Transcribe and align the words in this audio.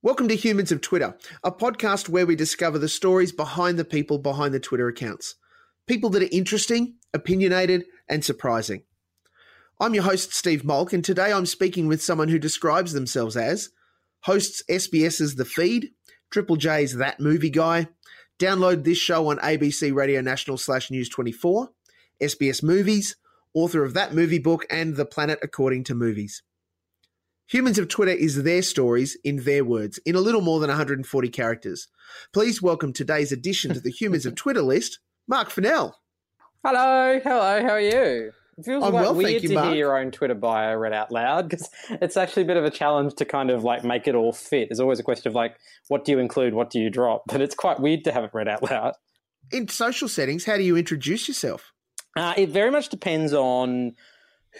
Welcome 0.00 0.28
to 0.28 0.36
Humans 0.36 0.70
of 0.70 0.80
Twitter, 0.80 1.16
a 1.42 1.50
podcast 1.50 2.08
where 2.08 2.24
we 2.24 2.36
discover 2.36 2.78
the 2.78 2.88
stories 2.88 3.32
behind 3.32 3.80
the 3.80 3.84
people 3.84 4.18
behind 4.18 4.54
the 4.54 4.60
Twitter 4.60 4.86
accounts. 4.86 5.34
People 5.88 6.08
that 6.10 6.22
are 6.22 6.28
interesting, 6.30 6.94
opinionated, 7.12 7.84
and 8.08 8.24
surprising. 8.24 8.84
I'm 9.80 9.94
your 9.94 10.04
host, 10.04 10.32
Steve 10.32 10.64
Molk, 10.64 10.92
and 10.92 11.04
today 11.04 11.32
I'm 11.32 11.46
speaking 11.46 11.88
with 11.88 12.00
someone 12.00 12.28
who 12.28 12.38
describes 12.38 12.92
themselves 12.92 13.36
as 13.36 13.70
hosts 14.20 14.62
SBS's 14.70 15.34
The 15.34 15.44
Feed, 15.44 15.90
Triple 16.30 16.54
J's 16.54 16.94
That 16.94 17.18
Movie 17.18 17.50
Guy, 17.50 17.88
download 18.38 18.84
this 18.84 18.98
show 18.98 19.28
on 19.28 19.38
ABC 19.38 19.92
Radio 19.92 20.20
National 20.20 20.58
slash 20.58 20.92
News 20.92 21.08
24, 21.08 21.70
SBS 22.22 22.62
Movies, 22.62 23.16
author 23.52 23.82
of 23.82 23.94
That 23.94 24.14
Movie 24.14 24.38
Book, 24.38 24.64
and 24.70 24.94
The 24.94 25.06
Planet 25.06 25.40
According 25.42 25.82
to 25.84 25.96
Movies. 25.96 26.44
Humans 27.48 27.78
of 27.78 27.88
Twitter 27.88 28.12
is 28.12 28.42
their 28.42 28.60
stories 28.60 29.16
in 29.24 29.44
their 29.44 29.64
words, 29.64 29.98
in 30.04 30.14
a 30.14 30.20
little 30.20 30.42
more 30.42 30.60
than 30.60 30.68
140 30.68 31.28
characters. 31.30 31.88
Please 32.34 32.60
welcome 32.60 32.92
today's 32.92 33.32
addition 33.32 33.72
to 33.72 33.80
the 33.80 33.90
Humans 33.90 34.26
of 34.26 34.34
Twitter 34.36 34.60
list, 34.60 34.98
Mark 35.26 35.48
Fennell. 35.48 35.96
Hello, 36.62 37.18
hello, 37.24 37.62
how 37.62 37.70
are 37.70 37.80
you? 37.80 38.32
It 38.58 38.64
feels 38.66 38.84
I'm 38.84 38.92
like 38.92 39.02
well, 39.02 39.14
thank 39.14 39.24
weird 39.24 39.42
you, 39.44 39.48
to 39.48 39.54
Mark. 39.54 39.68
hear 39.68 39.76
your 39.76 39.98
own 39.98 40.10
Twitter 40.10 40.34
bio 40.34 40.74
read 40.74 40.92
out 40.92 41.10
loud 41.10 41.48
because 41.48 41.70
it's 41.88 42.18
actually 42.18 42.42
a 42.42 42.46
bit 42.46 42.58
of 42.58 42.66
a 42.66 42.70
challenge 42.70 43.14
to 43.14 43.24
kind 43.24 43.48
of 43.50 43.64
like 43.64 43.82
make 43.82 44.06
it 44.06 44.14
all 44.14 44.34
fit. 44.34 44.68
There's 44.68 44.80
always 44.80 45.00
a 45.00 45.02
question 45.02 45.28
of 45.28 45.34
like, 45.34 45.56
what 45.86 46.04
do 46.04 46.12
you 46.12 46.18
include, 46.18 46.52
what 46.52 46.68
do 46.68 46.78
you 46.78 46.90
drop? 46.90 47.22
But 47.28 47.40
it's 47.40 47.54
quite 47.54 47.80
weird 47.80 48.04
to 48.04 48.12
have 48.12 48.24
it 48.24 48.30
read 48.34 48.48
out 48.48 48.62
loud. 48.70 48.92
In 49.52 49.68
social 49.68 50.08
settings, 50.08 50.44
how 50.44 50.58
do 50.58 50.64
you 50.64 50.76
introduce 50.76 51.28
yourself? 51.28 51.72
Uh, 52.14 52.34
it 52.36 52.50
very 52.50 52.70
much 52.70 52.90
depends 52.90 53.32
on 53.32 53.94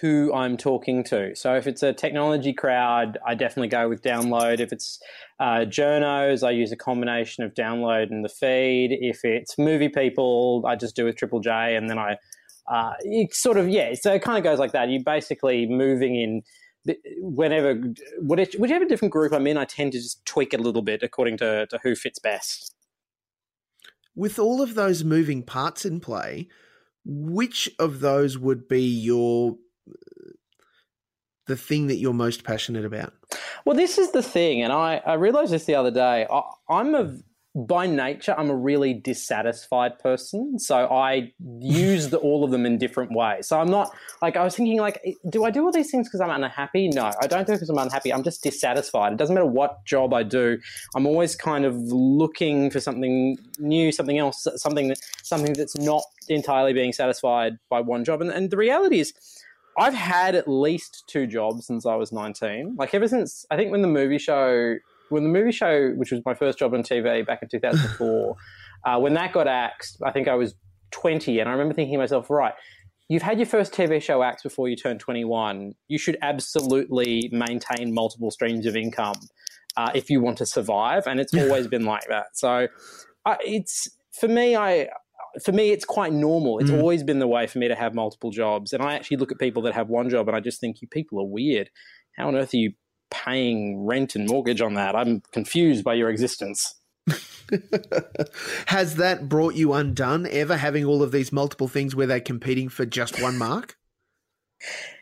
who 0.01 0.33
I'm 0.35 0.57
talking 0.57 1.03
to. 1.05 1.35
So 1.35 1.55
if 1.55 1.67
it's 1.67 1.83
a 1.83 1.93
technology 1.93 2.53
crowd, 2.53 3.19
I 3.27 3.35
definitely 3.35 3.69
go 3.69 3.89
with 3.89 4.03
download. 4.03 4.61
If 4.61 4.73
it's 4.73 5.01
uh, 5.41 5.65
journos, 5.67 6.47
I 6.47 6.51
use 6.51 6.73
a 6.73 6.77
combination 6.77 7.45
of 7.45 7.55
download 7.55 8.11
and 8.11 8.25
the 8.25 8.29
feed. 8.29 8.97
If 9.01 9.25
it's 9.25 9.59
movie 9.59 9.89
people, 9.89 10.65
I 10.67 10.77
just 10.77 10.97
do 10.97 11.05
with 11.05 11.17
Triple 11.17 11.41
J, 11.41 11.77
and 11.77 11.89
then 11.89 11.99
I 11.99 12.17
uh, 12.67 12.93
it 13.01 13.35
sort 13.35 13.57
of 13.57 13.69
yeah. 13.69 13.95
So 13.95 14.13
it 14.13 14.23
kind 14.23 14.39
of 14.39 14.45
goes 14.45 14.59
like 14.59 14.73
that. 14.73 14.89
You 14.89 15.03
basically 15.05 15.67
moving 15.67 16.17
in. 16.17 16.43
Whenever, 17.19 17.75
whichever 18.23 18.87
different 18.87 19.13
group 19.13 19.33
I'm 19.35 19.47
in, 19.47 19.59
I 19.59 19.67
tend 19.67 19.93
to 19.93 19.99
just 19.99 20.25
tweak 20.25 20.55
it 20.55 20.61
a 20.61 20.63
little 20.63 20.81
bit 20.81 21.03
according 21.03 21.37
to, 21.39 21.67
to 21.67 21.79
who 21.83 21.95
fits 21.95 22.19
best. 22.19 22.75
With 24.15 24.39
all 24.39 24.63
of 24.63 24.75
those 24.75 25.05
moving 25.05 25.43
parts 25.43 25.85
in 25.85 26.01
play, 26.01 26.49
which 27.05 27.69
of 27.79 28.01
those 28.01 28.39
would 28.39 28.69
be 28.69 28.83
your 28.83 29.59
the 31.47 31.57
thing 31.57 31.87
that 31.89 31.97
you're 31.97 32.13
most 32.13 32.45
passionate 32.45 32.85
about? 32.85 33.13
Well, 33.65 33.77
this 33.77 33.99
is 33.99 34.13
the 34.13 34.23
thing, 34.23 34.63
and 34.63 34.73
I, 34.73 35.01
I 35.05 35.15
realized 35.15 35.53
this 35.53 35.65
the 35.65 35.75
other 35.75 35.91
day. 35.91 36.27
I, 36.31 36.43
I'm 36.69 36.95
a 36.95 37.17
by 37.67 37.87
nature, 37.87 38.35
I'm 38.39 38.51
a 38.51 38.55
really 38.55 38.95
dissatisfied 38.95 39.99
person, 39.99 40.59
so 40.59 40.87
I 40.87 41.33
use 41.59 42.11
the, 42.11 42.19
all 42.19 42.45
of 42.45 42.51
them 42.51 42.65
in 42.65 42.79
different 42.79 43.11
ways. 43.13 43.49
So 43.49 43.59
I'm 43.59 43.71
not 43.71 43.91
like 44.23 44.37
I 44.37 44.45
was 44.45 44.55
thinking 44.55 44.79
like, 44.79 45.03
do 45.29 45.45
I 45.45 45.51
do 45.51 45.65
all 45.65 45.73
these 45.73 45.91
things 45.91 46.09
because 46.09 46.21
I'm 46.21 46.31
unhappy? 46.31 46.89
No, 46.89 47.11
I 47.21 47.27
don't 47.27 47.47
do 47.47 47.55
it 47.55 47.57
because 47.57 47.71
I'm 47.71 47.79
unhappy. 47.79 48.13
I'm 48.13 48.23
just 48.23 48.43
dissatisfied. 48.43 49.13
It 49.13 49.19
doesn't 49.19 49.35
matter 49.35 49.47
what 49.47 49.85
job 49.85 50.15
I 50.15 50.23
do. 50.23 50.59
I'm 50.95 51.07
always 51.07 51.35
kind 51.35 51.65
of 51.65 51.75
looking 51.75 52.71
for 52.71 52.81
something 52.81 53.39
new, 53.59 53.91
something 53.91 54.19
else, 54.19 54.47
something 54.57 54.89
that 54.89 55.01
something 55.23 55.55
that's 55.55 55.77
not 55.77 56.03
entirely 56.29 56.75
being 56.75 56.93
satisfied 56.93 57.59
by 57.71 57.81
one 57.81 58.05
job. 58.05 58.21
And, 58.21 58.31
and 58.31 58.51
the 58.51 58.57
reality 58.57 59.01
is. 59.01 59.13
I've 59.79 59.95
had 59.95 60.35
at 60.35 60.49
least 60.49 61.05
two 61.07 61.27
jobs 61.27 61.67
since 61.67 61.87
I 61.87 61.95
was 61.95 62.13
19. 62.13 62.77
Like 62.79 62.95
ever 62.95 63.07
since 63.09 63.47
I 63.51 63.57
think 63.57 63.71
when 63.71 63.83
the 63.83 63.89
movie 63.89 64.19
show, 64.19 64.77
when 65.09 65.23
the 65.23 65.29
movie 65.29 65.53
show, 65.53 65.91
which 65.91 66.11
was 66.11 66.21
my 66.27 66.35
first 66.35 66.59
job 66.59 66.75
on 66.75 66.83
TV 66.83 67.25
back 67.25 67.43
in 67.43 67.49
2004, 67.49 68.37
uh, 68.85 68.99
when 68.99 69.15
that 69.15 69.33
got 69.33 69.47
axed, 69.47 70.03
I 70.05 70.11
think 70.11 70.29
I 70.29 70.35
was 70.35 70.55
20, 70.91 71.39
and 71.39 71.49
I 71.49 71.53
remember 71.53 71.75
thinking 71.75 71.95
to 71.95 71.99
myself, 71.99 72.29
right, 72.29 72.55
you've 73.09 73.23
had 73.23 73.39
your 73.39 73.47
first 73.47 73.73
TV 73.73 74.03
show 74.03 74.23
axed 74.23 74.43
before 74.43 74.69
you 74.69 74.77
turn 74.77 74.99
21. 74.99 75.75
You 75.89 75.99
should 75.99 76.19
absolutely 76.23 77.29
maintain 77.33 77.95
multiple 77.95 78.31
streams 78.31 78.67
of 78.67 78.77
income 78.77 79.17
uh, 79.77 79.91
if 79.95 80.11
you 80.11 80.21
want 80.21 80.39
to 80.39 80.47
survive, 80.47 81.07
and 81.07 81.21
it's 81.21 81.35
always 81.35 81.69
been 81.69 81.85
like 81.85 82.09
that. 82.09 82.37
So 82.37 82.69
uh, 83.25 83.37
it's 83.45 83.89
for 84.19 84.29
me, 84.29 84.57
I 84.57 84.89
for 85.45 85.53
me, 85.53 85.71
it's 85.71 85.85
quite 85.85 86.13
normal. 86.13 86.59
It's 86.59 86.71
Mm. 86.71 86.79
always 86.81 87.03
been 87.03 87.19
the 87.19 87.27
way 87.29 87.47
for 87.47 87.59
me 87.59 87.69
to 87.69 87.75
have 87.75 87.95
multiple 87.95 88.31
jobs. 88.31 88.73
And 88.73 88.83
I 88.83 88.95
actually 88.95 89.19
look 89.19 89.33
at 89.33 89.39
people 89.39 89.63
that 89.63 89.75
have 89.75 89.89
one 89.89 90.09
job 90.11 90.29
and 90.29 90.37
I 90.37 90.41
just 90.41 90.61
think, 90.61 90.81
you 90.83 90.89
people 90.89 91.21
are 91.21 91.27
weird. 91.27 91.71
How 92.17 92.29
on 92.29 92.37
earth 92.37 92.55
are 92.55 92.59
you 92.59 92.73
paying 93.11 93.85
rent 93.87 94.15
and 94.15 94.29
mortgage 94.29 94.61
on 94.61 94.75
that? 94.75 94.95
I'm 94.97 95.23
confused 95.33 95.85
by 95.85 95.95
your 95.95 96.11
existence. 96.11 96.75
Has 98.67 98.97
that 98.97 99.29
brought 99.29 99.55
you 99.55 99.73
undone 99.73 100.27
ever 100.31 100.57
having 100.57 100.85
all 100.85 101.03
of 101.03 101.13
these 101.13 101.33
multiple 101.33 101.69
things 101.69 101.95
where 101.95 102.07
they're 102.07 102.21
competing 102.21 102.69
for 102.69 102.85
just 102.85 103.21
one 103.23 103.39
mark? 103.39 103.77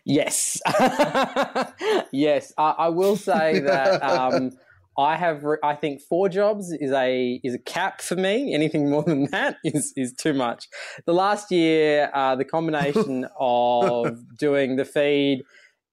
Yes. 0.05 0.61
yes. 2.13 2.53
I, 2.59 2.71
I 2.79 2.89
will 2.91 3.17
say 3.17 3.61
that. 3.61 4.03
Um, 4.03 4.53
I 4.99 5.17
have, 5.17 5.45
I 5.63 5.75
think, 5.75 6.01
four 6.01 6.29
jobs 6.29 6.73
is 6.73 6.91
a 6.91 7.41
is 7.45 7.55
a 7.55 7.59
cap 7.59 8.01
for 8.01 8.17
me. 8.17 8.55
Anything 8.55 8.91
more 8.91 9.03
than 9.03 9.27
that 9.27 9.57
is 9.65 9.93
is 9.97 10.13
too 10.15 10.33
much. 10.33 10.69
The 11.05 11.13
last 11.13 11.51
year, 11.51 12.11
uh, 12.15 12.37
the 12.37 12.45
combination 12.45 13.27
of 13.41 14.17
doing 14.39 14.77
the 14.77 14.85
feed 14.85 15.43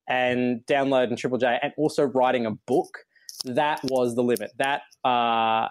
and 0.08 0.62
download 0.66 1.08
and 1.08 1.18
Triple 1.18 1.38
J, 1.38 1.60
and 1.62 1.74
also 1.78 2.04
writing 2.04 2.46
a 2.46 2.52
book, 2.52 3.00
that 3.46 3.82
was 3.84 4.16
the 4.16 4.24
limit. 4.24 4.52
That 4.58 4.82
uh, 5.04 5.68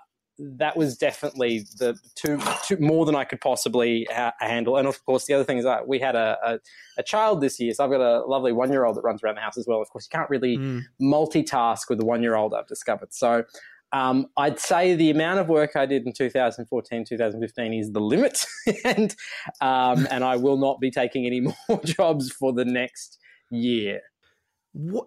that 0.58 0.76
was 0.76 0.96
definitely 0.96 1.64
the 1.78 1.96
two, 2.14 2.40
two 2.64 2.76
more 2.78 3.06
than 3.06 3.14
I 3.14 3.24
could 3.24 3.40
possibly 3.40 4.06
ha- 4.10 4.34
handle. 4.40 4.76
And 4.76 4.88
of 4.88 5.04
course, 5.04 5.26
the 5.26 5.34
other 5.34 5.44
thing 5.44 5.58
is 5.58 5.64
that 5.64 5.86
we 5.86 5.98
had 5.98 6.16
a, 6.16 6.36
a, 6.44 6.58
a 6.98 7.02
child 7.02 7.40
this 7.40 7.60
year, 7.60 7.72
so 7.74 7.84
I've 7.84 7.90
got 7.90 8.00
a 8.00 8.24
lovely 8.26 8.52
one 8.52 8.70
year 8.72 8.84
old 8.84 8.96
that 8.96 9.02
runs 9.02 9.22
around 9.22 9.36
the 9.36 9.40
house 9.40 9.56
as 9.56 9.66
well. 9.66 9.80
Of 9.80 9.88
course, 9.90 10.08
you 10.10 10.16
can't 10.18 10.30
really 10.30 10.58
Mm. 10.58 10.82
multitask 11.00 11.88
with 11.88 12.00
a 12.00 12.04
one 12.04 12.22
year 12.22 12.34
old, 12.34 12.54
I've 12.54 12.66
discovered. 12.66 13.12
So 13.14 13.44
um, 13.92 14.26
I'd 14.36 14.58
say 14.58 14.94
the 14.94 15.10
amount 15.10 15.40
of 15.40 15.48
work 15.48 15.76
I 15.76 15.86
did 15.86 16.06
in 16.06 16.12
2014, 16.12 17.04
2015 17.04 17.74
is 17.74 17.92
the 17.92 18.00
limit. 18.00 18.44
and, 18.84 19.14
um, 19.60 20.06
and 20.10 20.24
I 20.24 20.36
will 20.36 20.56
not 20.58 20.80
be 20.80 20.90
taking 20.90 21.26
any 21.26 21.40
more 21.68 21.80
jobs 21.84 22.30
for 22.30 22.52
the 22.52 22.64
next 22.64 23.18
year. 23.50 24.00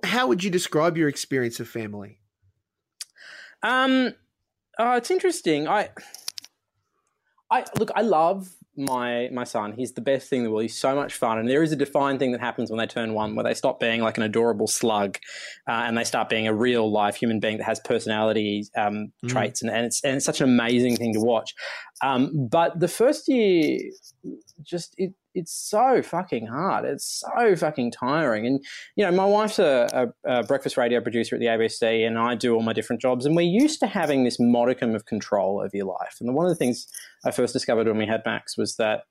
How 0.03 0.27
would 0.27 0.43
you 0.43 0.51
describe 0.51 0.97
your 0.97 1.09
experience 1.09 1.59
of 1.59 1.67
family? 1.67 2.19
Um, 3.63 4.13
oh, 4.79 4.93
it's 4.97 5.11
interesting. 5.11 5.67
I, 5.67 5.89
I 7.51 7.63
look. 7.77 7.91
I 7.95 8.01
love 8.01 8.49
my 8.77 9.29
my 9.31 9.43
son. 9.43 9.73
He's 9.73 9.93
the 9.93 10.01
best 10.01 10.29
thing 10.29 10.39
in 10.39 10.45
the 10.45 10.51
world. 10.51 10.63
He's 10.63 10.77
so 10.77 10.95
much 10.95 11.13
fun, 11.13 11.37
and 11.37 11.47
there 11.47 11.63
is 11.63 11.71
a 11.71 11.75
defined 11.75 12.19
thing 12.19 12.31
that 12.33 12.41
happens 12.41 12.69
when 12.69 12.77
they 12.79 12.87
turn 12.87 13.13
one, 13.13 13.35
where 13.35 13.43
they 13.43 13.53
stop 13.53 13.79
being 13.79 14.01
like 14.01 14.17
an 14.17 14.23
adorable 14.23 14.67
slug, 14.67 15.17
uh, 15.67 15.71
and 15.71 15.97
they 15.97 16.03
start 16.03 16.27
being 16.29 16.47
a 16.47 16.53
real 16.53 16.91
life 16.91 17.15
human 17.15 17.39
being 17.39 17.57
that 17.57 17.63
has 17.65 17.79
personality 17.81 18.65
um, 18.77 19.11
Mm. 19.23 19.29
traits, 19.29 19.61
and, 19.61 19.71
and 19.71 19.85
it's 19.85 20.03
and 20.03 20.15
it's 20.17 20.25
such 20.25 20.41
an 20.41 20.49
amazing 20.49 20.97
thing 20.97 21.13
to 21.13 21.19
watch. 21.21 21.53
Um, 22.01 22.47
but 22.51 22.79
the 22.79 22.87
first 22.87 23.27
year, 23.27 23.79
just 24.61 24.93
it 24.97 25.13
it's 25.35 25.53
so 25.53 26.01
fucking 26.01 26.47
hard. 26.47 26.85
It's 26.85 27.23
so 27.23 27.55
fucking 27.55 27.91
tiring. 27.91 28.47
And 28.47 28.63
you 28.95 29.05
know, 29.05 29.11
my 29.11 29.25
wife's 29.25 29.59
a, 29.59 30.11
a, 30.25 30.39
a 30.39 30.43
breakfast 30.43 30.77
radio 30.77 31.01
producer 31.01 31.35
at 31.35 31.39
the 31.39 31.47
ABC, 31.47 32.07
and 32.07 32.17
I 32.17 32.33
do 32.33 32.55
all 32.55 32.63
my 32.63 32.73
different 32.73 33.01
jobs. 33.01 33.25
And 33.25 33.35
we're 33.35 33.43
used 33.43 33.79
to 33.81 33.87
having 33.87 34.23
this 34.23 34.39
modicum 34.39 34.95
of 34.95 35.05
control 35.05 35.59
over 35.59 35.71
your 35.75 35.85
life. 35.85 36.17
And 36.21 36.33
one 36.33 36.45
of 36.45 36.49
the 36.49 36.55
things 36.55 36.87
I 37.25 37.31
first 37.31 37.53
discovered 37.53 37.85
when 37.87 37.97
we 37.97 38.07
had 38.07 38.23
Max 38.25 38.57
was 38.57 38.77
that 38.77 39.03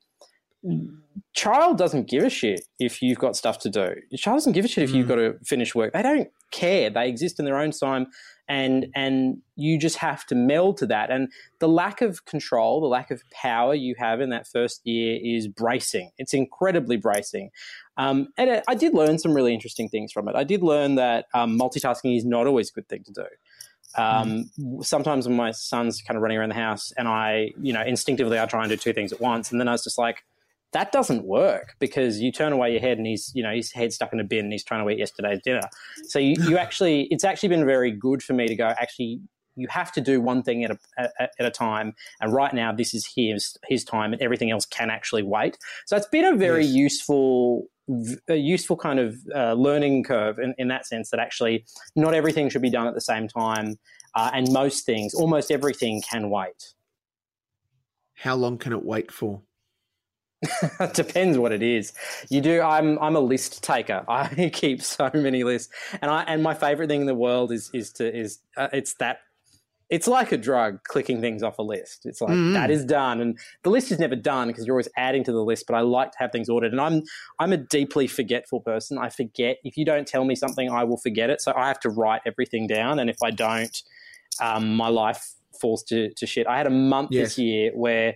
child 1.33 1.77
doesn't 1.77 2.09
give 2.09 2.23
a 2.23 2.29
shit 2.29 2.61
if 2.79 3.01
you've 3.01 3.19
got 3.19 3.35
stuff 3.35 3.59
to 3.59 3.69
do. 3.69 3.93
Your 4.09 4.17
child 4.17 4.37
doesn't 4.37 4.53
give 4.53 4.65
a 4.65 4.67
shit 4.67 4.83
if 4.83 4.91
you've 4.91 5.05
Mm. 5.05 5.09
got 5.09 5.15
to 5.15 5.35
finish 5.45 5.75
work. 5.75 5.93
They 5.93 6.01
don't 6.01 6.29
care. 6.51 6.89
They 6.89 7.07
exist 7.07 7.39
in 7.39 7.45
their 7.45 7.57
own 7.59 7.71
time, 7.71 8.07
and 8.47 8.87
and 8.95 9.37
you 9.55 9.77
just 9.77 9.97
have 9.97 10.25
to 10.27 10.35
meld 10.35 10.77
to 10.77 10.85
that. 10.87 11.09
And 11.09 11.31
the 11.59 11.67
lack 11.67 12.01
of 12.01 12.25
control, 12.25 12.81
the 12.81 12.87
lack 12.87 13.11
of 13.11 13.21
power 13.31 13.73
you 13.73 13.95
have 13.97 14.21
in 14.21 14.29
that 14.29 14.47
first 14.47 14.85
year 14.85 15.19
is 15.23 15.47
bracing. 15.47 16.11
It's 16.17 16.33
incredibly 16.33 16.97
bracing. 16.97 17.51
Um, 17.97 18.27
and 18.37 18.61
I 18.67 18.75
did 18.75 18.93
learn 18.93 19.17
some 19.17 19.33
really 19.33 19.53
interesting 19.53 19.89
things 19.89 20.11
from 20.11 20.27
it. 20.27 20.35
I 20.35 20.43
did 20.43 20.61
learn 20.61 20.95
that 20.95 21.25
um, 21.33 21.57
multitasking 21.57 22.17
is 22.17 22.25
not 22.25 22.47
always 22.47 22.69
a 22.69 22.73
good 22.73 22.89
thing 22.89 23.03
to 23.05 23.13
do. 23.13 23.25
Um, 23.97 24.51
Sometimes 24.81 25.27
when 25.27 25.37
my 25.37 25.51
son's 25.51 26.01
kind 26.01 26.17
of 26.17 26.21
running 26.21 26.37
around 26.37 26.49
the 26.49 26.55
house, 26.55 26.91
and 26.97 27.07
I, 27.07 27.51
you 27.61 27.71
know, 27.71 27.81
instinctively 27.81 28.37
I 28.39 28.45
try 28.45 28.61
and 28.61 28.69
do 28.69 28.75
two 28.75 28.91
things 28.91 29.13
at 29.13 29.21
once, 29.21 29.51
and 29.51 29.59
then 29.59 29.67
I 29.67 29.71
was 29.71 29.83
just 29.83 29.97
like, 29.97 30.25
that 30.75 30.91
doesn't 30.91 31.23
work 31.23 31.73
because 31.79 32.19
you 32.19 32.33
turn 32.33 32.51
away 32.51 32.69
your 32.69 32.81
head 32.81 32.97
and 32.97 33.07
he's, 33.07 33.31
you 33.33 33.41
know, 33.41 33.53
his 33.53 33.71
head's 33.71 33.95
stuck 33.95 34.11
in 34.11 34.19
a 34.19 34.25
bin 34.25 34.39
and 34.43 34.51
he's 34.51 34.63
trying 34.63 34.85
to 34.85 34.91
eat 34.91 34.99
yesterday's 34.99 35.39
dinner. 35.41 35.69
So 36.05 36.19
you, 36.19 36.35
you 36.37 36.57
actually, 36.65 37.03
it's 37.11 37.23
actually 37.23 37.47
been 37.47 37.65
very 37.65 37.91
good 37.91 38.21
for 38.21 38.33
me 38.33 38.45
to 38.49 38.55
go, 38.57 38.65
actually, 38.67 39.21
you 39.55 39.67
have 39.69 39.93
to 39.93 40.01
do 40.01 40.19
one 40.19 40.43
thing 40.43 40.65
at 40.65 40.71
a, 40.71 40.77
at, 40.97 41.31
at 41.39 41.45
a 41.45 41.49
time. 41.49 41.93
And 42.19 42.33
right 42.33 42.53
now, 42.53 42.73
this 42.73 42.93
is 42.93 43.07
his, 43.15 43.55
his 43.69 43.85
time 43.85 44.11
and 44.11 44.21
everything 44.21 44.51
else 44.51 44.65
can 44.65 44.89
actually 44.89 45.23
wait. 45.23 45.57
So 45.85 45.95
it's 45.95 46.09
been 46.09 46.25
a 46.25 46.35
very 46.35 46.65
Yes. 46.65 46.75
useful, 46.75 47.67
a 48.27 48.35
useful 48.35 48.75
kind 48.75 48.99
of 48.99 49.15
uh, 49.33 49.53
learning 49.53 50.03
curve 50.03 50.39
in, 50.39 50.55
in 50.57 50.67
that 50.67 50.85
sense 50.85 51.09
that 51.11 51.21
actually 51.21 51.63
not 51.95 52.13
everything 52.13 52.49
should 52.49 52.61
be 52.61 52.69
done 52.69 52.85
at 52.85 52.95
the 52.95 53.01
same 53.01 53.29
time. 53.29 53.79
uh, 54.13 54.31
and 54.33 54.51
most 54.51 54.85
things, 54.85 55.13
almost 55.13 55.51
everything, 55.51 56.01
can 56.01 56.29
wait. 56.29 56.73
How 58.15 58.35
long 58.35 58.57
can 58.57 58.73
it 58.73 58.83
wait 58.83 59.09
for? 59.11 59.41
Depends 60.93 61.37
what 61.37 61.51
it 61.51 61.61
is. 61.61 61.93
You 62.29 62.41
do. 62.41 62.61
I'm 62.61 62.99
I'm 62.99 63.15
a 63.15 63.19
list 63.19 63.63
taker. 63.63 64.03
I 64.09 64.49
keep 64.53 64.81
so 64.81 65.09
many 65.13 65.43
lists, 65.43 65.73
and 66.01 66.11
I 66.11 66.23
and 66.23 66.43
my 66.43 66.53
favorite 66.53 66.87
thing 66.87 67.01
in 67.01 67.07
the 67.07 67.15
world 67.15 67.51
is 67.51 67.69
is 67.73 67.91
to 67.93 68.15
is 68.15 68.39
uh, 68.57 68.69
it's 68.73 68.93
that 68.95 69.19
it's 69.89 70.07
like 70.07 70.31
a 70.31 70.37
drug 70.37 70.83
clicking 70.83 71.21
things 71.21 71.43
off 71.43 71.59
a 71.59 71.61
list 71.61 72.05
it's 72.05 72.19
like 72.19 72.31
mm. 72.31 72.53
that 72.53 72.71
is 72.71 72.83
done 72.85 73.21
and 73.21 73.37
the 73.63 73.69
list 73.69 73.91
is 73.91 73.99
never 73.99 74.15
done 74.15 74.47
because 74.47 74.65
you're 74.65 74.73
always 74.73 74.89
adding 74.97 75.23
to 75.23 75.31
the 75.31 75.43
list 75.43 75.65
but 75.67 75.75
i 75.75 75.79
like 75.79 76.11
to 76.11 76.17
have 76.17 76.31
things 76.31 76.49
ordered 76.49 76.71
and 76.71 76.81
i'm 76.81 77.03
i'm 77.39 77.53
a 77.53 77.57
deeply 77.57 78.07
forgetful 78.07 78.59
person 78.61 78.97
i 78.97 79.09
forget 79.09 79.57
if 79.63 79.77
you 79.77 79.85
don't 79.85 80.07
tell 80.07 80.25
me 80.25 80.35
something 80.35 80.69
i 80.71 80.83
will 80.83 80.97
forget 80.97 81.29
it 81.29 81.39
so 81.39 81.53
i 81.55 81.67
have 81.67 81.79
to 81.79 81.89
write 81.89 82.21
everything 82.25 82.65
down 82.65 82.99
and 82.99 83.09
if 83.09 83.17
i 83.23 83.29
don't 83.29 83.83
um, 84.41 84.75
my 84.75 84.87
life 84.87 85.33
falls 85.61 85.83
to, 85.83 86.11
to 86.15 86.25
shit 86.25 86.47
i 86.47 86.57
had 86.57 86.67
a 86.67 86.71
month 86.71 87.09
yes. 87.11 87.27
this 87.27 87.37
year 87.37 87.71
where 87.75 88.15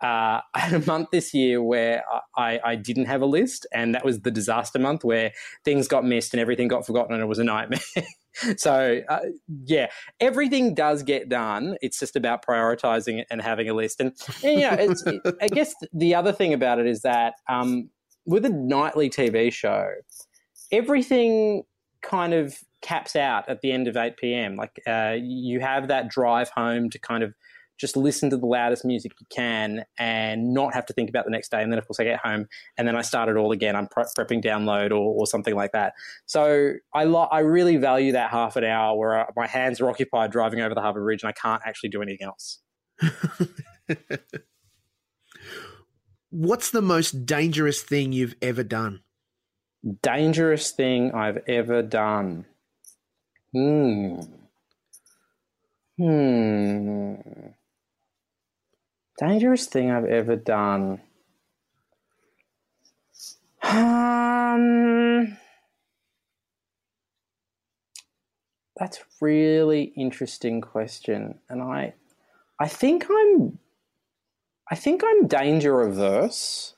uh, 0.00 0.40
I 0.54 0.58
had 0.58 0.72
a 0.72 0.86
month 0.86 1.10
this 1.10 1.34
year 1.34 1.62
where 1.62 2.04
I, 2.36 2.60
I, 2.64 2.76
didn't 2.76 3.06
have 3.06 3.22
a 3.22 3.26
list, 3.26 3.66
and 3.72 3.94
that 3.94 4.04
was 4.04 4.20
the 4.20 4.30
disaster 4.30 4.78
month 4.78 5.04
where 5.04 5.32
things 5.64 5.88
got 5.88 6.04
missed 6.04 6.32
and 6.32 6.40
everything 6.40 6.68
got 6.68 6.86
forgotten, 6.86 7.14
and 7.14 7.22
it 7.22 7.26
was 7.26 7.38
a 7.38 7.44
nightmare. 7.44 7.80
so, 8.56 9.02
uh, 9.08 9.20
yeah, 9.64 9.88
everything 10.20 10.74
does 10.74 11.02
get 11.02 11.28
done. 11.28 11.76
It's 11.82 11.98
just 11.98 12.16
about 12.16 12.44
prioritizing 12.44 13.20
it 13.20 13.26
and 13.30 13.42
having 13.42 13.68
a 13.68 13.74
list. 13.74 14.00
And, 14.00 14.12
and 14.42 14.96
it, 15.06 15.34
I 15.40 15.48
guess 15.48 15.74
the 15.92 16.14
other 16.14 16.32
thing 16.32 16.54
about 16.54 16.78
it 16.78 16.86
is 16.86 17.02
that 17.02 17.34
um, 17.48 17.90
with 18.24 18.44
a 18.44 18.50
nightly 18.50 19.10
TV 19.10 19.52
show, 19.52 19.90
everything 20.72 21.64
kind 22.02 22.32
of 22.32 22.58
caps 22.80 23.14
out 23.14 23.48
at 23.48 23.60
the 23.60 23.72
end 23.72 23.88
of 23.88 23.96
8 23.96 24.16
p.m. 24.16 24.56
Like 24.56 24.80
uh, 24.86 25.16
you 25.20 25.60
have 25.60 25.88
that 25.88 26.08
drive 26.08 26.48
home 26.50 26.90
to 26.90 26.98
kind 26.98 27.22
of 27.22 27.34
just 27.80 27.96
listen 27.96 28.28
to 28.30 28.36
the 28.36 28.44
loudest 28.46 28.84
music 28.84 29.12
you 29.18 29.26
can 29.30 29.84
and 29.98 30.52
not 30.52 30.74
have 30.74 30.84
to 30.86 30.92
think 30.92 31.08
about 31.08 31.24
the 31.24 31.30
next 31.30 31.50
day. 31.50 31.62
And 31.62 31.72
then, 31.72 31.78
of 31.78 31.86
course, 31.86 31.98
I 31.98 32.04
get 32.04 32.20
home 32.20 32.46
and 32.76 32.86
then 32.86 32.94
I 32.94 33.00
start 33.00 33.30
it 33.30 33.36
all 33.36 33.52
again. 33.52 33.74
I'm 33.74 33.88
pre- 33.88 34.04
prepping 34.16 34.44
download 34.44 34.90
or, 34.90 35.14
or, 35.20 35.26
something 35.26 35.54
like 35.54 35.72
that. 35.72 35.94
So 36.26 36.74
I, 36.92 37.04
lo- 37.04 37.28
I 37.30 37.40
really 37.40 37.76
value 37.78 38.12
that 38.12 38.30
half 38.30 38.56
an 38.56 38.64
hour 38.64 38.96
where 38.96 39.20
uh, 39.20 39.26
my 39.34 39.46
hands 39.46 39.80
are 39.80 39.88
occupied 39.88 40.30
driving 40.30 40.60
over 40.60 40.74
the 40.74 40.82
Harbour 40.82 41.02
Bridge 41.02 41.22
and 41.22 41.30
I 41.30 41.32
can't 41.32 41.62
actually 41.64 41.88
do 41.88 42.02
anything 42.02 42.26
else. 42.26 42.58
What's 46.30 46.70
the 46.70 46.82
most 46.82 47.24
dangerous 47.24 47.82
thing 47.82 48.12
you've 48.12 48.36
ever 48.42 48.62
done? 48.62 49.00
Dangerous 50.02 50.70
thing 50.72 51.12
I've 51.12 51.38
ever 51.48 51.82
done. 51.82 52.44
Hmm. 53.52 54.20
Hmm. 56.00 56.79
Dangerous 59.20 59.66
thing 59.66 59.90
I've 59.90 60.06
ever 60.06 60.34
done. 60.34 61.02
Um, 63.62 65.36
that's 68.78 68.96
a 68.96 69.02
really 69.20 69.92
interesting 69.94 70.62
question, 70.62 71.38
and 71.50 71.60
I, 71.60 71.92
I 72.58 72.66
think 72.66 73.08
I'm, 73.10 73.58
I 74.70 74.74
think 74.74 75.02
I'm 75.04 75.26
danger 75.26 75.82
averse. 75.82 76.74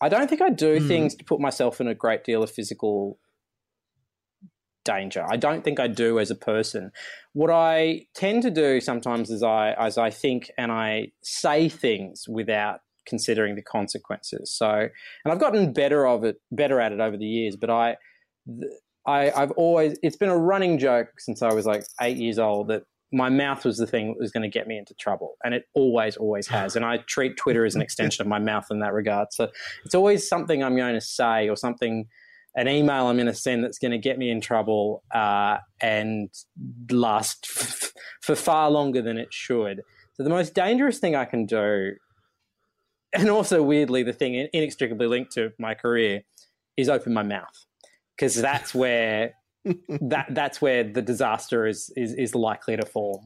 I 0.00 0.08
don't 0.08 0.30
think 0.30 0.40
I 0.40 0.48
do 0.48 0.80
mm. 0.80 0.88
things 0.88 1.14
to 1.16 1.24
put 1.24 1.40
myself 1.40 1.78
in 1.78 1.88
a 1.88 1.94
great 1.94 2.24
deal 2.24 2.42
of 2.42 2.50
physical 2.50 3.18
danger. 4.84 5.24
I 5.28 5.36
don't 5.36 5.64
think 5.64 5.80
I 5.80 5.86
do 5.86 6.18
as 6.18 6.30
a 6.30 6.34
person. 6.34 6.92
What 7.32 7.50
I 7.50 8.06
tend 8.14 8.42
to 8.42 8.50
do 8.50 8.80
sometimes 8.80 9.30
is 9.30 9.42
I 9.42 9.72
as 9.72 9.98
I 9.98 10.10
think 10.10 10.50
and 10.58 10.70
I 10.72 11.12
say 11.22 11.68
things 11.68 12.26
without 12.28 12.80
considering 13.06 13.54
the 13.56 13.62
consequences. 13.62 14.52
So, 14.52 14.70
and 14.70 15.32
I've 15.32 15.40
gotten 15.40 15.72
better 15.72 16.06
of 16.06 16.24
it, 16.24 16.36
better 16.50 16.80
at 16.80 16.92
it 16.92 17.00
over 17.00 17.16
the 17.16 17.26
years. 17.26 17.56
But 17.56 17.70
I, 17.70 17.96
I, 19.06 19.30
I've 19.30 19.50
always 19.52 19.98
it's 20.02 20.16
been 20.16 20.28
a 20.28 20.38
running 20.38 20.78
joke 20.78 21.08
since 21.18 21.42
I 21.42 21.52
was 21.52 21.66
like 21.66 21.84
eight 22.00 22.16
years 22.16 22.38
old 22.38 22.68
that 22.68 22.84
my 23.14 23.28
mouth 23.28 23.64
was 23.64 23.76
the 23.76 23.86
thing 23.86 24.08
that 24.08 24.18
was 24.18 24.30
going 24.30 24.42
to 24.42 24.48
get 24.48 24.66
me 24.66 24.78
into 24.78 24.94
trouble, 24.94 25.36
and 25.44 25.54
it 25.54 25.64
always, 25.74 26.16
always 26.16 26.46
has. 26.48 26.76
And 26.76 26.84
I 26.84 26.98
treat 26.98 27.36
Twitter 27.36 27.64
as 27.64 27.74
an 27.74 27.82
extension 27.82 28.22
of 28.22 28.28
my 28.28 28.38
mouth 28.38 28.66
in 28.70 28.80
that 28.80 28.92
regard. 28.92 29.28
So 29.32 29.48
it's 29.84 29.94
always 29.94 30.26
something 30.26 30.62
I'm 30.62 30.76
going 30.76 30.94
to 30.94 31.00
say 31.00 31.48
or 31.48 31.56
something 31.56 32.06
an 32.54 32.68
email 32.68 33.06
I'm 33.06 33.16
going 33.16 33.26
to 33.26 33.34
send 33.34 33.64
that's 33.64 33.78
going 33.78 33.92
to 33.92 33.98
get 33.98 34.18
me 34.18 34.30
in 34.30 34.40
trouble 34.40 35.02
uh, 35.14 35.58
and 35.80 36.28
last 36.90 37.46
for 38.20 38.34
far 38.34 38.70
longer 38.70 39.02
than 39.02 39.18
it 39.18 39.32
should. 39.32 39.82
So 40.14 40.22
the 40.22 40.30
most 40.30 40.54
dangerous 40.54 40.98
thing 40.98 41.16
I 41.16 41.24
can 41.24 41.46
do, 41.46 41.92
and 43.14 43.30
also 43.30 43.62
weirdly 43.62 44.02
the 44.02 44.12
thing 44.12 44.48
inextricably 44.52 45.06
linked 45.06 45.32
to 45.32 45.52
my 45.58 45.74
career, 45.74 46.22
is 46.76 46.88
open 46.88 47.14
my 47.14 47.22
mouth 47.22 47.66
because 48.16 48.34
that's 48.34 48.74
where 48.74 49.34
that 49.88 50.26
that's 50.30 50.60
where 50.60 50.84
the 50.84 51.02
disaster 51.02 51.66
is 51.66 51.90
is 51.96 52.14
is 52.14 52.34
likely 52.34 52.76
to 52.76 52.84
fall. 52.84 53.24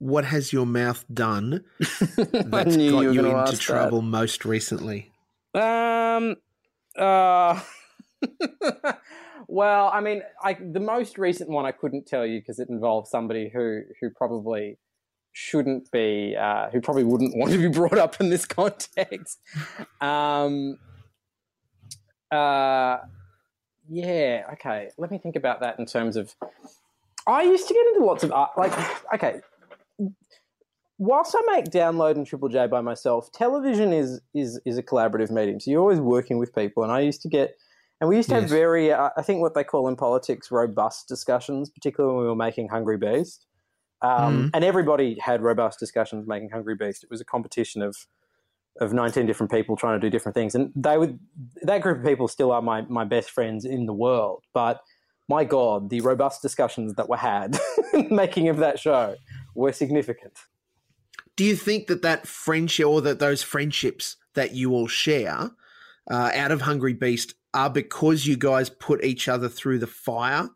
What 0.00 0.24
has 0.24 0.52
your 0.52 0.66
mouth 0.66 1.04
done 1.12 1.64
that's 2.16 2.50
got 2.50 2.70
you 2.76 3.10
into 3.10 3.58
trouble 3.58 4.00
that. 4.00 4.06
most 4.06 4.44
recently? 4.44 5.10
Um, 5.54 6.36
uh, 6.98 7.60
well, 9.48 9.90
I 9.92 10.00
mean, 10.00 10.22
I, 10.42 10.54
the 10.54 10.80
most 10.80 11.18
recent 11.18 11.50
one 11.50 11.64
I 11.64 11.72
couldn't 11.72 12.06
tell 12.06 12.26
you 12.26 12.40
because 12.40 12.58
it 12.58 12.68
involves 12.68 13.10
somebody 13.10 13.48
who 13.48 13.82
who 14.00 14.10
probably 14.10 14.78
shouldn't 15.32 15.90
be, 15.90 16.36
uh, 16.36 16.70
who 16.70 16.80
probably 16.80 17.04
wouldn't 17.04 17.36
want 17.36 17.52
to 17.52 17.58
be 17.58 17.68
brought 17.78 17.98
up 17.98 18.20
in 18.20 18.30
this 18.30 18.44
context. 18.44 19.40
Um, 20.00 20.78
uh, 22.30 22.98
yeah, 23.88 24.44
okay. 24.54 24.90
Let 24.98 25.10
me 25.10 25.18
think 25.18 25.36
about 25.36 25.60
that 25.60 25.78
in 25.78 25.86
terms 25.86 26.16
of. 26.16 26.34
I 27.26 27.42
used 27.42 27.68
to 27.68 27.74
get 27.74 27.86
into 27.88 28.04
lots 28.04 28.24
of 28.24 28.32
art, 28.32 28.52
like 28.56 28.72
okay 29.14 29.42
whilst 30.98 31.34
I 31.36 31.56
make 31.56 31.66
download 31.66 32.16
and 32.16 32.26
Triple 32.26 32.48
J 32.48 32.66
by 32.66 32.80
myself, 32.80 33.30
television 33.32 33.92
is 33.92 34.20
is 34.34 34.60
is 34.64 34.76
a 34.76 34.82
collaborative 34.82 35.30
medium. 35.30 35.60
So 35.60 35.70
you're 35.70 35.80
always 35.80 36.00
working 36.00 36.38
with 36.38 36.54
people, 36.54 36.82
and 36.82 36.92
I 36.92 37.00
used 37.00 37.22
to 37.22 37.28
get, 37.28 37.56
and 38.00 38.08
we 38.08 38.16
used 38.16 38.28
to 38.30 38.34
yes. 38.34 38.42
have 38.42 38.50
very, 38.50 38.92
uh, 38.92 39.10
I 39.16 39.22
think 39.22 39.40
what 39.40 39.54
they 39.54 39.64
call 39.64 39.88
in 39.88 39.96
politics, 39.96 40.50
robust 40.50 41.08
discussions, 41.08 41.70
particularly 41.70 42.14
when 42.14 42.24
we 42.24 42.28
were 42.28 42.36
making 42.36 42.68
Hungry 42.68 42.98
Beast. 42.98 43.46
Um, 44.00 44.44
mm. 44.44 44.50
And 44.54 44.64
everybody 44.64 45.18
had 45.20 45.42
robust 45.42 45.80
discussions 45.80 46.26
making 46.26 46.50
Hungry 46.50 46.76
Beast. 46.76 47.02
It 47.02 47.10
was 47.10 47.20
a 47.20 47.24
competition 47.24 47.80
of 47.80 47.96
of 48.80 48.92
19 48.92 49.26
different 49.26 49.50
people 49.50 49.76
trying 49.76 50.00
to 50.00 50.06
do 50.06 50.10
different 50.10 50.34
things, 50.34 50.54
and 50.54 50.72
they 50.76 50.98
would 50.98 51.18
that 51.62 51.80
group 51.80 51.98
of 51.98 52.04
people 52.04 52.28
still 52.28 52.52
are 52.52 52.62
my 52.62 52.82
my 52.82 53.04
best 53.04 53.30
friends 53.30 53.64
in 53.64 53.86
the 53.86 53.94
world, 53.94 54.44
but. 54.52 54.82
My 55.30 55.44
God, 55.44 55.90
the 55.90 56.00
robust 56.00 56.40
discussions 56.40 56.94
that 56.94 57.06
were 57.06 57.18
had 57.18 57.58
making 58.10 58.48
of 58.48 58.56
that 58.56 58.78
show 58.78 59.16
were 59.54 59.74
significant 59.74 60.32
do 61.38 61.44
you 61.44 61.54
think 61.54 61.86
that 61.86 62.02
that 62.02 62.26
friendship 62.26 62.84
or 62.84 63.00
that 63.00 63.20
those 63.20 63.44
friendships 63.44 64.16
that 64.34 64.56
you 64.56 64.72
all 64.72 64.88
share 64.88 65.52
uh, 66.10 66.30
out 66.34 66.50
of 66.50 66.62
Hungry 66.62 66.94
Beast 66.94 67.34
are 67.54 67.70
because 67.70 68.26
you 68.26 68.36
guys 68.36 68.68
put 68.68 69.04
each 69.04 69.28
other 69.28 69.48
through 69.48 69.78
the 69.78 69.86
fire 69.86 70.50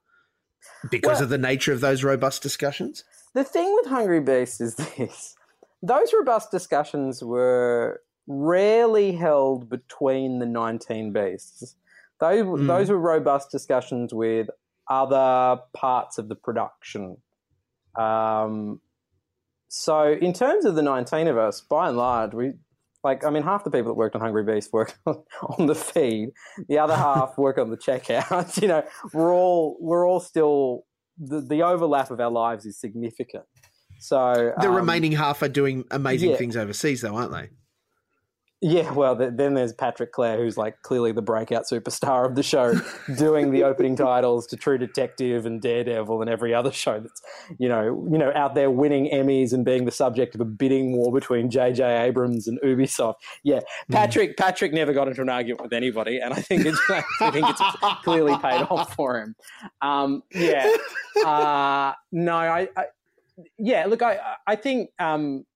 because 0.91 1.19
well, 1.19 1.23
of 1.23 1.29
the 1.29 1.39
nature 1.39 1.73
of 1.73 1.81
those 1.81 2.03
robust 2.03 2.43
discussions? 2.43 3.05
The 3.33 3.45
thing 3.45 3.73
with 3.77 3.87
Hungry 3.87 4.19
Beast 4.19 4.61
is 4.61 4.75
this 4.99 5.37
those 5.85 6.13
robust 6.13 6.51
discussions 6.51 7.23
were 7.23 8.03
rarely 8.27 9.13
held 9.13 9.69
between 9.69 10.41
the 10.41 10.47
19 10.47 11.13
beasts. 11.13 11.77
Those, 12.19 12.43
mm. 12.43 12.67
those 12.67 12.91
were 12.91 12.99
robust 12.99 13.53
discussions 13.53 14.13
with 14.13 14.49
other 14.91 15.63
parts 15.75 16.19
of 16.19 16.29
the 16.29 16.35
production. 16.35 17.19
Um, 17.97 18.81
so, 19.75 20.13
in 20.13 20.35
terms 20.35 20.67
of 20.67 20.75
the 20.75 20.83
19 20.83 21.29
of 21.29 21.39
us, 21.39 21.63
by 21.63 21.89
and 21.89 21.97
large, 21.97 22.35
we 22.35 22.53
like, 23.03 23.25
I 23.25 23.31
mean, 23.31 23.43
half 23.43 23.65
the 23.65 23.71
people 23.71 23.89
that 23.91 23.95
worked 23.95 24.15
on 24.15 24.21
Hungry 24.21 24.45
Beast 24.45 24.71
work 24.71 24.95
on 25.07 25.65
the 25.65 25.75
feed. 25.75 26.33
The 26.69 26.79
other 26.79 26.95
half 26.95 27.39
work 27.39 27.57
on 27.57 27.71
the 27.71 27.79
checkout. 27.79 28.53
You 28.61 28.69
know, 28.69 28.85
we're 29.15 29.35
all 29.35 29.79
we're 29.81 30.07
all 30.07 30.21
still 30.21 30.85
the, 31.17 31.41
the 31.41 31.63
overlap 31.63 32.11
of 32.11 32.21
our 32.21 32.31
lives 32.31 32.67
is 32.67 32.79
significant. 32.79 33.45
So 33.99 34.53
the 34.61 34.69
um, 34.69 34.75
remaining 34.75 35.13
half 35.13 35.41
are 35.41 35.49
doing 35.49 35.85
amazing 35.91 36.33
yeah. 36.33 36.37
things 36.37 36.55
overseas, 36.55 37.01
though, 37.01 37.17
aren't 37.17 37.33
they? 37.33 37.49
Yeah, 38.65 38.93
well, 38.93 39.17
then 39.17 39.55
there's 39.55 39.73
Patrick 39.73 40.13
Clair, 40.13 40.39
who's 40.39 40.57
like 40.57 40.83
clearly 40.83 41.11
the 41.11 41.21
breakout 41.21 41.65
superstar 41.65 42.25
of 42.25 42.37
the 42.37 42.45
show, 42.45 42.75
doing 43.17 43.51
the 43.51 43.65
opening 43.65 43.97
titles 43.97 44.47
to 44.47 44.57
True 44.57 44.79
Detective 44.79 45.47
and 45.47 45.61
Daredevil 45.61 46.21
and 46.21 46.31
every 46.31 46.55
other 46.55 46.71
show 46.71 47.01
that's, 47.01 47.21
you 47.59 47.69
know, 47.69 48.07
you 48.09 48.17
know, 48.17 48.31
out 48.37 48.55
there 48.55 48.71
winning 48.71 49.11
Emmys 49.13 49.53
and 49.53 49.65
being 49.65 49.85
the 49.85 49.91
subject 49.91 50.37
of 50.37 50.41
a 50.41 50.45
bidding 50.45 50.97
war 50.97 51.13
between 51.13 51.51
J.J. 51.51 51.83
Abrams 52.05 52.47
and 52.47 52.61
Ubisoft. 52.61 53.15
Yeah, 53.43 53.63
hmm. 53.89 53.95
Patrick 53.95 54.31
mm. 54.31 54.37
Patrick 54.37 54.73
never 54.73 54.93
got 54.93 55.09
into 55.09 55.23
an 55.23 55.29
argument 55.29 55.63
with 55.63 55.73
anybody, 55.73 56.21
and 56.21 56.33
I 56.33 56.41
think 56.41 56.65
it's 56.65 56.81
I 57.21 57.33
think 57.33 57.51
it's 57.51 57.61
clearly 58.05 58.37
paid 58.39 58.63
off 58.71 58.95
for 58.95 59.19
him. 59.19 59.35
Um, 59.81 60.23
yeah, 60.31 60.71
uh, 61.27 61.95
no, 62.13 62.37
I, 62.37 62.69
I, 62.77 62.85
yeah, 63.59 63.87
look, 63.87 64.03
I 64.03 64.21
I 64.47 64.55
think 64.55 64.91
um, 65.01 65.47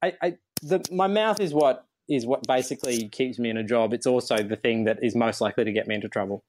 I, 0.00 0.14
I 0.22 0.38
the, 0.62 0.84
my 0.92 1.08
mouth 1.08 1.40
is 1.40 1.52
what 1.52 1.86
is 2.10 2.26
what 2.26 2.46
basically 2.46 3.08
keeps 3.08 3.38
me 3.38 3.48
in 3.48 3.56
a 3.56 3.62
job. 3.62 3.94
It's 3.94 4.06
also 4.06 4.42
the 4.42 4.56
thing 4.56 4.84
that 4.84 4.98
is 5.02 5.14
most 5.14 5.40
likely 5.40 5.64
to 5.64 5.72
get 5.72 5.86
me 5.86 5.94
into 5.94 6.08
trouble. 6.08 6.42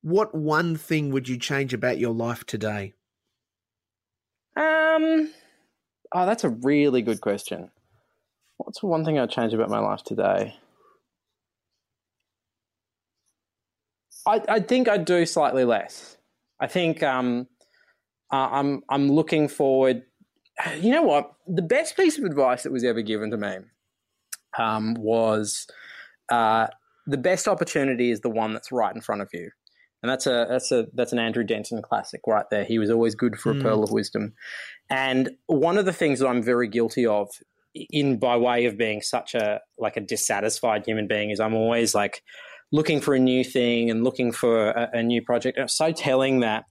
What 0.00 0.34
one 0.34 0.74
thing 0.76 1.10
would 1.10 1.28
you 1.28 1.36
change 1.36 1.74
about 1.74 1.98
your 1.98 2.14
life 2.14 2.44
today? 2.44 2.94
Um, 4.56 5.30
oh, 6.12 6.26
that's 6.26 6.44
a 6.44 6.48
really 6.48 7.02
good 7.02 7.20
question. 7.20 7.70
What's 8.56 8.82
one 8.82 9.04
thing 9.04 9.18
I'd 9.18 9.30
change 9.30 9.52
about 9.52 9.68
my 9.68 9.80
life 9.80 10.02
today? 10.02 10.56
I, 14.26 14.42
I 14.48 14.60
think 14.60 14.88
I'd 14.88 15.04
do 15.04 15.26
slightly 15.26 15.64
less. 15.64 16.16
I 16.58 16.68
think 16.68 17.02
um, 17.02 17.46
uh, 18.32 18.48
I'm 18.50 18.82
I'm 18.88 19.08
looking 19.10 19.46
forward. 19.48 20.02
You 20.80 20.90
know 20.90 21.02
what? 21.02 21.34
The 21.46 21.62
best 21.62 21.96
piece 21.96 22.18
of 22.18 22.24
advice 22.24 22.64
that 22.64 22.72
was 22.72 22.82
ever 22.82 23.00
given 23.00 23.30
to 23.30 23.36
me 23.36 23.58
um, 24.58 24.94
was 24.94 25.66
uh, 26.30 26.66
the 27.06 27.16
best 27.16 27.48
opportunity 27.48 28.10
is 28.10 28.20
the 28.20 28.30
one 28.30 28.52
that's 28.52 28.72
right 28.72 28.94
in 28.94 29.00
front 29.00 29.22
of 29.22 29.28
you. 29.32 29.50
And 30.02 30.10
that's 30.10 30.26
a 30.26 30.46
that's 30.48 30.70
a 30.70 30.86
that's 30.94 31.12
an 31.12 31.18
Andrew 31.18 31.42
Denton 31.42 31.82
classic 31.82 32.20
right 32.26 32.46
there. 32.50 32.64
He 32.64 32.78
was 32.78 32.88
always 32.88 33.16
good 33.16 33.36
for 33.36 33.50
a 33.50 33.54
mm. 33.54 33.62
pearl 33.62 33.82
of 33.82 33.90
wisdom. 33.90 34.34
And 34.88 35.30
one 35.46 35.76
of 35.76 35.86
the 35.86 35.92
things 35.92 36.20
that 36.20 36.28
I'm 36.28 36.42
very 36.42 36.68
guilty 36.68 37.04
of 37.04 37.30
in 37.74 38.18
by 38.18 38.36
way 38.36 38.66
of 38.66 38.78
being 38.78 39.02
such 39.02 39.34
a 39.34 39.60
like 39.76 39.96
a 39.96 40.00
dissatisfied 40.00 40.86
human 40.86 41.08
being 41.08 41.30
is 41.30 41.40
I'm 41.40 41.54
always 41.54 41.96
like 41.96 42.22
looking 42.70 43.00
for 43.00 43.14
a 43.14 43.18
new 43.18 43.42
thing 43.42 43.90
and 43.90 44.04
looking 44.04 44.30
for 44.30 44.70
a, 44.70 44.90
a 44.94 45.02
new 45.02 45.20
project. 45.22 45.58
And 45.58 45.64
it's 45.64 45.76
so 45.76 45.90
telling 45.90 46.40
that 46.40 46.64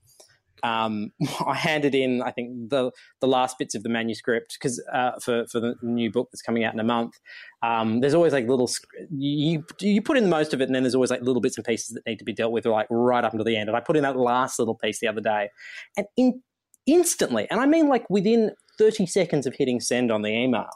um, 0.62 1.12
I 1.46 1.54
handed 1.54 1.94
in, 1.94 2.22
I 2.22 2.30
think, 2.30 2.70
the 2.70 2.90
the 3.20 3.26
last 3.26 3.58
bits 3.58 3.74
of 3.74 3.82
the 3.82 3.88
manuscript 3.88 4.56
because 4.58 4.82
uh, 4.92 5.12
for 5.22 5.46
for 5.46 5.60
the 5.60 5.74
new 5.82 6.10
book 6.10 6.28
that's 6.32 6.42
coming 6.42 6.64
out 6.64 6.74
in 6.74 6.80
a 6.80 6.84
month. 6.84 7.14
Um, 7.62 8.00
there's 8.00 8.14
always 8.14 8.32
like 8.32 8.46
little 8.46 8.70
you 9.10 9.64
you 9.80 10.02
put 10.02 10.16
in 10.16 10.28
most 10.28 10.54
of 10.54 10.60
it, 10.60 10.64
and 10.64 10.74
then 10.74 10.82
there's 10.82 10.94
always 10.94 11.10
like 11.10 11.22
little 11.22 11.40
bits 11.40 11.56
and 11.56 11.66
pieces 11.66 11.94
that 11.94 12.06
need 12.06 12.18
to 12.18 12.24
be 12.24 12.32
dealt 12.32 12.52
with, 12.52 12.66
like 12.66 12.86
right 12.90 13.24
up 13.24 13.32
until 13.32 13.44
the 13.44 13.56
end. 13.56 13.68
And 13.68 13.76
I 13.76 13.80
put 13.80 13.96
in 13.96 14.02
that 14.02 14.16
last 14.16 14.58
little 14.58 14.74
piece 14.74 15.00
the 15.00 15.08
other 15.08 15.20
day, 15.20 15.50
and 15.96 16.06
in 16.16 16.42
instantly, 16.86 17.46
and 17.50 17.60
I 17.60 17.66
mean 17.66 17.88
like 17.88 18.08
within 18.08 18.52
30 18.78 19.06
seconds 19.06 19.46
of 19.46 19.54
hitting 19.54 19.80
send 19.80 20.10
on 20.10 20.22
the 20.22 20.30
email, 20.30 20.68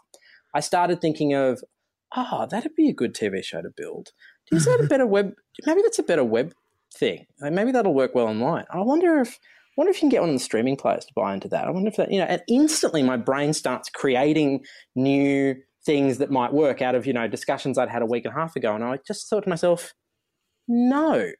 I 0.54 0.60
started 0.60 1.00
thinking 1.00 1.34
of, 1.34 1.62
oh, 2.14 2.46
that'd 2.50 2.74
be 2.74 2.88
a 2.88 2.92
good 2.92 3.14
TV 3.14 3.42
show 3.42 3.62
to 3.62 3.70
build. 3.74 4.10
Is 4.50 4.66
that 4.66 4.80
a 4.80 4.86
better 4.86 5.06
web? 5.06 5.32
Maybe 5.64 5.82
that's 5.82 5.98
a 5.98 6.02
better 6.02 6.24
web 6.24 6.52
thing. 6.94 7.26
Maybe 7.40 7.72
that'll 7.72 7.94
work 7.94 8.14
well 8.14 8.26
online. 8.26 8.64
I 8.70 8.80
wonder 8.80 9.20
if 9.20 9.38
wonder 9.76 9.90
if 9.90 9.96
you 9.96 10.00
can 10.00 10.08
get 10.08 10.20
one 10.20 10.30
of 10.30 10.36
the 10.36 10.40
streaming 10.40 10.76
players 10.76 11.04
to 11.04 11.12
buy 11.14 11.32
into 11.34 11.48
that. 11.48 11.66
I 11.66 11.70
wonder 11.70 11.88
if 11.88 11.96
that, 11.96 12.12
you 12.12 12.18
know, 12.18 12.26
and 12.26 12.42
instantly 12.48 13.02
my 13.02 13.16
brain 13.16 13.52
starts 13.52 13.88
creating 13.88 14.64
new 14.94 15.54
things 15.84 16.18
that 16.18 16.30
might 16.30 16.52
work 16.52 16.82
out 16.82 16.94
of, 16.94 17.06
you 17.06 17.12
know, 17.12 17.26
discussions 17.26 17.78
I'd 17.78 17.88
had 17.88 18.02
a 18.02 18.06
week 18.06 18.24
and 18.24 18.34
a 18.34 18.38
half 18.38 18.54
ago. 18.54 18.74
And 18.74 18.84
I 18.84 18.98
just 19.06 19.28
thought 19.28 19.44
to 19.44 19.48
myself, 19.48 19.94
no, 20.68 21.30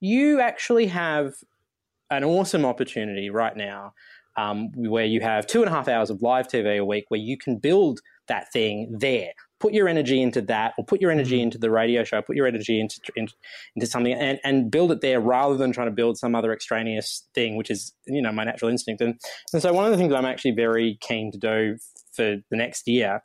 you 0.00 0.40
actually 0.40 0.86
have 0.86 1.34
an 2.10 2.24
awesome 2.24 2.64
opportunity 2.64 3.30
right 3.30 3.56
now 3.56 3.92
um, 4.36 4.70
where 4.74 5.04
you 5.04 5.20
have 5.20 5.46
two 5.46 5.62
and 5.62 5.70
a 5.70 5.72
half 5.72 5.88
hours 5.88 6.10
of 6.10 6.22
live 6.22 6.48
TV 6.48 6.78
a 6.78 6.84
week 6.84 7.04
where 7.08 7.20
you 7.20 7.36
can 7.38 7.58
build 7.58 8.00
that 8.28 8.52
thing 8.52 8.94
there 8.98 9.32
put 9.58 9.72
your 9.72 9.88
energy 9.88 10.20
into 10.20 10.40
that 10.42 10.74
or 10.78 10.84
put 10.84 11.00
your 11.00 11.10
energy 11.10 11.36
mm-hmm. 11.36 11.44
into 11.44 11.58
the 11.58 11.70
radio 11.70 12.04
show 12.04 12.20
put 12.22 12.36
your 12.36 12.46
energy 12.46 12.80
into 12.80 13.00
into, 13.16 13.34
into 13.74 13.86
something 13.86 14.12
and, 14.12 14.38
and 14.44 14.70
build 14.70 14.92
it 14.92 15.00
there 15.00 15.20
rather 15.20 15.56
than 15.56 15.72
trying 15.72 15.88
to 15.88 15.94
build 15.94 16.18
some 16.18 16.34
other 16.34 16.52
extraneous 16.52 17.26
thing 17.34 17.56
which 17.56 17.70
is 17.70 17.94
you 18.06 18.22
know 18.22 18.32
my 18.32 18.44
natural 18.44 18.70
instinct 18.70 19.00
and, 19.00 19.18
and 19.52 19.62
so 19.62 19.72
one 19.72 19.84
of 19.84 19.90
the 19.90 19.96
things 19.96 20.12
i'm 20.12 20.24
actually 20.24 20.52
very 20.52 20.98
keen 21.00 21.30
to 21.32 21.38
do 21.38 21.76
for 22.12 22.36
the 22.50 22.56
next 22.56 22.86
year 22.86 23.22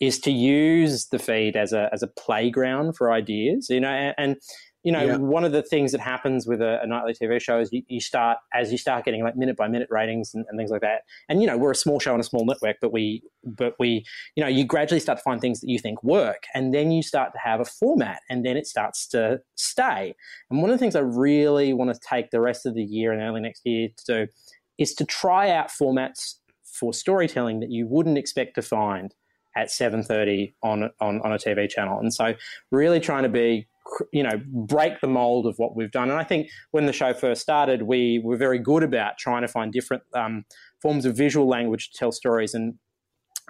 is 0.00 0.18
to 0.18 0.30
use 0.30 1.06
the 1.06 1.18
feed 1.18 1.56
as 1.56 1.72
a 1.72 1.88
as 1.92 2.02
a 2.02 2.08
playground 2.08 2.96
for 2.96 3.12
ideas 3.12 3.68
you 3.68 3.80
know 3.80 3.88
and, 3.88 4.14
and 4.18 4.36
you 4.84 4.92
know, 4.92 5.02
yeah. 5.02 5.16
one 5.16 5.44
of 5.44 5.52
the 5.52 5.62
things 5.62 5.92
that 5.92 6.00
happens 6.00 6.46
with 6.46 6.60
a, 6.60 6.78
a 6.82 6.86
nightly 6.86 7.14
TV 7.14 7.40
show 7.40 7.58
is 7.58 7.72
you, 7.72 7.82
you, 7.88 8.00
start 8.00 8.36
as 8.52 8.70
you 8.70 8.76
start 8.76 9.06
getting 9.06 9.24
like 9.24 9.34
minute 9.34 9.56
by 9.56 9.66
minute 9.66 9.88
ratings 9.90 10.34
and, 10.34 10.44
and, 10.48 10.58
things 10.58 10.70
like 10.70 10.82
that. 10.82 11.02
And 11.30 11.40
you 11.40 11.46
know, 11.46 11.56
we're 11.56 11.70
a 11.70 11.74
small 11.76 11.98
show 11.98 12.12
on 12.12 12.20
a 12.20 12.24
small 12.24 12.44
network, 12.44 12.76
but 12.82 12.92
we, 12.92 13.22
but 13.42 13.74
we, 13.78 14.04
you 14.36 14.42
know, 14.44 14.48
you 14.48 14.64
gradually 14.64 15.00
start 15.00 15.18
to 15.18 15.22
find 15.22 15.40
things 15.40 15.60
that 15.60 15.70
you 15.70 15.78
think 15.78 16.04
work, 16.04 16.44
and 16.54 16.74
then 16.74 16.90
you 16.90 17.02
start 17.02 17.32
to 17.32 17.38
have 17.38 17.60
a 17.60 17.64
format, 17.64 18.20
and 18.28 18.44
then 18.44 18.58
it 18.58 18.66
starts 18.66 19.08
to 19.08 19.40
stay. 19.54 20.14
And 20.50 20.60
one 20.60 20.70
of 20.70 20.74
the 20.74 20.78
things 20.78 20.94
I 20.94 21.00
really 21.00 21.72
want 21.72 21.92
to 21.92 22.00
take 22.06 22.30
the 22.30 22.40
rest 22.40 22.66
of 22.66 22.74
the 22.74 22.84
year 22.84 23.10
and 23.10 23.22
early 23.22 23.40
next 23.40 23.62
year 23.64 23.88
to 23.88 24.26
do 24.26 24.32
is 24.76 24.92
to 24.94 25.06
try 25.06 25.48
out 25.48 25.70
formats 25.70 26.34
for 26.62 26.92
storytelling 26.92 27.60
that 27.60 27.70
you 27.70 27.86
wouldn't 27.86 28.18
expect 28.18 28.56
to 28.56 28.62
find 28.62 29.14
at 29.56 29.68
7.30 29.68 30.52
on, 30.62 30.90
on, 31.00 31.20
on 31.22 31.32
a 31.32 31.38
TV 31.38 31.68
channel. 31.70 32.00
And 32.00 32.12
so 32.12 32.34
really 32.70 33.00
trying 33.00 33.22
to 33.22 33.28
be 33.28 33.68
you 34.12 34.22
know 34.22 34.40
break 34.46 35.00
the 35.00 35.06
mold 35.06 35.46
of 35.46 35.54
what 35.58 35.76
we've 35.76 35.90
done. 35.90 36.10
And 36.10 36.18
i 36.18 36.24
think 36.24 36.48
when 36.70 36.86
the 36.86 36.92
show 36.92 37.12
first 37.12 37.42
started 37.42 37.82
we 37.82 38.20
were 38.22 38.36
very 38.36 38.58
good 38.58 38.82
about 38.82 39.18
trying 39.18 39.42
to 39.42 39.48
find 39.48 39.72
different 39.72 40.02
um, 40.14 40.44
forms 40.80 41.04
of 41.04 41.16
visual 41.16 41.48
language 41.48 41.90
to 41.90 41.98
tell 41.98 42.12
stories. 42.12 42.54
And 42.54 42.74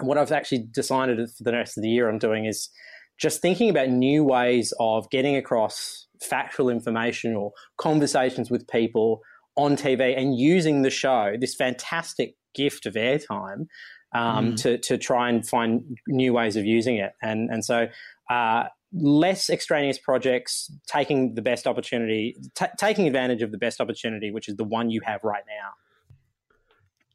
what 0.01 0.19
i've 0.19 0.33
actually 0.33 0.67
decided 0.73 1.19
for 1.31 1.45
the 1.45 1.53
rest 1.53 1.79
of 1.79 1.83
the 1.83 1.89
year 1.89 2.09
i'm 2.09 2.19
doing 2.19 2.47
is 2.47 2.69
just 3.17 3.41
thinking 3.41 3.71
about 3.71 3.89
new 3.89 4.25
ways 4.25 4.75
of 4.81 5.09
getting 5.11 5.37
across 5.37 6.09
factual 6.21 6.69
information 6.69 7.37
or 7.37 7.53
conversations 7.79 8.51
with 8.51 8.67
people 8.67 9.21
on 9.57 9.77
tv 9.77 10.19
and 10.19 10.37
using 10.37 10.83
the 10.83 10.91
show 10.91 11.35
this 11.39 11.55
fantastic 11.55 12.35
gift 12.57 12.87
of 12.87 12.95
airtime 12.95 13.67
um, 14.15 14.53
mm. 14.53 14.57
to, 14.63 14.79
to 14.79 14.97
try 14.97 15.29
and 15.29 15.47
find 15.47 15.99
new 16.09 16.33
ways 16.33 16.57
of 16.57 16.65
using 16.65 16.97
it. 16.97 17.13
And 17.21 17.51
and 17.51 17.65
so 17.65 17.89
uh, 18.31 18.65
less 18.95 19.51
extraneous 19.51 19.99
projects, 19.99 20.71
taking 20.87 21.35
the 21.35 21.43
best 21.43 21.67
opportunity, 21.67 22.37
t- 22.55 22.67
taking 22.79 23.07
advantage 23.07 23.43
of 23.43 23.51
the 23.51 23.59
best 23.59 23.81
opportunity, 23.81 24.31
which 24.31 24.49
is 24.49 24.57
the 24.57 24.65
one 24.65 24.91
you 24.91 25.01
have 25.05 25.23
right 25.25 25.43
now. 25.47 25.71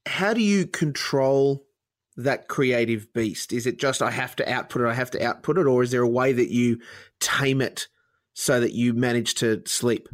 How 0.06 0.34
do 0.34 0.42
you 0.42 0.68
control 0.68 1.66
that 2.18 2.48
creative 2.48 3.12
beast? 3.14 3.54
Is 3.54 3.66
it 3.66 3.80
just 3.80 4.02
I 4.02 4.12
have 4.12 4.36
to 4.38 4.52
output 4.52 4.82
it, 4.82 4.88
I 4.88 4.94
have 4.94 5.12
to 5.12 5.26
output 5.26 5.58
it, 5.58 5.66
or 5.66 5.82
is 5.82 5.92
there 5.92 6.02
a 6.02 6.08
way 6.08 6.34
that 6.34 6.52
you 6.52 6.80
tame 7.20 7.62
it 7.62 7.88
so 8.34 8.60
that 8.60 8.74
you 8.74 8.94
manage 8.94 9.36
to 9.36 9.62
sleep? 9.66 10.10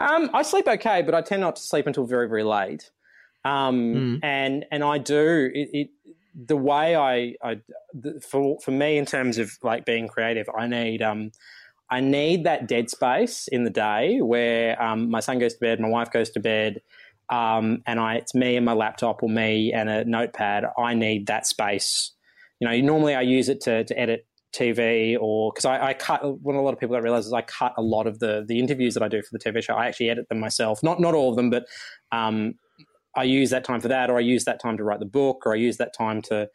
Um, 0.00 0.30
I 0.34 0.42
sleep 0.42 0.66
okay, 0.66 1.02
but 1.02 1.14
I 1.14 1.22
tend 1.22 1.40
not 1.40 1.56
to 1.56 1.62
sleep 1.62 1.86
until 1.86 2.04
very, 2.04 2.28
very 2.28 2.42
late. 2.42 2.90
Um, 3.44 3.94
mm. 3.94 4.20
And 4.22 4.64
and 4.72 4.82
I 4.82 4.98
do 4.98 5.50
it, 5.54 5.68
it 5.72 5.90
the 6.34 6.56
way 6.56 6.96
I, 6.96 7.34
I 7.42 7.60
for 8.20 8.58
for 8.60 8.70
me 8.70 8.98
in 8.98 9.06
terms 9.06 9.38
of 9.38 9.52
like 9.62 9.84
being 9.84 10.08
creative, 10.08 10.46
I 10.56 10.66
need 10.66 11.02
um 11.02 11.30
I 11.90 12.00
need 12.00 12.44
that 12.44 12.66
dead 12.66 12.90
space 12.90 13.48
in 13.48 13.64
the 13.64 13.70
day 13.70 14.20
where 14.20 14.80
um, 14.82 15.10
my 15.10 15.20
son 15.20 15.38
goes 15.38 15.54
to 15.54 15.60
bed, 15.60 15.80
my 15.80 15.88
wife 15.88 16.10
goes 16.10 16.30
to 16.30 16.40
bed, 16.40 16.80
um, 17.30 17.82
and 17.86 18.00
I 18.00 18.16
it's 18.16 18.34
me 18.34 18.56
and 18.56 18.64
my 18.64 18.72
laptop 18.72 19.22
or 19.22 19.28
me 19.28 19.72
and 19.72 19.88
a 19.88 20.04
notepad. 20.04 20.64
I 20.78 20.94
need 20.94 21.26
that 21.28 21.46
space. 21.46 22.12
You 22.60 22.68
know, 22.68 22.80
normally 22.80 23.14
I 23.14 23.22
use 23.22 23.48
it 23.48 23.60
to 23.62 23.84
to 23.84 23.98
edit 23.98 24.26
TV 24.54 25.16
or 25.20 25.52
because 25.52 25.64
I, 25.64 25.88
I, 25.88 25.94
cut 25.94 26.40
what 26.40 26.54
a 26.54 26.60
lot 26.60 26.72
of 26.72 26.78
people 26.78 26.94
don't 26.94 27.02
realize 27.02 27.26
is 27.26 27.32
I 27.32 27.42
cut 27.42 27.74
a 27.76 27.82
lot 27.82 28.06
of 28.06 28.20
the 28.20 28.44
the 28.46 28.60
interviews 28.60 28.94
that 28.94 29.02
I 29.02 29.08
do 29.08 29.20
for 29.20 29.30
the 29.32 29.38
TV 29.38 29.62
show. 29.62 29.74
I 29.74 29.86
actually 29.86 30.10
edit 30.10 30.28
them 30.28 30.40
myself, 30.40 30.82
not 30.82 31.00
not 31.00 31.14
all 31.14 31.30
of 31.30 31.36
them, 31.36 31.50
but 31.50 31.64
um, 32.12 32.54
I 33.16 33.24
use 33.24 33.50
that 33.50 33.64
time 33.64 33.80
for 33.80 33.88
that, 33.88 34.10
or 34.10 34.16
I 34.16 34.20
use 34.20 34.44
that 34.44 34.60
time 34.60 34.76
to 34.76 34.84
write 34.84 35.00
the 35.00 35.06
book, 35.06 35.42
or 35.46 35.52
I 35.52 35.56
use 35.56 35.76
that 35.78 35.94
time 35.96 36.22
to 36.22 36.48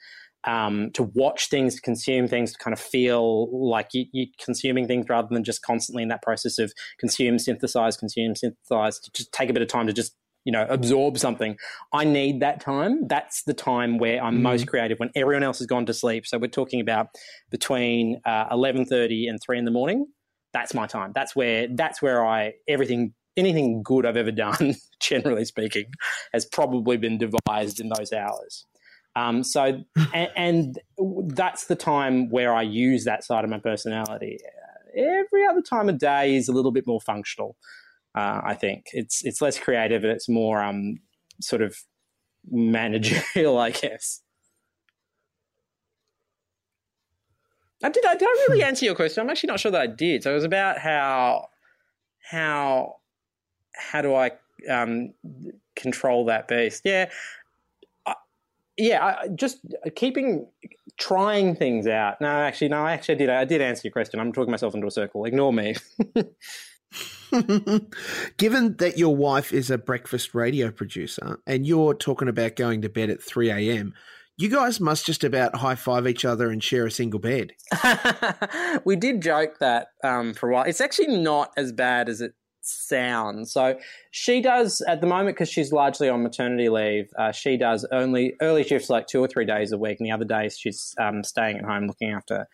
um, 0.45 0.91
to 0.93 1.03
watch 1.03 1.49
things, 1.49 1.75
to 1.75 1.81
consume 1.81 2.27
things, 2.27 2.53
to 2.53 2.57
kind 2.59 2.73
of 2.73 2.79
feel 2.79 3.49
like 3.69 3.89
you, 3.93 4.05
are 4.23 4.43
consuming 4.43 4.87
things 4.87 5.07
rather 5.09 5.27
than 5.29 5.43
just 5.43 5.61
constantly 5.61 6.03
in 6.03 6.09
that 6.09 6.21
process 6.21 6.57
of 6.59 6.71
consume, 6.97 7.39
synthesize, 7.39 7.97
consume, 7.97 8.35
synthesize. 8.35 8.99
To 8.99 9.11
just 9.11 9.31
take 9.31 9.49
a 9.49 9.53
bit 9.53 9.61
of 9.61 9.67
time 9.67 9.87
to 9.87 9.93
just 9.93 10.15
you 10.45 10.51
know 10.51 10.65
absorb 10.69 11.17
something. 11.17 11.57
I 11.93 12.05
need 12.05 12.39
that 12.39 12.61
time. 12.61 13.07
That's 13.07 13.43
the 13.43 13.53
time 13.53 13.97
where 13.97 14.23
I'm 14.23 14.37
mm 14.37 14.41
most 14.41 14.67
creative 14.67 14.99
when 14.99 15.11
everyone 15.15 15.43
else 15.43 15.59
has 15.59 15.67
gone 15.67 15.85
to 15.87 15.93
sleep. 15.93 16.25
So 16.25 16.37
we're 16.37 16.47
talking 16.47 16.79
about 16.79 17.07
between 17.51 18.21
uh, 18.25 18.45
eleven 18.49 18.85
thirty 18.85 19.27
and 19.27 19.39
three 19.45 19.59
in 19.59 19.65
the 19.65 19.71
morning. 19.71 20.07
That's 20.53 20.73
my 20.73 20.87
time. 20.87 21.11
That's 21.13 21.35
where 21.35 21.67
that's 21.69 22.01
where 22.01 22.25
I 22.25 22.53
everything 22.67 23.13
anything 23.39 23.81
good 23.83 24.05
I've 24.05 24.17
ever 24.17 24.31
done, 24.31 24.75
generally 24.99 25.45
speaking, 25.45 25.85
has 26.33 26.45
probably 26.45 26.97
been 26.97 27.17
devised 27.17 27.79
in 27.79 27.89
those 27.89 28.13
hours. 28.13 28.65
Um, 29.15 29.43
so, 29.43 29.83
and, 30.13 30.29
and, 30.35 30.79
that's 31.27 31.65
the 31.67 31.75
time 31.75 32.29
where 32.29 32.53
I 32.53 32.61
use 32.61 33.05
that 33.05 33.23
side 33.23 33.43
of 33.43 33.49
my 33.49 33.59
personality. 33.59 34.37
Every 34.95 35.45
other 35.45 35.61
time 35.61 35.89
of 35.89 35.97
day 35.97 36.35
is 36.35 36.49
a 36.49 36.51
little 36.51 36.71
bit 36.71 36.85
more 36.85 36.99
functional. 37.01 37.55
Uh, 38.15 38.41
I 38.43 38.55
think 38.55 38.87
it's 38.91 39.23
it's 39.23 39.41
less 39.41 39.57
creative 39.57 40.03
and 40.03 40.11
it's 40.11 40.27
more 40.27 40.61
um, 40.61 40.97
sort 41.41 41.61
of 41.61 41.77
managerial, 42.49 43.57
I 43.59 43.71
guess. 43.71 44.21
I 47.83 47.89
did. 47.89 48.05
I 48.05 48.15
did 48.15 48.27
I 48.27 48.45
really 48.49 48.63
answer 48.63 48.85
your 48.85 48.95
question? 48.95 49.21
I'm 49.21 49.29
actually 49.29 49.47
not 49.47 49.59
sure 49.59 49.71
that 49.71 49.81
I 49.81 49.87
did. 49.87 50.23
So 50.23 50.31
it 50.31 50.35
was 50.35 50.43
about 50.43 50.79
how 50.79 51.47
how 52.29 52.98
how 53.75 54.01
do 54.01 54.13
I 54.15 54.31
um, 54.69 55.13
control 55.75 56.25
that 56.25 56.47
beast? 56.47 56.81
Yeah, 56.85 57.09
I, 58.05 58.15
yeah. 58.77 59.05
I, 59.05 59.27
just 59.29 59.59
keeping 59.95 60.47
trying 60.97 61.55
things 61.55 61.87
out. 61.87 62.21
No, 62.21 62.27
actually, 62.27 62.69
no. 62.69 62.85
Actually, 62.85 62.89
I 62.89 62.93
actually 62.93 63.15
did. 63.15 63.29
I 63.29 63.45
did 63.45 63.61
answer 63.61 63.81
your 63.85 63.91
question. 63.91 64.19
I'm 64.19 64.33
talking 64.33 64.51
myself 64.51 64.75
into 64.75 64.87
a 64.87 64.91
circle. 64.91 65.25
Ignore 65.25 65.53
me. 65.53 65.75
Given 68.37 68.77
that 68.77 68.97
your 68.97 69.15
wife 69.15 69.53
is 69.53 69.69
a 69.69 69.77
breakfast 69.77 70.33
radio 70.33 70.71
producer 70.71 71.39
and 71.45 71.65
you're 71.65 71.93
talking 71.93 72.27
about 72.27 72.55
going 72.55 72.81
to 72.81 72.89
bed 72.89 73.09
at 73.09 73.21
3 73.21 73.51
a.m., 73.51 73.93
you 74.37 74.49
guys 74.49 74.79
must 74.79 75.05
just 75.05 75.25
about 75.25 75.57
high 75.57 75.75
five 75.75 76.07
each 76.07 76.23
other 76.23 76.49
and 76.49 76.63
share 76.63 76.85
a 76.85 76.91
single 76.91 77.19
bed. 77.19 77.51
we 78.85 78.95
did 78.95 79.21
joke 79.21 79.59
that 79.59 79.89
um, 80.01 80.33
for 80.33 80.49
a 80.49 80.53
while. 80.53 80.63
It's 80.63 80.79
actually 80.79 81.17
not 81.17 81.51
as 81.57 81.73
bad 81.73 82.07
as 82.07 82.21
it 82.21 82.33
sounds. 82.69 83.51
So 83.51 83.77
she 84.11 84.41
does 84.41 84.81
at 84.81 85.01
the 85.01 85.07
moment 85.07 85.35
because 85.35 85.49
she's 85.49 85.71
largely 85.71 86.09
on 86.09 86.23
maternity 86.23 86.69
leave. 86.69 87.09
Uh, 87.17 87.31
she 87.31 87.57
does 87.57 87.85
only 87.91 88.35
early 88.41 88.63
shifts 88.63 88.89
like 88.89 89.07
two 89.07 89.19
or 89.19 89.27
three 89.27 89.45
days 89.45 89.71
a 89.71 89.77
week, 89.77 89.99
and 89.99 90.07
the 90.07 90.11
other 90.11 90.25
days 90.25 90.57
she's 90.57 90.95
um, 90.99 91.23
staying 91.23 91.57
at 91.57 91.65
home 91.65 91.87
looking 91.87 92.11
after 92.11 92.47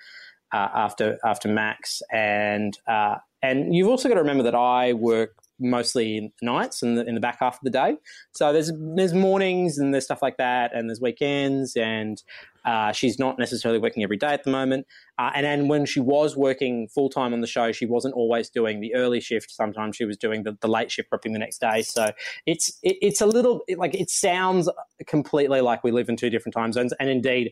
uh, 0.53 0.69
after 0.73 1.17
after 1.25 1.47
Max. 1.47 2.01
And 2.11 2.77
uh, 2.87 3.15
and 3.41 3.75
you've 3.75 3.87
also 3.87 4.09
got 4.09 4.15
to 4.15 4.21
remember 4.21 4.43
that 4.43 4.55
I 4.55 4.93
work 4.93 5.35
mostly 5.59 6.33
nights 6.41 6.81
and 6.81 6.97
in, 6.99 7.09
in 7.09 7.15
the 7.15 7.21
back 7.21 7.37
half 7.39 7.55
of 7.55 7.61
the 7.63 7.69
day. 7.69 7.97
So 8.33 8.51
there's 8.51 8.71
there's 8.95 9.13
mornings 9.13 9.77
and 9.77 9.93
there's 9.93 10.05
stuff 10.05 10.21
like 10.21 10.37
that, 10.37 10.75
and 10.75 10.89
there's 10.89 11.01
weekends, 11.01 11.75
and 11.75 12.21
uh, 12.65 12.91
she's 12.91 13.19
not 13.19 13.37
necessarily 13.37 13.79
working 13.79 14.03
every 14.03 14.17
day 14.17 14.33
at 14.33 14.43
the 14.43 14.49
moment. 14.49 14.87
Uh, 15.17 15.31
and 15.35 15.45
then 15.45 15.67
when 15.67 15.85
she 15.85 15.99
was 15.99 16.35
working 16.35 16.87
full 16.87 17.09
time 17.09 17.33
on 17.33 17.41
the 17.41 17.47
show, 17.47 17.71
she 17.71 17.85
wasn't 17.85 18.13
always 18.13 18.49
doing 18.49 18.79
the 18.81 18.93
early 18.95 19.21
shift. 19.21 19.51
Sometimes 19.51 19.95
she 19.95 20.05
was 20.05 20.17
doing 20.17 20.43
the, 20.43 20.57
the 20.61 20.67
late 20.67 20.91
shift, 20.91 21.09
prepping 21.11 21.33
the 21.33 21.39
next 21.39 21.59
day. 21.59 21.81
So 21.83 22.11
it's 22.45 22.77
it, 22.83 22.97
it's 23.01 23.21
a 23.21 23.25
little 23.25 23.61
it, 23.67 23.77
like 23.77 23.93
it 23.93 24.09
sounds 24.09 24.69
completely 25.07 25.61
like 25.61 25.83
we 25.83 25.91
live 25.91 26.09
in 26.09 26.17
two 26.17 26.29
different 26.29 26.53
time 26.53 26.73
zones, 26.73 26.93
and 26.99 27.09
indeed. 27.09 27.51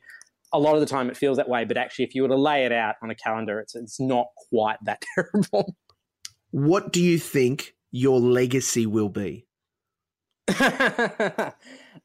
A 0.56 0.60
lot 0.60 0.76
of 0.76 0.82
the 0.82 0.86
time, 0.86 1.10
it 1.10 1.18
feels 1.18 1.38
that 1.38 1.50
way, 1.50 1.66
but 1.66 1.78
actually, 1.78 2.06
if 2.06 2.14
you 2.14 2.22
were 2.22 2.28
to 2.28 2.36
lay 2.36 2.64
it 2.64 2.72
out 2.72 2.94
on 3.02 3.10
a 3.10 3.16
calendar, 3.16 3.60
it's 3.60 3.74
it's 3.74 4.00
not 4.00 4.28
quite 4.52 4.78
that 4.86 5.02
terrible. 5.16 5.76
What 6.52 6.94
do 6.94 7.02
you 7.02 7.18
think 7.18 7.74
your 7.94 8.20
legacy 8.20 8.86
will 8.88 9.08
be? 9.08 9.46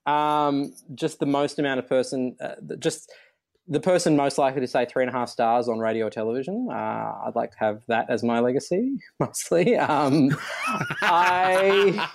um, 0.07 0.73
just 0.95 1.19
the 1.19 1.27
most 1.27 1.59
amount 1.59 1.81
of 1.81 1.89
person, 1.89 2.37
uh, 2.41 2.55
just 2.79 3.11
the 3.67 3.81
person 3.81 4.15
most 4.15 4.39
likely 4.39 4.61
to 4.61 4.67
say 4.67 4.85
three 4.85 5.03
and 5.03 5.11
a 5.11 5.13
half 5.13 5.31
stars 5.31 5.67
on 5.67 5.79
radio 5.79 6.07
or 6.07 6.11
television. 6.11 6.69
Uh, 6.71 6.75
I'd 6.75 7.33
like 7.35 7.53
to 7.53 7.59
have 7.59 7.83
that 7.89 8.11
as 8.11 8.23
my 8.23 8.39
legacy, 8.41 8.99
mostly. 9.21 9.77
Um, 9.77 10.37
I, 11.03 12.07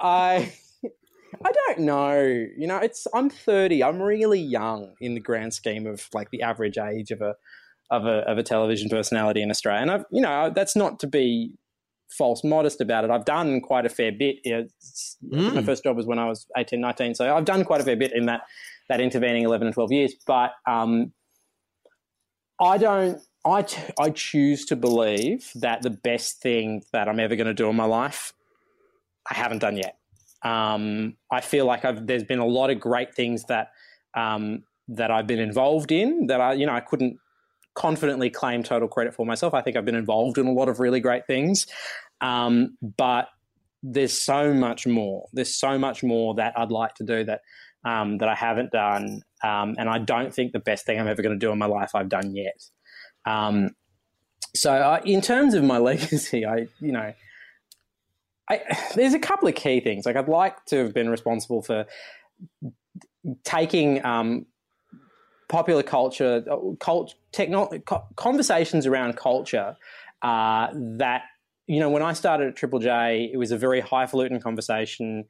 I, 0.00 0.52
I 1.44 1.52
don't 1.52 1.80
know. 1.80 2.20
You 2.56 2.66
know, 2.68 2.78
it's 2.78 3.08
I'm 3.12 3.28
30. 3.28 3.82
I'm 3.82 4.00
really 4.00 4.40
young 4.40 4.94
in 5.00 5.14
the 5.14 5.20
grand 5.20 5.52
scheme 5.52 5.86
of 5.86 6.08
like 6.14 6.30
the 6.30 6.42
average 6.42 6.78
age 6.78 7.10
of 7.10 7.22
a 7.22 7.34
of 7.90 8.04
a 8.06 8.18
of 8.30 8.38
a 8.38 8.44
television 8.44 8.88
personality 8.88 9.42
in 9.42 9.50
Australia. 9.50 9.82
And 9.82 9.90
I've, 9.90 10.04
you 10.12 10.22
know, 10.22 10.52
that's 10.54 10.76
not 10.76 11.00
to 11.00 11.08
be 11.08 11.52
false 12.10 12.44
modest 12.44 12.80
about 12.80 13.04
it. 13.04 13.10
I've 13.10 13.24
done 13.24 13.60
quite 13.60 13.86
a 13.86 13.88
fair 13.88 14.12
bit. 14.12 14.36
Mm. 14.44 15.54
My 15.54 15.62
first 15.62 15.84
job 15.84 15.96
was 15.96 16.06
when 16.06 16.18
I 16.18 16.26
was 16.26 16.46
18, 16.56 16.80
19. 16.80 17.14
So 17.14 17.34
I've 17.34 17.44
done 17.44 17.64
quite 17.64 17.80
a 17.80 17.84
fair 17.84 17.96
bit 17.96 18.12
in 18.12 18.26
that, 18.26 18.42
that 18.88 19.00
intervening 19.00 19.44
11 19.44 19.66
and 19.66 19.74
12 19.74 19.92
years. 19.92 20.14
But 20.26 20.52
um, 20.66 21.12
I 22.60 22.78
don't, 22.78 23.20
I, 23.44 23.62
t- 23.62 23.82
I 23.98 24.10
choose 24.10 24.64
to 24.66 24.76
believe 24.76 25.50
that 25.56 25.82
the 25.82 25.90
best 25.90 26.40
thing 26.40 26.82
that 26.92 27.08
I'm 27.08 27.20
ever 27.20 27.36
going 27.36 27.46
to 27.46 27.54
do 27.54 27.68
in 27.68 27.76
my 27.76 27.84
life, 27.84 28.32
I 29.30 29.34
haven't 29.34 29.58
done 29.58 29.76
yet. 29.76 29.98
Um, 30.42 31.16
I 31.30 31.40
feel 31.40 31.66
like 31.66 31.84
I've, 31.84 32.06
there's 32.06 32.24
been 32.24 32.38
a 32.38 32.46
lot 32.46 32.70
of 32.70 32.78
great 32.80 33.14
things 33.14 33.44
that, 33.44 33.70
um, 34.14 34.62
that 34.88 35.10
I've 35.10 35.26
been 35.26 35.40
involved 35.40 35.90
in 35.90 36.28
that 36.28 36.40
I, 36.40 36.52
you 36.52 36.66
know, 36.66 36.74
I 36.74 36.80
couldn't 36.80 37.18
confidently 37.76 38.30
claim 38.30 38.62
total 38.62 38.88
credit 38.88 39.14
for 39.14 39.24
myself. 39.24 39.54
I 39.54 39.60
think 39.60 39.76
I've 39.76 39.84
been 39.84 39.94
involved 39.94 40.38
in 40.38 40.46
a 40.46 40.52
lot 40.52 40.68
of 40.68 40.80
really 40.80 40.98
great 40.98 41.26
things, 41.26 41.66
um, 42.20 42.76
but 42.96 43.28
there's 43.82 44.18
so 44.18 44.52
much 44.52 44.86
more. 44.86 45.28
There's 45.32 45.54
so 45.54 45.78
much 45.78 46.02
more 46.02 46.34
that 46.34 46.58
I'd 46.58 46.70
like 46.70 46.94
to 46.96 47.04
do 47.04 47.24
that 47.24 47.42
um, 47.84 48.18
that 48.18 48.28
I 48.28 48.34
haven't 48.34 48.72
done, 48.72 49.22
um, 49.42 49.76
and 49.78 49.88
I 49.88 49.98
don't 49.98 50.34
think 50.34 50.52
the 50.52 50.58
best 50.58 50.86
thing 50.86 50.98
I'm 50.98 51.08
ever 51.08 51.22
going 51.22 51.38
to 51.38 51.46
do 51.46 51.52
in 51.52 51.58
my 51.58 51.66
life 51.66 51.94
I've 51.94 52.08
done 52.08 52.34
yet. 52.34 52.62
Um, 53.24 53.70
so, 54.54 54.72
uh, 54.72 55.00
in 55.04 55.20
terms 55.20 55.54
of 55.54 55.62
my 55.64 55.78
legacy, 55.90 56.46
I 56.46 56.68
you 56.80 56.92
know. 56.92 57.12
I, 58.48 58.62
there's 58.94 59.12
a 59.12 59.18
couple 59.18 59.48
of 59.48 59.56
key 59.56 59.80
things. 59.80 60.06
Like 60.06 60.14
I'd 60.14 60.28
like 60.28 60.64
to 60.66 60.76
have 60.84 60.94
been 60.94 61.08
responsible 61.08 61.62
for 61.62 61.84
taking 63.42 64.04
um, 64.04 64.46
popular 65.48 65.82
culture, 65.82 66.44
uh, 66.50 66.74
cult, 66.78 67.14
techno, 67.32 67.68
conversations 68.16 68.86
around 68.86 69.16
culture 69.16 69.76
uh, 70.22 70.68
that 70.72 71.22
you 71.66 71.80
know 71.80 71.90
when 71.90 72.02
I 72.02 72.12
started 72.12 72.48
at 72.48 72.56
Triple 72.56 72.78
J, 72.78 73.30
it 73.32 73.36
was 73.36 73.50
a 73.50 73.58
very 73.58 73.80
highfalutin 73.80 74.40
conversation, 74.40 75.24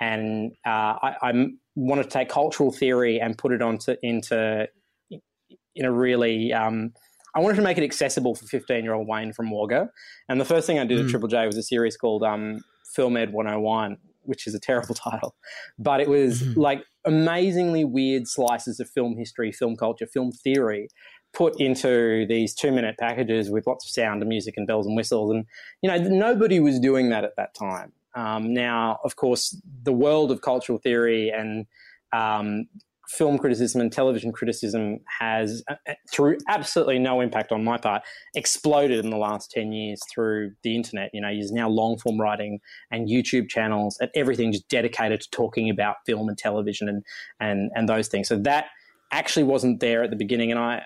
and 0.00 0.52
uh, 0.66 0.94
I, 1.02 1.16
I 1.22 1.46
wanted 1.74 2.04
to 2.04 2.08
take 2.10 2.28
cultural 2.28 2.70
theory 2.70 3.20
and 3.20 3.36
put 3.38 3.52
it 3.52 3.62
onto 3.62 3.96
into 4.02 4.68
in 5.10 5.84
a 5.84 5.92
really 5.92 6.52
um, 6.52 6.92
I 7.34 7.40
wanted 7.40 7.56
to 7.56 7.62
make 7.62 7.78
it 7.78 7.84
accessible 7.84 8.34
for 8.34 8.46
15 8.46 8.84
year 8.84 8.94
old 8.94 9.06
Wayne 9.06 9.32
from 9.32 9.50
Wagga. 9.50 9.90
And 10.28 10.40
the 10.40 10.44
first 10.44 10.66
thing 10.66 10.78
I 10.78 10.84
did 10.84 10.98
mm. 10.98 11.04
at 11.04 11.10
Triple 11.10 11.28
J 11.28 11.46
was 11.46 11.56
a 11.56 11.62
series 11.62 11.96
called 11.96 12.22
um, 12.22 12.64
Film 12.94 13.16
Ed 13.16 13.32
101, 13.32 13.96
which 14.22 14.46
is 14.46 14.54
a 14.54 14.60
terrible 14.60 14.94
title, 14.96 15.34
but 15.78 16.00
it 16.00 16.08
was 16.08 16.42
mm-hmm. 16.42 16.60
like 16.60 16.84
amazingly 17.06 17.84
weird 17.84 18.26
slices 18.26 18.80
of 18.80 18.90
film 18.90 19.16
history, 19.16 19.52
film 19.52 19.76
culture, 19.76 20.06
film 20.06 20.32
theory 20.32 20.88
put 21.32 21.60
into 21.60 22.26
these 22.26 22.54
two 22.54 22.72
minute 22.72 22.96
packages 22.98 23.50
with 23.50 23.66
lots 23.66 23.84
of 23.84 23.90
sound 23.90 24.22
and 24.22 24.28
music 24.28 24.54
and 24.56 24.66
bells 24.66 24.86
and 24.86 24.96
whistles. 24.96 25.30
And, 25.30 25.44
you 25.82 25.90
know, 25.90 25.96
nobody 25.98 26.60
was 26.60 26.80
doing 26.80 27.10
that 27.10 27.24
at 27.24 27.36
that 27.36 27.54
time. 27.54 27.92
Um, 28.14 28.52
now, 28.52 28.98
of 29.04 29.16
course, 29.16 29.60
the 29.82 29.92
world 29.92 30.32
of 30.32 30.40
cultural 30.40 30.78
theory 30.78 31.30
and 31.30 31.66
um, 32.12 32.66
film 33.08 33.38
criticism 33.38 33.80
and 33.80 33.90
television 33.92 34.32
criticism 34.32 35.00
has, 35.20 35.62
uh, 35.68 35.74
uh, 35.88 35.94
through 36.10 36.36
absolutely 36.48 36.98
no 36.98 37.20
impact 37.20 37.52
on 37.52 37.64
my 37.64 37.78
part, 37.78 38.02
exploded 38.34 39.04
in 39.04 39.10
the 39.10 39.16
last 39.16 39.50
10 39.50 39.72
years 39.72 40.00
through 40.12 40.52
the 40.62 40.74
internet. 40.74 41.10
You 41.14 41.20
know, 41.20 41.28
there's 41.28 41.52
now 41.52 41.68
long 41.68 41.98
form 41.98 42.20
writing 42.20 42.60
and 42.90 43.08
YouTube 43.08 43.48
channels 43.48 43.96
and 44.00 44.10
everything 44.14 44.52
just 44.52 44.68
dedicated 44.68 45.20
to 45.22 45.30
talking 45.30 45.70
about 45.70 45.96
film 46.04 46.28
and 46.28 46.36
television 46.36 46.88
and, 46.88 47.04
and, 47.40 47.70
and 47.74 47.88
those 47.88 48.08
things. 48.08 48.28
So 48.28 48.36
that 48.38 48.66
actually 49.10 49.44
wasn't 49.44 49.80
there 49.80 50.02
at 50.02 50.10
the 50.10 50.16
beginning. 50.16 50.50
And 50.50 50.60
I, 50.60 50.84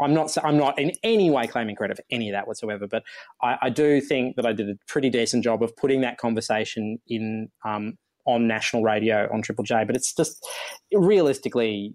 I'm 0.00 0.14
not 0.14 0.36
I'm 0.42 0.56
not 0.56 0.78
in 0.78 0.92
any 1.02 1.30
way 1.30 1.46
claiming 1.46 1.76
credit 1.76 1.96
for 1.96 2.04
any 2.10 2.28
of 2.28 2.34
that 2.34 2.46
whatsoever, 2.46 2.86
but 2.86 3.02
I, 3.42 3.56
I 3.62 3.70
do 3.70 4.00
think 4.00 4.36
that 4.36 4.46
I 4.46 4.52
did 4.52 4.68
a 4.68 4.74
pretty 4.88 5.10
decent 5.10 5.44
job 5.44 5.62
of 5.62 5.76
putting 5.76 6.00
that 6.02 6.18
conversation 6.18 6.98
in 7.06 7.48
um, 7.64 7.98
on 8.26 8.46
national 8.46 8.82
radio 8.82 9.28
on 9.32 9.42
Triple 9.42 9.64
J, 9.64 9.84
but 9.86 9.96
it's 9.96 10.14
just 10.14 10.44
realistically, 10.92 11.94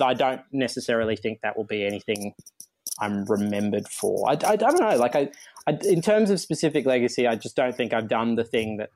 I 0.00 0.14
don't 0.14 0.42
necessarily 0.52 1.16
think 1.16 1.40
that 1.42 1.56
will 1.56 1.64
be 1.64 1.86
anything 1.86 2.34
I'm 3.00 3.24
remembered 3.24 3.88
for. 3.88 4.28
I, 4.28 4.32
I, 4.32 4.52
I 4.52 4.56
don't 4.56 4.80
know. 4.80 4.96
Like 4.96 5.16
I, 5.16 5.30
I, 5.66 5.78
in 5.82 6.02
terms 6.02 6.30
of 6.30 6.40
specific 6.40 6.86
legacy, 6.86 7.26
I 7.26 7.36
just 7.36 7.56
don't 7.56 7.74
think 7.74 7.92
I've 7.92 8.08
done 8.08 8.34
the 8.34 8.44
thing 8.44 8.76
that 8.76 8.90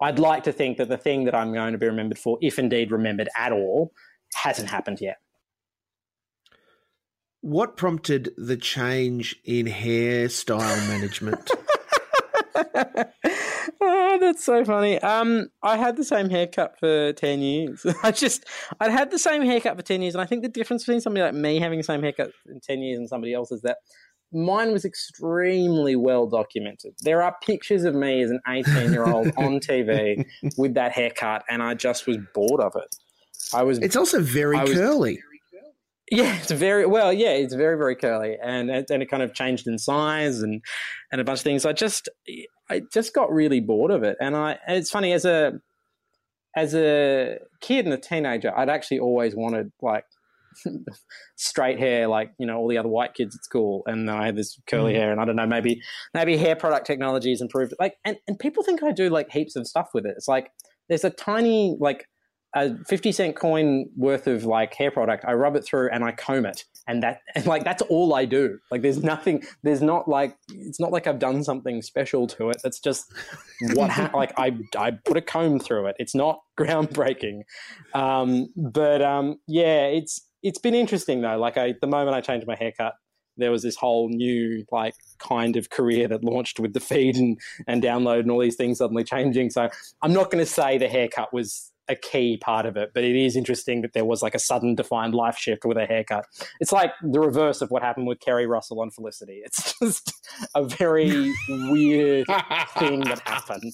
I'd 0.00 0.18
like 0.18 0.44
to 0.44 0.52
think 0.52 0.78
that 0.78 0.88
the 0.88 0.98
thing 0.98 1.24
that 1.24 1.34
I'm 1.34 1.52
going 1.52 1.72
to 1.72 1.78
be 1.78 1.86
remembered 1.86 2.18
for, 2.18 2.38
if 2.40 2.58
indeed 2.58 2.92
remembered 2.92 3.28
at 3.36 3.52
all, 3.52 3.92
hasn't 4.34 4.70
happened 4.70 5.00
yet. 5.00 5.16
What 7.40 7.76
prompted 7.76 8.32
the 8.36 8.56
change 8.56 9.36
in 9.44 9.66
hairstyle 9.66 10.88
management? 10.88 11.50
oh, 13.80 14.18
that's 14.20 14.44
so 14.44 14.64
funny. 14.64 14.98
Um, 15.00 15.48
I 15.62 15.76
had 15.76 15.96
the 15.96 16.04
same 16.04 16.30
haircut 16.30 16.78
for 16.78 17.12
ten 17.12 17.40
years. 17.40 17.86
I 18.02 18.10
just 18.10 18.44
I'd 18.80 18.90
had 18.90 19.10
the 19.10 19.18
same 19.18 19.42
haircut 19.42 19.76
for 19.76 19.82
ten 19.82 20.02
years, 20.02 20.14
and 20.14 20.22
I 20.22 20.26
think 20.26 20.42
the 20.42 20.48
difference 20.48 20.84
between 20.84 21.00
somebody 21.00 21.22
like 21.22 21.34
me 21.34 21.60
having 21.60 21.78
the 21.78 21.84
same 21.84 22.02
haircut 22.02 22.32
in 22.46 22.60
ten 22.60 22.80
years 22.80 22.98
and 22.98 23.08
somebody 23.08 23.34
else 23.34 23.52
is 23.52 23.62
that 23.62 23.78
mine 24.32 24.72
was 24.72 24.84
extremely 24.84 25.96
well 25.96 26.26
documented. 26.26 26.94
There 27.02 27.22
are 27.22 27.36
pictures 27.42 27.84
of 27.84 27.94
me 27.94 28.22
as 28.22 28.30
an 28.30 28.40
eighteen 28.48 28.92
year 28.92 29.04
old 29.06 29.28
on 29.36 29.60
TV 29.60 30.24
with 30.56 30.74
that 30.74 30.92
haircut, 30.92 31.44
and 31.48 31.62
I 31.62 31.74
just 31.74 32.06
was 32.06 32.18
bored 32.34 32.60
of 32.60 32.72
it. 32.76 32.96
I 33.54 33.62
was. 33.62 33.78
It's 33.78 33.96
also 33.96 34.20
very 34.20 34.58
was- 34.58 34.72
curly. 34.72 35.20
Yeah, 36.10 36.36
it's 36.36 36.52
very 36.52 36.86
well. 36.86 37.12
Yeah, 37.12 37.30
it's 37.32 37.54
very 37.54 37.76
very 37.76 37.96
curly, 37.96 38.36
and 38.42 38.70
and 38.70 39.02
it 39.02 39.10
kind 39.10 39.22
of 39.22 39.34
changed 39.34 39.66
in 39.66 39.78
size 39.78 40.40
and 40.40 40.62
and 41.10 41.20
a 41.20 41.24
bunch 41.24 41.40
of 41.40 41.44
things. 41.44 41.66
I 41.66 41.72
just 41.72 42.08
I 42.70 42.82
just 42.92 43.12
got 43.14 43.32
really 43.32 43.60
bored 43.60 43.90
of 43.90 44.02
it, 44.04 44.16
and 44.20 44.36
I 44.36 44.58
and 44.66 44.76
it's 44.76 44.90
funny 44.90 45.12
as 45.12 45.24
a 45.24 45.54
as 46.56 46.74
a 46.74 47.38
kid 47.60 47.84
and 47.84 47.92
a 47.92 47.98
teenager, 47.98 48.56
I'd 48.56 48.70
actually 48.70 49.00
always 49.00 49.34
wanted 49.36 49.72
like 49.82 50.04
straight 51.36 51.78
hair, 51.78 52.08
like 52.08 52.30
you 52.38 52.46
know 52.46 52.56
all 52.56 52.68
the 52.68 52.78
other 52.78 52.88
white 52.88 53.14
kids 53.14 53.36
at 53.36 53.44
school, 53.44 53.82
and 53.86 54.10
I 54.10 54.26
had 54.26 54.36
this 54.36 54.58
curly 54.68 54.92
Mm. 54.92 54.96
hair, 54.96 55.12
and 55.12 55.20
I 55.20 55.24
don't 55.24 55.36
know, 55.36 55.46
maybe 55.46 55.80
maybe 56.14 56.36
hair 56.36 56.56
product 56.56 56.86
technology 56.86 57.30
has 57.30 57.40
improved. 57.40 57.74
Like, 57.80 57.94
and 58.04 58.16
and 58.28 58.38
people 58.38 58.62
think 58.62 58.82
I 58.82 58.92
do 58.92 59.10
like 59.10 59.30
heaps 59.30 59.56
of 59.56 59.66
stuff 59.66 59.88
with 59.92 60.06
it. 60.06 60.14
It's 60.16 60.28
like 60.28 60.50
there's 60.88 61.04
a 61.04 61.10
tiny 61.10 61.76
like 61.80 62.06
a 62.54 62.74
50 62.84 63.12
cent 63.12 63.36
coin 63.36 63.88
worth 63.96 64.26
of 64.26 64.44
like 64.44 64.74
hair 64.74 64.90
product 64.90 65.24
i 65.26 65.32
rub 65.32 65.56
it 65.56 65.64
through 65.64 65.90
and 65.90 66.04
i 66.04 66.12
comb 66.12 66.46
it. 66.46 66.64
And 66.88 67.02
that 67.02 67.20
and 67.34 67.46
like 67.52 67.64
that's 67.64 67.82
all 67.82 68.14
i 68.14 68.24
do. 68.24 68.58
Like 68.70 68.82
there's 68.82 69.02
nothing 69.02 69.42
there's 69.62 69.82
not 69.82 70.08
like 70.08 70.36
it's 70.48 70.80
not 70.80 70.92
like 70.92 71.06
i've 71.06 71.18
done 71.18 71.42
something 71.44 71.82
special 71.82 72.26
to 72.28 72.50
it. 72.50 72.58
That's 72.62 72.80
just 72.80 73.12
what 73.74 73.90
ha- 73.90 74.10
like 74.14 74.32
i 74.38 74.56
i 74.78 74.92
put 74.92 75.16
a 75.16 75.22
comb 75.22 75.58
through 75.58 75.86
it. 75.86 75.96
It's 75.98 76.14
not 76.14 76.40
groundbreaking. 76.58 77.42
Um 77.94 78.48
but 78.56 79.02
um 79.02 79.38
yeah 79.46 79.86
it's 79.86 80.20
it's 80.42 80.58
been 80.58 80.74
interesting 80.74 81.20
though. 81.22 81.38
Like 81.38 81.56
i 81.56 81.74
the 81.80 81.88
moment 81.88 82.16
i 82.16 82.20
changed 82.20 82.46
my 82.46 82.56
haircut 82.56 82.94
there 83.38 83.50
was 83.50 83.62
this 83.62 83.76
whole 83.76 84.08
new 84.08 84.64
like 84.72 84.94
kind 85.18 85.56
of 85.56 85.68
career 85.68 86.08
that 86.08 86.24
launched 86.24 86.58
with 86.58 86.72
the 86.72 86.80
feed 86.80 87.16
and 87.16 87.38
and 87.66 87.82
download 87.82 88.20
and 88.20 88.30
all 88.30 88.40
these 88.40 88.56
things 88.56 88.78
suddenly 88.78 89.04
changing. 89.04 89.50
So 89.50 89.68
i'm 90.02 90.12
not 90.12 90.30
going 90.30 90.42
to 90.44 90.50
say 90.50 90.78
the 90.78 90.88
haircut 90.88 91.34
was 91.34 91.72
a 91.88 91.94
key 91.94 92.36
part 92.36 92.66
of 92.66 92.76
it, 92.76 92.92
but 92.94 93.04
it 93.04 93.16
is 93.16 93.36
interesting 93.36 93.82
that 93.82 93.92
there 93.92 94.04
was 94.04 94.22
like 94.22 94.34
a 94.34 94.38
sudden 94.38 94.74
defined 94.74 95.14
life 95.14 95.38
shift 95.38 95.64
with 95.64 95.76
a 95.76 95.86
haircut. 95.86 96.26
It's 96.60 96.72
like 96.72 96.92
the 97.02 97.20
reverse 97.20 97.62
of 97.62 97.70
what 97.70 97.82
happened 97.82 98.06
with 98.06 98.20
Keri 98.20 98.46
Russell 98.46 98.80
on 98.80 98.90
Felicity. 98.90 99.42
It's 99.44 99.78
just 99.82 100.12
a 100.54 100.64
very 100.64 101.32
weird 101.48 102.26
thing 102.78 103.00
that 103.00 103.20
happened. 103.24 103.72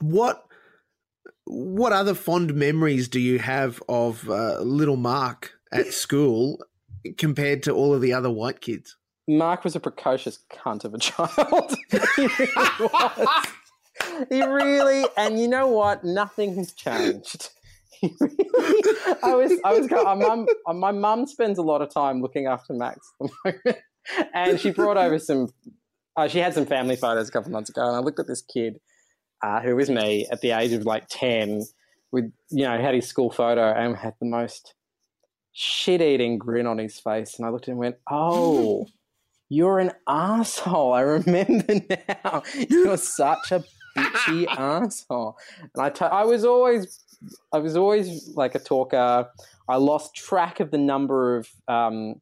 What 0.00 0.44
what 1.44 1.92
other 1.92 2.14
fond 2.14 2.54
memories 2.54 3.08
do 3.08 3.20
you 3.20 3.38
have 3.38 3.82
of 3.88 4.28
uh, 4.28 4.60
little 4.60 4.96
Mark 4.96 5.52
at 5.72 5.86
school 5.94 6.62
compared 7.16 7.62
to 7.62 7.72
all 7.72 7.94
of 7.94 8.02
the 8.02 8.12
other 8.12 8.30
white 8.30 8.60
kids? 8.60 8.96
Mark 9.26 9.64
was 9.64 9.76
a 9.76 9.80
precocious 9.80 10.40
cunt 10.50 10.84
of 10.84 10.94
a 10.94 10.98
child. 10.98 11.74
he 14.28 14.42
really 14.42 14.50
was. 14.50 14.62
He 14.62 14.78
really, 14.78 15.06
and 15.16 15.40
you 15.40 15.48
know 15.48 15.68
what? 15.68 16.04
Nothing 16.04 16.56
has 16.56 16.72
changed. 16.72 17.50
I 18.02 19.34
was, 19.34 19.52
I 19.64 19.78
was. 19.78 19.90
My 19.90 20.14
mum, 20.14 20.46
my 20.66 20.92
mum 20.92 21.26
spends 21.26 21.58
a 21.58 21.62
lot 21.62 21.82
of 21.82 21.92
time 21.92 22.22
looking 22.22 22.46
after 22.46 22.72
Max 22.72 23.12
at 23.20 23.30
the 23.30 23.32
moment, 23.44 23.78
and 24.34 24.60
she 24.60 24.70
brought 24.70 24.96
over 24.96 25.18
some. 25.18 25.48
Uh, 26.16 26.28
she 26.28 26.38
had 26.38 26.54
some 26.54 26.66
family 26.66 26.96
photos 26.96 27.28
a 27.28 27.32
couple 27.32 27.48
of 27.48 27.52
months 27.52 27.70
ago, 27.70 27.86
and 27.86 27.96
I 27.96 28.00
looked 28.00 28.18
at 28.18 28.26
this 28.26 28.42
kid, 28.42 28.80
uh, 29.42 29.60
who 29.60 29.76
was 29.76 29.90
me 29.90 30.26
at 30.30 30.40
the 30.40 30.52
age 30.52 30.72
of 30.72 30.84
like 30.84 31.06
ten, 31.08 31.62
with 32.12 32.32
you 32.50 32.64
know 32.64 32.80
had 32.80 32.94
his 32.94 33.06
school 33.06 33.30
photo 33.30 33.72
and 33.72 33.96
had 33.96 34.14
the 34.20 34.26
most 34.26 34.74
shit-eating 35.52 36.38
grin 36.38 36.66
on 36.66 36.78
his 36.78 37.00
face, 37.00 37.36
and 37.36 37.46
I 37.46 37.50
looked 37.50 37.64
at 37.64 37.68
him 37.68 37.74
and 37.74 37.80
went, 37.80 37.96
"Oh." 38.10 38.86
You're 39.50 39.78
an 39.78 39.92
asshole. 40.06 40.92
I 40.92 41.00
remember 41.00 41.80
now. 42.22 42.42
You're 42.68 42.98
such 42.98 43.50
a 43.50 43.64
bitchy 43.96 44.46
asshole. 44.58 45.36
And 45.60 45.82
I, 45.82 45.90
t- 45.90 46.04
I 46.04 46.24
was 46.24 46.44
always, 46.44 47.00
I 47.52 47.58
was 47.58 47.76
always 47.76 48.34
like 48.36 48.54
a 48.54 48.58
talker. 48.58 49.28
I 49.68 49.76
lost 49.76 50.14
track 50.14 50.60
of 50.60 50.70
the 50.70 50.78
number 50.78 51.36
of, 51.36 51.48
um, 51.68 52.20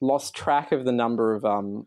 lost 0.00 0.34
track 0.34 0.72
of 0.72 0.84
the 0.84 0.92
number 0.92 1.34
of 1.34 1.44
um, 1.44 1.86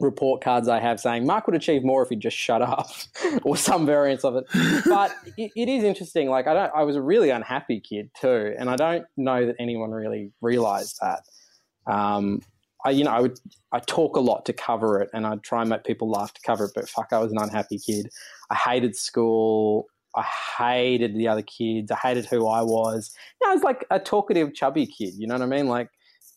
report 0.00 0.42
cards 0.42 0.68
I 0.68 0.78
have 0.80 1.00
saying 1.00 1.26
Mark 1.26 1.46
would 1.46 1.56
achieve 1.56 1.82
more 1.82 2.02
if 2.02 2.08
he'd 2.08 2.20
just 2.20 2.36
shut 2.36 2.62
up, 2.62 2.88
or 3.42 3.56
some 3.56 3.86
variants 3.86 4.24
of 4.24 4.36
it. 4.36 4.44
But 4.86 5.12
it, 5.36 5.50
it 5.56 5.68
is 5.68 5.84
interesting. 5.84 6.28
Like 6.28 6.46
I 6.46 6.54
don't, 6.54 6.72
I 6.74 6.82
was 6.82 6.96
a 6.96 7.02
really 7.02 7.30
unhappy 7.30 7.80
kid 7.80 8.10
too, 8.20 8.54
and 8.58 8.70
I 8.70 8.76
don't 8.76 9.04
know 9.16 9.46
that 9.46 9.56
anyone 9.58 9.90
really 9.90 10.32
realised 10.40 10.98
that. 11.00 11.22
Um, 11.86 12.42
I, 12.84 12.90
you 12.90 13.04
know, 13.04 13.10
I 13.10 13.20
would 13.20 13.38
I 13.72 13.80
talk 13.80 14.16
a 14.16 14.20
lot 14.20 14.46
to 14.46 14.52
cover 14.52 15.00
it, 15.00 15.10
and 15.12 15.26
I'd 15.26 15.42
try 15.42 15.60
and 15.60 15.70
make 15.70 15.84
people 15.84 16.10
laugh 16.10 16.32
to 16.34 16.40
cover 16.42 16.66
it. 16.66 16.72
But 16.74 16.88
fuck, 16.88 17.08
I 17.12 17.18
was 17.18 17.32
an 17.32 17.38
unhappy 17.40 17.78
kid. 17.78 18.08
I 18.50 18.54
hated 18.54 18.96
school. 18.96 19.86
I 20.14 20.24
hated 20.58 21.14
the 21.14 21.28
other 21.28 21.42
kids. 21.42 21.90
I 21.90 21.96
hated 21.96 22.26
who 22.26 22.46
I 22.46 22.62
was. 22.62 23.14
You 23.40 23.46
know, 23.46 23.52
I 23.52 23.54
was 23.54 23.62
like 23.62 23.84
a 23.90 23.98
talkative, 23.98 24.54
chubby 24.54 24.86
kid. 24.86 25.14
You 25.16 25.26
know 25.26 25.34
what 25.34 25.42
I 25.42 25.46
mean? 25.46 25.68
Like 25.68 25.90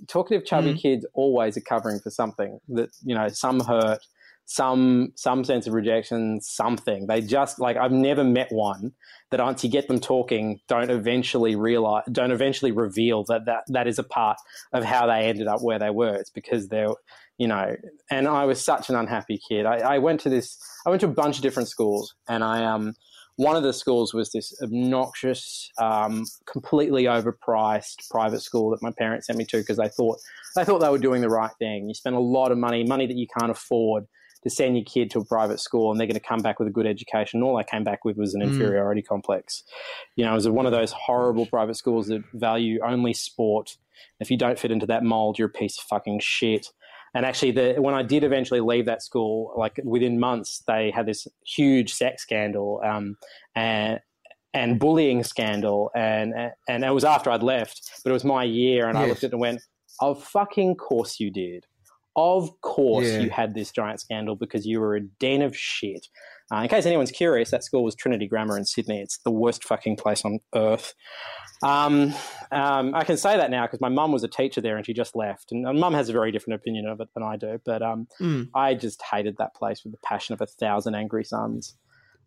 talkative, 0.07 0.45
chubby 0.45 0.69
mm-hmm. 0.69 0.77
kids 0.77 1.05
always 1.13 1.57
are 1.57 1.61
covering 1.61 1.99
for 1.99 2.09
something 2.09 2.59
that 2.69 2.89
you 3.03 3.15
know, 3.15 3.27
some 3.29 3.59
hurt, 3.61 3.99
some 4.51 5.13
some 5.15 5.45
sense 5.45 5.65
of 5.65 5.73
rejection, 5.73 6.41
something. 6.41 7.07
They 7.07 7.21
just 7.21 7.59
like 7.59 7.77
I've 7.77 7.91
never 7.91 8.23
met 8.23 8.51
one 8.51 8.91
that 9.29 9.39
once 9.39 9.63
you 9.63 9.69
get 9.69 9.87
them 9.87 9.99
talking, 9.99 10.59
don't 10.67 10.89
eventually 10.89 11.55
realize, 11.55 12.03
don't 12.11 12.31
eventually 12.31 12.73
reveal 12.73 13.23
that 13.29 13.45
that, 13.45 13.63
that 13.67 13.87
is 13.87 13.97
a 13.97 14.03
part 14.03 14.37
of 14.73 14.83
how 14.83 15.07
they 15.07 15.29
ended 15.29 15.47
up 15.47 15.61
where 15.61 15.79
they 15.79 15.89
were. 15.89 16.15
It's 16.15 16.29
because 16.29 16.67
they're, 16.67 16.89
you 17.37 17.47
know, 17.47 17.77
and 18.09 18.27
I 18.27 18.43
was 18.43 18.63
such 18.63 18.89
an 18.89 18.95
unhappy 18.95 19.39
kid. 19.47 19.65
I, 19.65 19.77
I 19.77 19.97
went 19.99 20.19
to 20.21 20.29
this, 20.29 20.57
I 20.85 20.89
went 20.89 20.99
to 20.99 21.07
a 21.07 21.13
bunch 21.13 21.37
of 21.37 21.43
different 21.43 21.69
schools, 21.69 22.13
and 22.27 22.43
I 22.43 22.65
um, 22.65 22.93
one 23.37 23.55
of 23.55 23.63
the 23.63 23.71
schools 23.71 24.13
was 24.13 24.33
this 24.33 24.53
obnoxious, 24.61 25.71
um, 25.79 26.25
completely 26.45 27.05
overpriced 27.05 28.09
private 28.09 28.41
school 28.41 28.71
that 28.71 28.81
my 28.81 28.91
parents 28.97 29.27
sent 29.27 29.39
me 29.39 29.45
to 29.45 29.59
because 29.59 29.77
they 29.77 29.87
thought 29.87 30.19
they 30.57 30.65
thought 30.65 30.79
they 30.79 30.89
were 30.89 30.97
doing 30.97 31.21
the 31.21 31.29
right 31.29 31.51
thing. 31.57 31.87
You 31.87 31.93
spend 31.93 32.17
a 32.17 32.19
lot 32.19 32.51
of 32.51 32.57
money, 32.57 32.83
money 32.83 33.07
that 33.07 33.15
you 33.15 33.27
can't 33.39 33.49
afford 33.49 34.07
to 34.43 34.49
send 34.49 34.75
your 34.75 34.85
kid 34.85 35.11
to 35.11 35.19
a 35.19 35.25
private 35.25 35.59
school 35.59 35.91
and 35.91 35.99
they're 35.99 36.07
going 36.07 36.15
to 36.15 36.19
come 36.19 36.41
back 36.41 36.59
with 36.59 36.67
a 36.67 36.71
good 36.71 36.87
education. 36.87 37.43
All 37.43 37.57
I 37.57 37.63
came 37.63 37.83
back 37.83 38.03
with 38.05 38.17
was 38.17 38.33
an 38.33 38.41
Mm. 38.41 38.45
inferiority 38.51 39.01
complex. 39.01 39.63
You 40.15 40.25
know, 40.25 40.31
it 40.31 40.35
was 40.35 40.49
one 40.49 40.65
of 40.65 40.71
those 40.71 40.91
horrible 40.91 41.45
private 41.45 41.75
schools 41.75 42.07
that 42.07 42.23
value 42.33 42.79
only 42.83 43.13
sport. 43.13 43.77
If 44.19 44.31
you 44.31 44.37
don't 44.37 44.57
fit 44.57 44.71
into 44.71 44.85
that 44.87 45.03
mold, 45.03 45.37
you're 45.37 45.47
a 45.47 45.51
piece 45.51 45.77
of 45.77 45.83
fucking 45.85 46.19
shit. 46.21 46.67
And 47.13 47.25
actually, 47.25 47.51
the, 47.51 47.75
when 47.77 47.93
I 47.93 48.03
did 48.03 48.23
eventually 48.23 48.61
leave 48.61 48.85
that 48.85 49.03
school, 49.03 49.53
like 49.57 49.79
within 49.83 50.17
months, 50.19 50.63
they 50.65 50.91
had 50.91 51.05
this 51.05 51.27
huge 51.45 51.93
sex 51.93 52.23
scandal 52.23 52.81
um, 52.85 53.17
and 53.55 53.99
and 54.53 54.79
bullying 54.79 55.23
scandal, 55.23 55.91
and 55.95 56.33
and 56.67 56.83
it 56.83 56.93
was 56.93 57.03
after 57.05 57.29
I'd 57.29 57.43
left, 57.43 58.01
but 58.03 58.09
it 58.09 58.13
was 58.13 58.23
my 58.25 58.43
year, 58.43 58.87
and 58.89 58.97
I 58.97 59.05
looked 59.07 59.23
at 59.23 59.29
it 59.29 59.33
and 59.33 59.41
went, 59.41 59.61
"Of 60.01 60.23
fucking 60.23 60.75
course 60.75 61.19
you 61.19 61.31
did." 61.31 61.65
Of 62.15 62.49
course, 62.61 63.07
Yeah. 63.07 63.19
you 63.19 63.29
had 63.29 63.53
this 63.53 63.71
giant 63.71 64.01
scandal 64.01 64.35
because 64.35 64.65
you 64.65 64.79
were 64.81 64.95
a 64.95 65.01
den 65.01 65.41
of 65.41 65.55
shit. 65.55 66.07
Uh, 66.53 66.57
in 66.63 66.67
case 66.67 66.85
anyone's 66.85 67.11
curious, 67.11 67.51
that 67.51 67.63
school 67.63 67.83
was 67.85 67.95
Trinity 67.95 68.27
Grammar 68.27 68.57
in 68.57 68.65
Sydney. 68.65 68.99
It's 68.99 69.19
the 69.19 69.31
worst 69.31 69.63
fucking 69.63 69.95
place 69.95 70.25
on 70.25 70.39
earth. 70.53 70.93
Um, 71.63 72.13
um, 72.51 72.93
I 72.93 73.05
can 73.05 73.15
say 73.15 73.37
that 73.37 73.49
now 73.49 73.65
because 73.65 73.79
my 73.79 73.87
mum 73.87 74.11
was 74.11 74.23
a 74.23 74.27
teacher 74.27 74.59
there 74.59 74.75
and 74.75 74.85
she 74.85 74.93
just 74.93 75.15
left. 75.15 75.51
And, 75.53 75.65
and 75.65 75.79
mum 75.79 75.93
has 75.93 76.09
a 76.09 76.13
very 76.13 76.31
different 76.33 76.59
opinion 76.59 76.87
of 76.87 76.99
it 76.99 77.07
than 77.13 77.23
I 77.23 77.37
do. 77.37 77.59
But 77.63 77.81
um, 77.81 78.07
Mm. 78.19 78.49
I 78.53 78.73
just 78.73 79.01
hated 79.01 79.37
that 79.37 79.55
place 79.55 79.83
with 79.85 79.93
the 79.93 79.99
passion 80.03 80.33
of 80.33 80.41
a 80.41 80.45
thousand 80.47 80.95
angry 80.95 81.23
suns. 81.23 81.77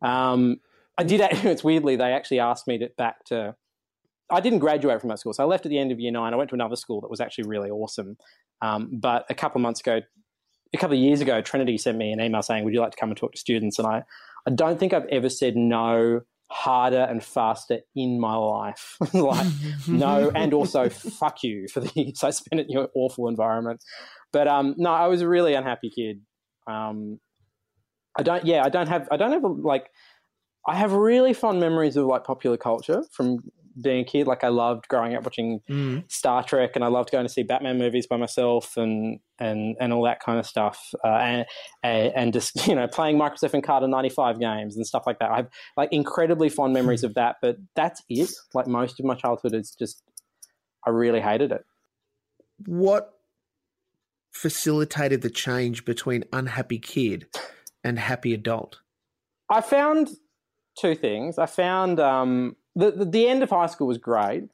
Um, 0.00 0.56
I 0.96 1.02
did. 1.02 1.20
It's 1.44 1.64
weirdly 1.64 1.96
they 1.96 2.12
actually 2.12 2.40
asked 2.40 2.66
me 2.66 2.78
to 2.78 2.88
back 2.96 3.24
to. 3.26 3.54
I 4.30 4.40
didn't 4.40 4.60
graduate 4.60 5.00
from 5.00 5.08
that 5.10 5.18
school, 5.18 5.32
so 5.32 5.42
I 5.42 5.46
left 5.46 5.66
at 5.66 5.70
the 5.70 5.78
end 5.78 5.92
of 5.92 6.00
year 6.00 6.12
nine. 6.12 6.32
I 6.32 6.36
went 6.36 6.50
to 6.50 6.54
another 6.54 6.76
school 6.76 7.00
that 7.02 7.10
was 7.10 7.20
actually 7.20 7.46
really 7.46 7.70
awesome. 7.70 8.16
Um, 8.62 8.98
but 9.00 9.26
a 9.28 9.34
couple 9.34 9.58
of 9.58 9.62
months 9.62 9.80
ago, 9.80 10.00
a 10.72 10.78
couple 10.78 10.96
of 10.96 11.02
years 11.02 11.20
ago, 11.20 11.40
Trinity 11.40 11.78
sent 11.78 11.98
me 11.98 12.12
an 12.12 12.20
email 12.20 12.42
saying, 12.42 12.64
"Would 12.64 12.74
you 12.74 12.80
like 12.80 12.92
to 12.92 12.96
come 12.96 13.10
and 13.10 13.16
talk 13.16 13.32
to 13.32 13.38
students?" 13.38 13.78
And 13.78 13.86
I, 13.86 14.02
I 14.46 14.50
don't 14.50 14.78
think 14.78 14.92
I've 14.92 15.06
ever 15.06 15.28
said 15.28 15.56
no 15.56 16.22
harder 16.50 17.02
and 17.02 17.22
faster 17.22 17.80
in 17.96 18.20
my 18.20 18.34
life. 18.36 18.96
like 19.12 19.46
no, 19.88 20.30
and 20.34 20.54
also 20.54 20.88
fuck 20.88 21.42
you 21.42 21.66
for 21.68 21.80
the 21.80 21.92
years 21.94 22.22
I 22.22 22.30
spent 22.30 22.60
in 22.62 22.68
your 22.68 22.88
awful 22.94 23.28
environment. 23.28 23.84
But 24.32 24.48
um, 24.48 24.74
no, 24.76 24.90
I 24.90 25.06
was 25.06 25.20
a 25.20 25.28
really 25.28 25.54
unhappy 25.54 25.90
kid. 25.90 26.20
Um, 26.66 27.20
I 28.18 28.22
don't. 28.22 28.44
Yeah, 28.44 28.64
I 28.64 28.68
don't 28.68 28.88
have. 28.88 29.08
I 29.10 29.16
don't 29.16 29.32
have 29.32 29.42
like. 29.42 29.90
I 30.66 30.76
have 30.76 30.92
really 30.92 31.34
fond 31.34 31.60
memories 31.60 31.96
of 31.96 32.06
like 32.06 32.24
popular 32.24 32.56
culture 32.56 33.02
from 33.12 33.40
being 33.80 34.00
a 34.00 34.04
kid. 34.04 34.26
Like 34.26 34.44
I 34.44 34.48
loved 34.48 34.88
growing 34.88 35.14
up 35.14 35.24
watching 35.24 35.60
Mm. 35.68 36.10
Star 36.10 36.42
Trek, 36.42 36.72
and 36.74 36.84
I 36.84 36.88
loved 36.88 37.10
going 37.10 37.24
to 37.24 37.32
see 37.32 37.42
Batman 37.42 37.78
movies 37.78 38.06
by 38.06 38.16
myself, 38.16 38.76
and 38.76 39.20
and 39.38 39.76
and 39.80 39.92
all 39.92 40.02
that 40.04 40.20
kind 40.20 40.38
of 40.38 40.46
stuff, 40.46 40.92
uh, 41.04 41.08
and 41.08 41.46
and 41.82 42.12
and 42.14 42.32
just 42.32 42.66
you 42.68 42.74
know 42.74 42.86
playing 42.86 43.18
Microsoft 43.18 43.60
Encarta 43.60 43.88
ninety 43.88 44.08
five 44.08 44.40
games 44.40 44.76
and 44.76 44.86
stuff 44.86 45.04
like 45.06 45.18
that. 45.18 45.30
I 45.30 45.36
have 45.36 45.48
like 45.76 45.92
incredibly 45.92 46.48
fond 46.48 46.72
memories 46.72 47.04
of 47.04 47.14
that, 47.14 47.36
but 47.42 47.56
that's 47.74 48.02
it. 48.08 48.30
Like 48.52 48.66
most 48.66 49.00
of 49.00 49.06
my 49.06 49.14
childhood 49.14 49.54
is 49.54 49.74
just, 49.78 50.02
I 50.86 50.90
really 50.90 51.20
hated 51.20 51.52
it. 51.52 51.64
What 52.66 53.10
facilitated 54.30 55.22
the 55.22 55.30
change 55.30 55.84
between 55.84 56.24
unhappy 56.32 56.78
kid 56.78 57.26
and 57.82 57.98
happy 57.98 58.34
adult? 58.34 58.80
I 59.48 59.60
found 59.60 60.08
two 60.78 60.94
things. 60.94 61.38
I 61.38 61.46
found 61.46 62.00
um, 62.00 62.56
the, 62.76 62.90
the, 62.90 63.04
the 63.04 63.28
end 63.28 63.42
of 63.42 63.50
high 63.50 63.66
school 63.66 63.86
was 63.86 63.98
great. 63.98 64.44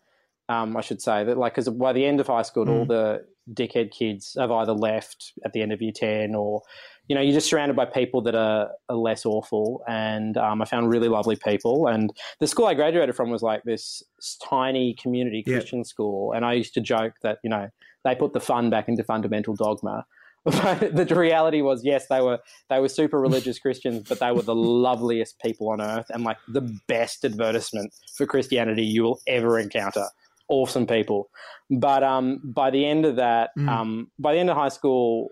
Um, 0.49 0.77
I 0.77 0.81
should 0.81 1.01
say 1.01 1.25
that, 1.25 1.39
like, 1.39 1.55
because 1.55 1.69
by 1.69 1.93
the 1.93 2.05
end 2.05 2.21
of 2.21 2.27
high 2.27 2.43
school, 2.43 2.67
mm. 2.67 2.71
all 2.71 2.85
the 2.85 3.25
dickhead 3.53 3.91
kids 3.91 4.37
have 4.39 4.51
either 4.51 4.73
left 4.73 5.33
at 5.45 5.53
the 5.53 5.63
end 5.63 5.73
of 5.73 5.81
year 5.81 5.93
10 5.95 6.35
or, 6.35 6.63
you 7.09 7.15
know, 7.15 7.21
you're 7.21 7.35
just 7.35 7.49
surrounded 7.49 7.77
by 7.77 7.85
people 7.85 8.21
that 8.23 8.35
are, 8.35 8.71
are 8.89 8.97
less 8.97 9.25
awful. 9.25 9.83
And 9.89 10.37
um, 10.37 10.61
I 10.61 10.65
found 10.65 10.89
really 10.89 11.09
lovely 11.09 11.37
people. 11.37 11.87
And 11.87 12.13
the 12.41 12.47
school 12.47 12.67
I 12.67 12.75
graduated 12.75 13.17
from 13.17 13.31
was 13.31 13.43
like 13.43 13.63
this 13.65 14.03
tiny 14.43 14.95
community 14.95 15.43
Christian 15.43 15.85
school. 15.85 16.33
And 16.33 16.45
I 16.45 16.55
used 16.55 16.75
to 16.75 16.81
joke 16.81 17.15
that, 17.23 17.39
you 17.43 17.51
know, 17.51 17.69
they 18.05 18.15
put 18.15 18.33
the 18.33 18.41
fun 18.41 18.71
back 18.71 18.89
into 18.89 19.05
fundamental 19.05 19.55
dogma. 19.55 20.07
But 20.45 20.95
the 20.95 21.15
reality 21.15 21.61
was, 21.61 21.85
yes, 21.85 22.07
they 22.09 22.21
were 22.21 22.39
they 22.69 22.81
were 22.81 22.89
super 22.89 23.21
religious 23.21 23.59
Christians, 23.59 24.09
but 24.09 24.21
they 24.21 24.33
were 24.33 24.43
the 24.43 24.55
loveliest 24.87 25.41
people 25.41 25.69
on 25.71 25.81
earth 25.81 26.07
and 26.11 26.25
like 26.25 26.39
the 26.49 26.77
best 26.87 27.25
advertisement 27.25 27.93
for 28.17 28.27
Christianity 28.27 28.85
you 28.85 29.03
will 29.03 29.21
ever 29.27 29.59
encounter 29.59 30.07
awesome 30.51 30.87
people. 30.87 31.31
But 31.71 32.03
um, 32.03 32.41
by 32.45 32.71
the 32.71 32.85
end 32.85 33.07
of 33.07 33.17
that, 33.17 33.51
mm. 33.57 33.69
um, 33.69 34.11
by 34.19 34.35
the 34.35 34.41
end 34.41 34.51
of 34.51 34.57
high 34.57 34.69
school, 34.69 35.31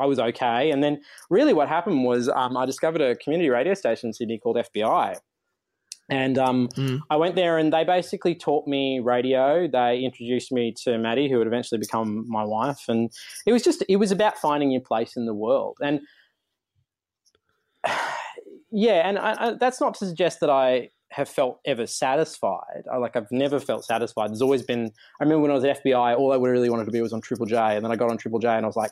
I 0.00 0.06
was 0.06 0.18
okay. 0.18 0.70
And 0.70 0.82
then 0.82 1.02
really 1.28 1.52
what 1.52 1.68
happened 1.68 2.04
was 2.04 2.28
um, 2.28 2.56
I 2.56 2.64
discovered 2.64 3.02
a 3.02 3.16
community 3.16 3.50
radio 3.50 3.74
station 3.74 4.08
in 4.08 4.12
Sydney 4.14 4.38
called 4.38 4.56
FBI. 4.56 5.18
And 6.10 6.36
um, 6.38 6.68
mm. 6.68 7.00
I 7.08 7.16
went 7.16 7.34
there 7.34 7.56
and 7.56 7.72
they 7.72 7.84
basically 7.84 8.34
taught 8.34 8.66
me 8.66 9.00
radio. 9.00 9.66
They 9.66 10.00
introduced 10.00 10.52
me 10.52 10.74
to 10.84 10.98
Maddie, 10.98 11.30
who 11.30 11.38
would 11.38 11.46
eventually 11.46 11.78
become 11.78 12.26
my 12.28 12.44
wife. 12.44 12.84
And 12.88 13.10
it 13.46 13.52
was 13.52 13.62
just, 13.62 13.82
it 13.88 13.96
was 13.96 14.12
about 14.12 14.36
finding 14.38 14.70
your 14.70 14.82
place 14.82 15.16
in 15.16 15.24
the 15.24 15.34
world. 15.34 15.78
And 15.82 16.00
yeah, 18.70 19.08
and 19.08 19.18
I, 19.18 19.36
I, 19.38 19.54
that's 19.58 19.80
not 19.80 19.94
to 19.94 20.06
suggest 20.06 20.40
that 20.40 20.50
I 20.50 20.90
have 21.14 21.28
felt 21.28 21.60
ever 21.64 21.86
satisfied. 21.86 22.82
I, 22.92 22.96
like 22.96 23.14
I've 23.14 23.30
never 23.30 23.60
felt 23.60 23.84
satisfied. 23.84 24.30
There's 24.30 24.42
always 24.42 24.62
been. 24.62 24.90
I 25.20 25.24
remember 25.24 25.42
when 25.42 25.50
I 25.52 25.54
was 25.54 25.64
at 25.64 25.82
FBI, 25.84 26.16
all 26.16 26.32
I 26.32 26.36
really 26.36 26.68
wanted 26.68 26.86
to 26.86 26.90
be 26.90 27.00
was 27.00 27.12
on 27.12 27.20
Triple 27.20 27.46
J, 27.46 27.56
and 27.56 27.84
then 27.84 27.92
I 27.92 27.96
got 27.96 28.10
on 28.10 28.18
Triple 28.18 28.40
J, 28.40 28.48
and 28.48 28.64
I 28.64 28.66
was 28.66 28.76
like, 28.76 28.90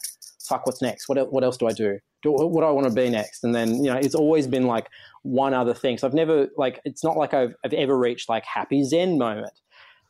"Fuck, 0.48 0.64
what's 0.66 0.81
next? 0.81 1.09
What 1.09 1.33
what 1.33 1.42
else 1.42 1.57
do 1.57 1.66
I 1.66 1.72
do? 1.72 1.98
do 2.22 2.31
what 2.33 2.61
do 2.61 2.66
I 2.66 2.70
want 2.70 2.87
to 2.87 2.94
be 2.94 3.11
next?" 3.11 3.42
And 3.42 3.55
then 3.55 3.83
you 3.83 3.90
know, 3.90 3.96
it's 3.96 4.14
always 4.14 4.46
been 4.46 4.66
like 4.66 4.88
one 5.23 5.55
other 5.55 5.75
thing. 5.75 5.99
So 5.99 6.07
I've 6.07 6.15
never 6.15 6.49
like 6.57 6.81
it's 6.85 7.05
not 7.05 7.17
like 7.17 7.35
I've, 7.35 7.55
I've 7.65 7.73
ever 7.73 7.97
reached 7.97 8.29
like 8.29 8.45
happy 8.45 8.85
Zen 8.85 9.19
moment. 9.19 9.59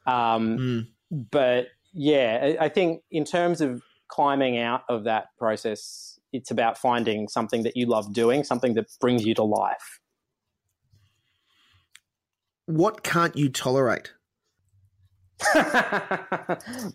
Um, 0.07 0.59
mm. 0.59 0.87
But 1.31 1.69
yeah, 1.93 2.57
I, 2.61 2.65
I 2.65 2.69
think 2.69 3.03
in 3.11 3.25
terms 3.25 3.61
of 3.61 3.83
climbing 4.09 4.59
out 4.59 4.83
of 4.89 5.05
that 5.05 5.27
process, 5.39 6.19
it's 6.33 6.51
about 6.51 6.79
finding 6.79 7.29
something 7.29 7.63
that 7.63 7.77
you 7.77 7.87
love 7.87 8.13
doing, 8.13 8.45
something 8.45 8.75
that 8.75 8.87
brings 9.01 9.25
you 9.25 9.35
to 9.35 9.43
life 9.43 10.01
what 12.67 13.03
can't 13.03 13.37
you 13.37 13.49
tolerate? 13.49 14.13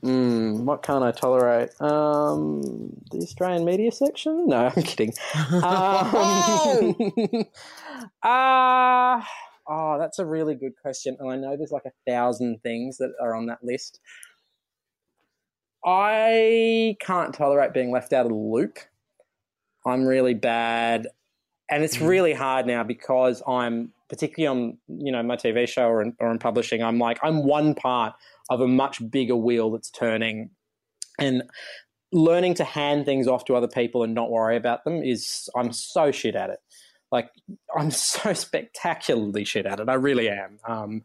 mm, 0.02 0.64
what 0.64 0.82
can't 0.82 1.04
I 1.04 1.12
tolerate? 1.12 1.70
Um, 1.82 2.96
the 3.12 3.18
Australian 3.18 3.66
media 3.66 3.92
section? 3.92 4.48
No, 4.48 4.72
I'm 4.76 4.84
kidding. 4.84 5.14
Um, 5.64 6.96
uh, 8.24 9.22
oh, 9.67 9.98
that's 10.00 10.20
a 10.20 10.26
really 10.26 10.56
good 10.56 10.74
question. 10.82 11.17
And 11.20 11.32
I 11.32 11.36
know 11.36 11.56
there's 11.56 11.72
like 11.72 11.86
a 11.86 12.12
thousand 12.12 12.62
things 12.63 12.98
that 12.98 13.13
are 13.22 13.36
on 13.36 13.48
that 13.48 13.60
list. 13.63 14.00
I 15.86 16.96
can't 17.00 17.34
tolerate 17.34 17.74
being 17.74 17.91
left 17.91 18.13
out 18.13 18.26
of 18.26 18.32
the 18.32 18.38
loop. 18.38 18.80
I'm 19.86 20.06
really 20.06 20.34
bad. 20.34 21.08
And 21.70 21.84
it's 21.84 21.98
mm. 21.98 22.08
really 22.08 22.34
hard 22.34 22.65
now 22.65 22.84
because 22.84 23.41
I'm 23.48 23.93
particularly 24.10 24.48
on 24.48 24.78
you 24.88 25.12
know 25.12 25.22
my 25.24 25.36
TV 25.36 25.67
show 25.67 25.88
or 25.88 26.02
in, 26.02 26.15
or 26.20 26.32
in 26.32 26.39
publishing, 26.39 26.84
I'm 26.84 27.00
like 27.00 27.20
I'm 27.24 27.43
one 27.43 27.76
part 27.76 28.13
of 28.50 28.62
a 28.62 28.67
much 28.67 29.02
bigger 29.10 29.36
wheel 29.36 29.72
that's 29.72 29.89
turning, 29.91 30.50
and 31.20 31.43
learning 32.12 32.54
to 32.56 32.63
hand 32.63 33.06
things 33.06 33.28
off 33.28 33.46
to 33.46 33.56
other 33.56 33.67
people 33.67 34.04
and 34.04 34.13
not 34.13 34.32
worry 34.32 34.56
about 34.56 34.86
them 34.86 35.04
is 35.04 35.50
I'm 35.56 35.74
so 35.74 36.12
shit 36.12 36.36
at 36.36 36.50
it. 36.50 36.60
Like 37.12 37.30
I'm 37.78 37.91
so 37.91 38.34
spectacularly 38.34 39.46
shit 39.46 39.65
at 39.65 39.80
it. 39.80 39.89
I 39.89 39.96
really 39.96 40.30
am. 40.30 40.60
Um, 40.67 41.04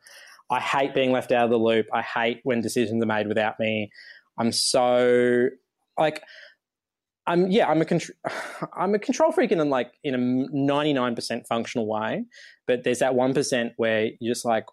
I 0.50 0.60
hate 0.60 0.94
being 0.94 1.12
left 1.12 1.32
out 1.32 1.44
of 1.44 1.50
the 1.50 1.58
loop. 1.58 1.86
I 1.92 2.02
hate 2.02 2.40
when 2.42 2.60
decisions 2.60 3.02
are 3.02 3.06
made 3.06 3.26
without 3.26 3.58
me. 3.58 3.90
I'm 4.38 4.52
so 4.52 5.48
like 5.98 6.22
I'm 7.26 7.50
yeah, 7.50 7.68
I'm 7.68 7.80
a 7.80 7.84
contr- 7.84 8.10
I'm 8.76 8.94
a 8.94 8.98
control 8.98 9.32
freak 9.32 9.52
in 9.52 9.60
a, 9.60 9.64
like 9.64 9.92
in 10.04 10.14
a 10.14 10.18
99% 10.18 11.46
functional 11.46 11.86
way, 11.86 12.24
but 12.66 12.84
there's 12.84 12.98
that 12.98 13.12
1% 13.12 13.72
where 13.76 14.10
you're 14.20 14.34
just 14.34 14.44
like 14.44 14.66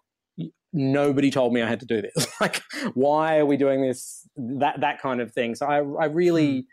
nobody 0.72 1.30
told 1.30 1.52
me 1.52 1.62
I 1.62 1.68
had 1.68 1.80
to 1.80 1.86
do 1.86 2.02
this. 2.02 2.26
like 2.40 2.62
why 2.94 3.38
are 3.38 3.46
we 3.46 3.56
doing 3.56 3.82
this 3.82 4.26
that 4.36 4.80
that 4.80 5.00
kind 5.00 5.20
of 5.20 5.32
thing. 5.32 5.54
So 5.54 5.66
I 5.66 5.76
I 5.76 6.06
really 6.06 6.60
hmm. 6.60 6.66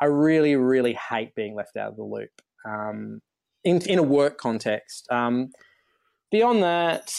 I 0.00 0.06
really 0.06 0.56
really 0.56 0.94
hate 0.94 1.34
being 1.34 1.54
left 1.54 1.76
out 1.76 1.90
of 1.90 1.96
the 1.96 2.04
loop. 2.04 2.30
Um, 2.64 3.20
in 3.64 3.80
in 3.82 3.98
a 3.98 4.02
work 4.02 4.38
context. 4.38 5.06
Um, 5.10 5.50
beyond 6.30 6.62
that 6.62 7.12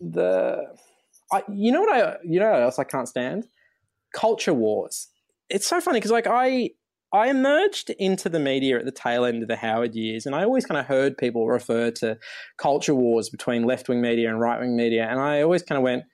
the 0.00 0.64
I, 1.32 1.42
you 1.52 1.70
know 1.70 1.80
what 1.80 1.94
I 1.94 2.16
you 2.24 2.40
know 2.40 2.50
what 2.50 2.62
else 2.62 2.78
I 2.78 2.84
can't 2.84 3.08
stand? 3.08 3.46
Culture 4.14 4.54
wars. 4.54 5.08
It's 5.48 5.66
so 5.66 5.80
funny 5.80 5.98
because 5.98 6.10
like 6.10 6.26
I 6.26 6.70
I 7.12 7.28
emerged 7.28 7.90
into 7.90 8.28
the 8.28 8.38
media 8.38 8.78
at 8.78 8.84
the 8.84 8.92
tail 8.92 9.24
end 9.24 9.42
of 9.42 9.48
the 9.48 9.56
Howard 9.56 9.94
years, 9.94 10.26
and 10.26 10.34
I 10.34 10.44
always 10.44 10.64
kind 10.64 10.78
of 10.78 10.86
heard 10.86 11.18
people 11.18 11.48
refer 11.48 11.90
to 11.92 12.18
culture 12.56 12.94
wars 12.94 13.28
between 13.28 13.64
left 13.64 13.88
wing 13.88 14.00
media 14.00 14.28
and 14.28 14.40
right 14.40 14.60
wing 14.60 14.76
media, 14.76 15.06
and 15.08 15.20
I 15.20 15.42
always 15.42 15.62
kind 15.62 15.76
of 15.76 15.82
went, 15.82 16.04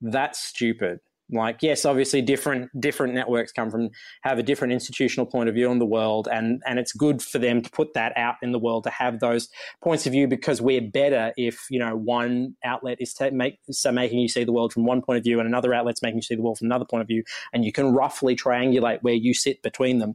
"That's 0.00 0.38
stupid." 0.38 1.00
Like, 1.30 1.58
yes, 1.60 1.84
obviously, 1.84 2.22
different 2.22 2.70
different 2.80 3.12
networks 3.12 3.52
come 3.52 3.70
from 3.70 3.90
have 4.22 4.38
a 4.38 4.42
different 4.42 4.72
institutional 4.72 5.26
point 5.26 5.48
of 5.48 5.54
view 5.54 5.68
on 5.68 5.78
the 5.78 5.86
world, 5.86 6.26
and 6.30 6.62
and 6.66 6.78
it's 6.78 6.92
good 6.92 7.20
for 7.20 7.38
them 7.38 7.60
to 7.60 7.70
put 7.70 7.92
that 7.94 8.16
out 8.16 8.36
in 8.42 8.52
the 8.52 8.58
world 8.58 8.84
to 8.84 8.90
have 8.90 9.20
those 9.20 9.48
points 9.82 10.06
of 10.06 10.12
view 10.12 10.26
because 10.26 10.62
we're 10.62 10.80
better 10.80 11.32
if 11.36 11.66
you 11.70 11.78
know 11.78 11.94
one 11.94 12.56
outlet 12.64 12.98
is 13.00 13.12
to 13.14 13.30
make 13.30 13.58
so 13.70 13.92
making 13.92 14.18
you 14.18 14.28
see 14.28 14.44
the 14.44 14.52
world 14.52 14.72
from 14.72 14.86
one 14.86 15.02
point 15.02 15.18
of 15.18 15.24
view, 15.24 15.38
and 15.38 15.46
another 15.46 15.74
outlet's 15.74 16.02
making 16.02 16.16
you 16.16 16.22
see 16.22 16.34
the 16.34 16.42
world 16.42 16.58
from 16.58 16.66
another 16.66 16.86
point 16.86 17.02
of 17.02 17.06
view, 17.08 17.22
and 17.52 17.64
you 17.64 17.72
can 17.72 17.92
roughly 17.92 18.34
triangulate 18.34 19.00
where 19.02 19.14
you 19.14 19.34
sit 19.34 19.60
between 19.62 19.98
them 19.98 20.14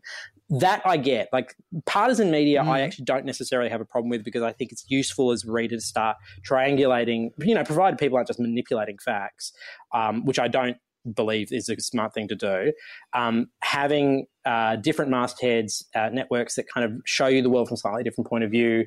that 0.49 0.81
I 0.85 0.97
get. 0.97 1.29
Like 1.31 1.55
partisan 1.85 2.31
media, 2.31 2.61
mm. 2.61 2.67
I 2.67 2.81
actually 2.81 3.05
don't 3.05 3.25
necessarily 3.25 3.69
have 3.69 3.81
a 3.81 3.85
problem 3.85 4.09
with 4.09 4.23
because 4.23 4.43
I 4.43 4.51
think 4.51 4.71
it's 4.71 4.85
useful 4.87 5.31
as 5.31 5.43
a 5.45 5.51
reader 5.51 5.75
to 5.75 5.81
start 5.81 6.17
triangulating, 6.47 7.31
you 7.39 7.55
know, 7.55 7.63
provided 7.63 7.97
people 7.97 8.17
aren't 8.17 8.27
just 8.27 8.39
manipulating 8.39 8.97
facts, 8.97 9.53
um, 9.93 10.25
which 10.25 10.39
I 10.39 10.47
don't 10.47 10.77
believe 11.11 11.49
is 11.51 11.69
a 11.69 11.79
smart 11.79 12.13
thing 12.13 12.27
to 12.29 12.35
do. 12.35 12.73
Um, 13.13 13.47
having 13.61 14.27
uh, 14.45 14.77
different 14.77 15.11
mastheads, 15.11 15.83
uh, 15.95 16.09
networks 16.09 16.55
that 16.55 16.65
kind 16.73 16.85
of 16.85 17.01
show 17.05 17.27
you 17.27 17.41
the 17.41 17.49
world 17.49 17.67
from 17.67 17.75
a 17.75 17.77
slightly 17.77 18.03
different 18.03 18.29
point 18.29 18.43
of 18.43 18.51
view, 18.51 18.85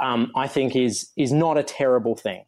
um, 0.00 0.32
I 0.36 0.46
think 0.48 0.76
is 0.76 1.10
is 1.16 1.32
not 1.32 1.58
a 1.58 1.62
terrible 1.62 2.16
thing. 2.16 2.44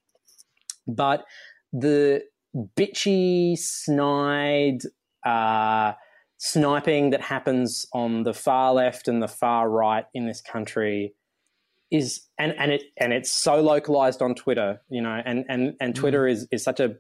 But 0.87 1.25
the 1.73 2.23
bitchy, 2.57 3.59
snide, 3.59 4.81
uh, 5.25 5.93
sniping 6.39 7.11
that 7.11 7.21
happens 7.21 7.87
on 7.93 8.23
the 8.23 8.35
far 8.35 8.73
left 8.73 9.09
and 9.09 9.23
the 9.23 9.29
far 9.29 9.69
right 9.69 10.05
in 10.15 10.27
this 10.27 10.41
country 10.41 11.15
is 11.91 12.23
and 12.39 12.53
and 12.59 12.73
it 12.73 12.83
and 12.99 13.13
it's 13.13 13.31
so 13.31 13.61
localized 13.61 14.21
on 14.21 14.35
Twitter, 14.35 14.81
you 14.89 15.01
know, 15.01 15.23
and 15.25 15.45
and 15.49 15.75
and. 15.81 15.95
Twitter 15.95 16.25
mm. 16.25 16.33
is 16.33 16.49
is 16.51 16.63
such 16.63 16.81
a 16.81 16.97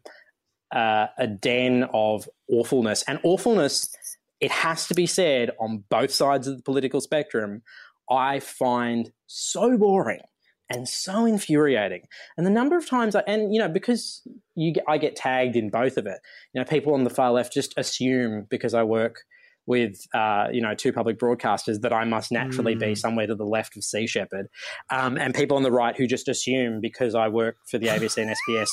uh, 0.75 1.07
a 1.19 1.27
den 1.27 1.85
of 1.93 2.29
awfulness 2.51 3.05
and 3.07 3.19
awfulness. 3.23 3.95
It 4.41 4.51
has 4.51 4.87
to 4.89 4.95
be 4.95 5.07
said 5.07 5.51
on 5.59 5.85
both 5.89 6.11
sides 6.11 6.47
of 6.47 6.57
the 6.57 6.63
political 6.63 7.01
spectrum. 7.01 7.63
I 8.11 8.41
find 8.41 9.11
so 9.27 9.77
boring 9.79 10.21
and 10.69 10.89
so 10.89 11.25
infuriating. 11.25 12.03
And 12.37 12.47
the 12.47 12.51
number 12.51 12.77
of 12.77 12.89
times, 12.89 13.15
I, 13.15 13.23
and 13.27 13.55
you 13.55 13.61
know, 13.61 13.69
because 13.69 14.23
you 14.55 14.75
I 14.89 14.99
get 14.99 15.17
tagged 15.17 15.57
in 15.57 15.71
both 15.71 15.97
of 15.97 16.07
it. 16.07 16.19
You 16.53 16.61
know, 16.61 16.65
people 16.65 16.95
on 16.95 17.05
the 17.05 17.11
far 17.11 17.33
left 17.33 17.53
just 17.53 17.75
assume 17.77 18.47
because 18.51 18.75
I 18.75 18.83
work 18.83 19.23
with 19.67 20.07
uh, 20.15 20.47
you 20.53 20.61
know 20.61 20.75
two 20.75 20.93
public 20.93 21.19
broadcasters 21.19 21.81
that 21.81 21.93
I 21.93 22.05
must 22.05 22.33
naturally 22.33 22.75
mm. 22.75 22.81
be 22.81 22.95
somewhere 22.95 23.27
to 23.27 23.35
the 23.35 23.45
left 23.45 23.77
of 23.77 23.85
Sea 23.85 24.07
Shepherd, 24.07 24.47
um, 24.91 25.19
and 25.19 25.35
people 25.35 25.57
on 25.57 25.63
the 25.63 25.73
right 25.73 25.97
who 25.97 26.07
just 26.07 26.29
assume 26.29 26.81
because 26.81 27.15
I 27.15 27.29
work 27.29 27.57
for 27.71 27.79
the 27.79 27.89
ABC 27.89 28.23
and 28.23 28.35
SBS, 28.49 28.69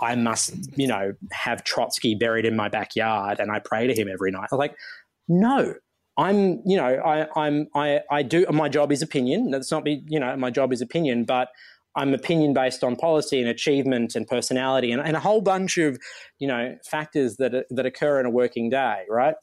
I 0.00 0.14
must 0.14 0.54
you 0.78 0.86
know 0.86 1.12
have 1.32 1.64
Trotsky 1.64 2.14
buried 2.14 2.44
in 2.44 2.56
my 2.56 2.68
backyard 2.68 3.40
and 3.40 3.50
I 3.50 3.58
pray 3.58 3.86
to 3.86 3.94
him 3.94 4.08
every 4.08 4.30
night. 4.30 4.48
I'm 4.52 4.58
like, 4.58 4.74
no. 5.28 5.74
I'm, 6.16 6.62
you 6.66 6.76
know, 6.76 6.84
I, 6.84 7.28
I'm, 7.40 7.68
I, 7.76 8.00
I 8.10 8.24
do. 8.24 8.44
My 8.50 8.68
job 8.68 8.90
is 8.90 9.02
opinion. 9.02 9.52
That's 9.52 9.70
not 9.70 9.84
be, 9.84 10.02
you 10.08 10.18
know, 10.18 10.36
my 10.36 10.50
job 10.50 10.72
is 10.72 10.80
opinion, 10.80 11.24
but 11.24 11.46
I'm 11.94 12.12
opinion 12.12 12.54
based 12.54 12.82
on 12.82 12.96
policy 12.96 13.40
and 13.40 13.48
achievement 13.48 14.16
and 14.16 14.26
personality 14.26 14.90
and, 14.90 15.00
and 15.00 15.16
a 15.16 15.20
whole 15.20 15.40
bunch 15.40 15.78
of, 15.78 15.96
you 16.40 16.48
know, 16.48 16.76
factors 16.84 17.36
that 17.36 17.66
that 17.70 17.86
occur 17.86 18.18
in 18.18 18.26
a 18.26 18.30
working 18.30 18.68
day, 18.68 19.04
right? 19.08 19.36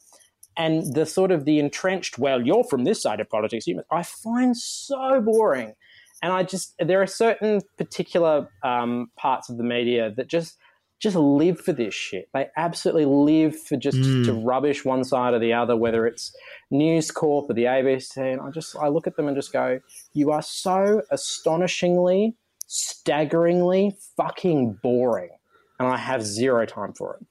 and 0.56 0.94
the 0.94 1.04
sort 1.04 1.30
of 1.30 1.44
the 1.44 1.58
entrenched 1.58 2.18
well 2.18 2.40
you're 2.40 2.64
from 2.64 2.84
this 2.84 3.02
side 3.02 3.20
of 3.20 3.28
politics 3.28 3.66
i 3.90 4.02
find 4.02 4.56
so 4.56 5.20
boring 5.20 5.74
and 6.22 6.32
i 6.32 6.42
just 6.42 6.74
there 6.78 7.02
are 7.02 7.06
certain 7.06 7.60
particular 7.78 8.48
um, 8.62 9.10
parts 9.16 9.48
of 9.48 9.56
the 9.56 9.64
media 9.64 10.12
that 10.16 10.28
just 10.28 10.58
just 10.98 11.16
live 11.16 11.60
for 11.60 11.72
this 11.72 11.94
shit. 11.94 12.28
They 12.32 12.48
absolutely 12.56 13.04
live 13.04 13.60
for 13.60 13.76
just 13.76 13.98
mm. 13.98 14.24
to 14.24 14.32
rubbish 14.32 14.84
one 14.84 15.04
side 15.04 15.34
or 15.34 15.38
the 15.38 15.52
other, 15.52 15.76
whether 15.76 16.06
it's 16.06 16.34
News 16.70 17.10
Corp 17.10 17.50
or 17.50 17.52
the 17.52 17.64
ABC. 17.64 18.16
And 18.16 18.40
I 18.40 18.50
just 18.50 18.74
I 18.76 18.88
look 18.88 19.06
at 19.06 19.16
them 19.16 19.28
and 19.28 19.36
just 19.36 19.52
go, 19.52 19.80
"You 20.14 20.30
are 20.30 20.42
so 20.42 21.02
astonishingly, 21.10 22.34
staggeringly 22.66 23.96
fucking 24.16 24.78
boring," 24.82 25.30
and 25.78 25.88
I 25.88 25.98
have 25.98 26.22
zero 26.24 26.64
time 26.64 26.94
for 26.94 27.14
it. 27.20 27.26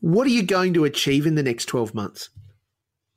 What 0.00 0.26
are 0.26 0.30
you 0.30 0.42
going 0.42 0.72
to 0.74 0.84
achieve 0.84 1.26
in 1.26 1.34
the 1.34 1.42
next 1.42 1.66
twelve 1.66 1.94
months? 1.94 2.30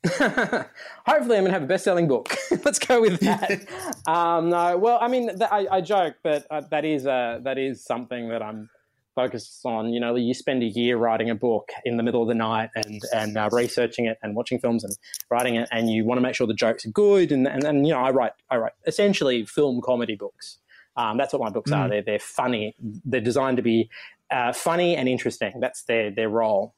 Hopefully, 0.07 0.69
I'm 1.05 1.27
going 1.27 1.45
to 1.45 1.51
have 1.51 1.63
a 1.63 1.67
best-selling 1.67 2.07
book. 2.07 2.33
Let's 2.63 2.79
go 2.79 3.01
with 3.01 3.19
that. 3.19 3.67
um, 4.07 4.49
no, 4.49 4.77
well, 4.77 4.97
I 5.01 5.09
mean, 5.09 5.27
th- 5.27 5.49
I, 5.51 5.67
I, 5.69 5.81
joke, 5.81 6.15
but 6.23 6.47
uh, 6.49 6.61
that 6.71 6.85
is 6.85 7.05
uh, 7.05 7.39
that 7.43 7.57
is 7.57 7.83
something 7.83 8.29
that 8.29 8.41
I'm 8.41 8.69
focused 9.13 9.59
on. 9.65 9.91
You 9.91 9.99
know, 9.99 10.15
you 10.15 10.33
spend 10.33 10.63
a 10.63 10.67
year 10.67 10.95
writing 10.95 11.29
a 11.29 11.35
book 11.35 11.71
in 11.83 11.97
the 11.97 12.03
middle 12.03 12.21
of 12.21 12.29
the 12.29 12.33
night 12.33 12.69
and 12.75 13.01
and 13.13 13.37
uh, 13.37 13.49
researching 13.51 14.05
it 14.05 14.17
and 14.23 14.37
watching 14.37 14.57
films 14.57 14.85
and 14.85 14.95
writing 15.29 15.55
it, 15.55 15.67
and 15.69 15.89
you 15.91 16.05
want 16.05 16.17
to 16.17 16.21
make 16.21 16.33
sure 16.33 16.47
the 16.47 16.53
jokes 16.53 16.85
are 16.85 16.91
good. 16.91 17.33
And 17.33 17.45
and, 17.45 17.65
and 17.65 17.85
you 17.85 17.93
know, 17.93 17.99
I 17.99 18.11
write 18.11 18.31
I 18.49 18.55
write 18.55 18.73
essentially 18.87 19.45
film 19.45 19.81
comedy 19.81 20.15
books. 20.15 20.59
Um, 20.95 21.17
that's 21.17 21.33
what 21.33 21.41
my 21.41 21.49
books 21.49 21.71
mm. 21.71 21.77
are. 21.77 21.89
They're 21.89 22.03
they're 22.03 22.19
funny. 22.19 22.73
They're 22.79 23.19
designed 23.19 23.57
to 23.57 23.63
be 23.63 23.89
uh, 24.31 24.53
funny 24.53 24.95
and 24.95 25.09
interesting. 25.09 25.59
That's 25.59 25.83
their 25.83 26.09
their 26.09 26.29
role. 26.29 26.73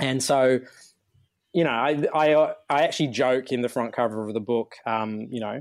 And 0.00 0.22
so 0.22 0.60
you 1.58 1.64
know, 1.64 1.70
I, 1.70 2.04
I, 2.14 2.54
I 2.70 2.82
actually 2.84 3.08
joke 3.08 3.50
in 3.50 3.62
the 3.62 3.68
front 3.68 3.92
cover 3.92 4.24
of 4.24 4.32
the 4.32 4.38
book, 4.38 4.76
um, 4.86 5.26
you 5.28 5.40
know, 5.40 5.60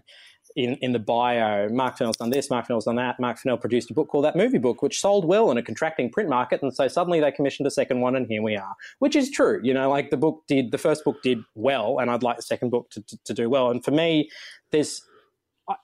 in, 0.56 0.76
in 0.76 0.92
the 0.92 1.00
bio, 1.00 1.70
Mark 1.70 1.98
Fennell's 1.98 2.18
done 2.18 2.30
this, 2.30 2.52
Mark 2.52 2.68
Fennell's 2.68 2.86
done 2.86 2.98
that. 2.98 3.20
Mark 3.20 3.40
Fennell 3.40 3.58
produced 3.58 3.90
a 3.90 3.96
book 3.96 4.08
called 4.08 4.24
That 4.24 4.36
Movie 4.36 4.60
Book, 4.60 4.84
which 4.84 5.02
sold 5.02 5.26
well 5.26 5.50
in 5.50 5.58
a 5.58 5.64
contracting 5.64 6.12
print 6.12 6.30
market. 6.30 6.62
And 6.62 6.72
so 6.72 6.88
suddenly 6.88 7.20
they 7.20 7.32
commissioned 7.32 7.66
a 7.66 7.72
second 7.72 8.02
one, 8.02 8.16
and 8.16 8.28
here 8.28 8.44
we 8.44 8.56
are, 8.56 8.76
which 9.00 9.16
is 9.16 9.32
true. 9.32 9.60
You 9.64 9.74
know, 9.74 9.90
like 9.90 10.12
the 10.12 10.18
book 10.18 10.44
did, 10.48 10.70
the 10.70 10.78
first 10.78 11.04
book 11.04 11.18
did 11.24 11.40
well, 11.56 11.98
and 11.98 12.12
I'd 12.12 12.22
like 12.22 12.36
the 12.36 12.44
second 12.44 12.70
book 12.70 12.92
to, 12.92 13.02
to, 13.02 13.18
to 13.26 13.34
do 13.34 13.50
well. 13.50 13.72
And 13.72 13.84
for 13.84 13.90
me, 13.90 14.30
there's, 14.70 15.02
I, 15.68 15.78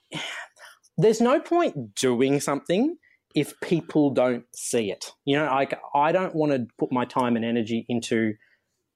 there's 0.95 1.21
no 1.21 1.39
point 1.39 1.95
doing 1.95 2.39
something 2.39 2.97
if 3.33 3.59
people 3.61 4.11
don't 4.11 4.45
see 4.53 4.91
it. 4.91 5.11
You 5.25 5.37
know, 5.37 5.45
like 5.45 5.73
I 5.95 6.11
don't 6.11 6.35
want 6.35 6.51
to 6.51 6.67
put 6.77 6.91
my 6.91 7.03
time 7.03 7.35
and 7.35 7.43
energy 7.43 7.87
into 7.89 8.35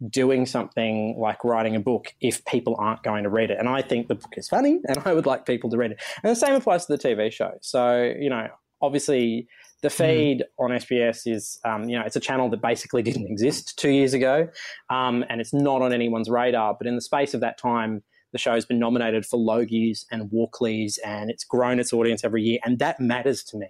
doing 0.09 0.45
something 0.45 1.15
like 1.17 1.43
writing 1.43 1.75
a 1.75 1.79
book 1.79 2.13
if 2.21 2.45
people 2.45 2.75
aren't 2.77 3.03
going 3.03 3.23
to 3.23 3.29
read 3.29 3.49
it. 3.49 3.57
And 3.59 3.67
I 3.67 3.81
think 3.81 4.07
the 4.07 4.15
book 4.15 4.33
is 4.37 4.47
funny 4.47 4.79
and 4.87 4.99
I 5.05 5.13
would 5.13 5.25
like 5.25 5.45
people 5.45 5.69
to 5.71 5.77
read 5.77 5.91
it. 5.91 6.01
And 6.23 6.31
the 6.31 6.35
same 6.35 6.53
applies 6.53 6.85
to 6.85 6.95
the 6.95 7.01
TV 7.01 7.31
show. 7.31 7.51
So, 7.61 8.13
you 8.17 8.29
know, 8.29 8.47
obviously 8.81 9.47
the 9.81 9.89
hmm. 9.89 9.95
feed 9.95 10.39
mm. 10.39 10.63
on 10.63 10.71
SBS 10.71 11.21
is, 11.25 11.59
um, 11.65 11.89
you 11.89 11.97
know, 11.97 12.05
it's 12.05 12.15
a 12.15 12.19
channel 12.19 12.49
that 12.49 12.61
basically 12.61 13.01
didn't 13.01 13.27
exist 13.27 13.77
two 13.77 13.89
years 13.89 14.13
ago 14.13 14.47
um, 14.89 15.25
and 15.29 15.41
it's 15.41 15.53
not 15.53 15.81
on 15.81 15.93
anyone's 15.93 16.29
radar. 16.29 16.75
But 16.77 16.87
in 16.87 16.95
the 16.95 17.01
space 17.01 17.33
of 17.33 17.41
that 17.41 17.57
time, 17.57 18.03
the 18.33 18.37
show's 18.37 18.65
been 18.65 18.79
nominated 18.79 19.25
for 19.25 19.39
Logies 19.39 20.05
and 20.11 20.29
Walkleys 20.29 20.99
and 21.03 21.31
it's 21.31 21.43
grown 21.43 21.79
its 21.79 21.93
audience 21.93 22.23
every 22.23 22.43
year. 22.43 22.59
And 22.63 22.77
that 22.79 22.99
matters 22.99 23.43
to 23.45 23.57
me. 23.57 23.67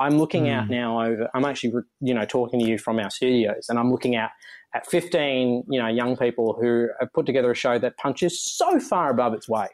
I'm 0.00 0.18
looking 0.18 0.44
mm. 0.44 0.54
out 0.54 0.68
now 0.68 1.02
over, 1.02 1.28
I'm 1.34 1.44
actually, 1.44 1.72
you 2.00 2.14
know, 2.14 2.24
talking 2.24 2.60
to 2.60 2.66
you 2.66 2.78
from 2.78 2.98
our 2.98 3.10
studios 3.10 3.66
and 3.68 3.78
I'm 3.78 3.90
looking 3.90 4.16
at 4.16 4.30
at 4.74 4.86
15, 4.86 5.64
you 5.70 5.80
know, 5.80 5.88
young 5.88 6.16
people 6.16 6.56
who 6.60 6.88
have 7.00 7.12
put 7.12 7.26
together 7.26 7.50
a 7.50 7.54
show 7.54 7.78
that 7.78 7.96
punches 7.96 8.38
so 8.38 8.78
far 8.78 9.10
above 9.10 9.32
its 9.32 9.48
weight 9.48 9.70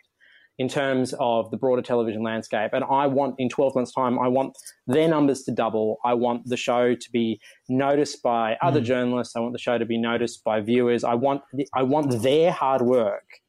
in 0.59 0.69
terms 0.69 1.15
of 1.19 1.51
the 1.51 1.57
broader 1.57 1.83
television 1.83 2.23
landscape. 2.23 2.71
And 2.73 2.85
I 2.85 3.09
want, 3.09 3.35
in 3.39 3.49
12 3.49 3.75
months' 3.75 3.93
time, 3.93 4.19
I 4.21 4.29
want 4.29 4.57
their 4.87 5.09
numbers 5.09 5.43
to 5.45 5.53
double. 5.53 5.99
I 6.05 6.15
want 6.15 6.47
the 6.47 6.57
show 6.57 6.95
to 6.95 7.13
be 7.13 7.41
noticed 7.69 8.23
by 8.23 8.57
other 8.63 8.81
mm. 8.81 8.85
journalists. 8.85 9.35
I 9.35 9.41
want 9.41 9.53
the 9.53 9.59
show 9.59 9.79
to 9.79 9.85
be 9.85 9.99
noticed 9.99 10.45
by 10.45 10.61
viewers. 10.61 11.03
I 11.03 11.15
want, 11.15 11.43
I 11.75 11.83
want 11.83 12.23
their 12.23 12.53
hard 12.53 12.83
work 12.83 13.41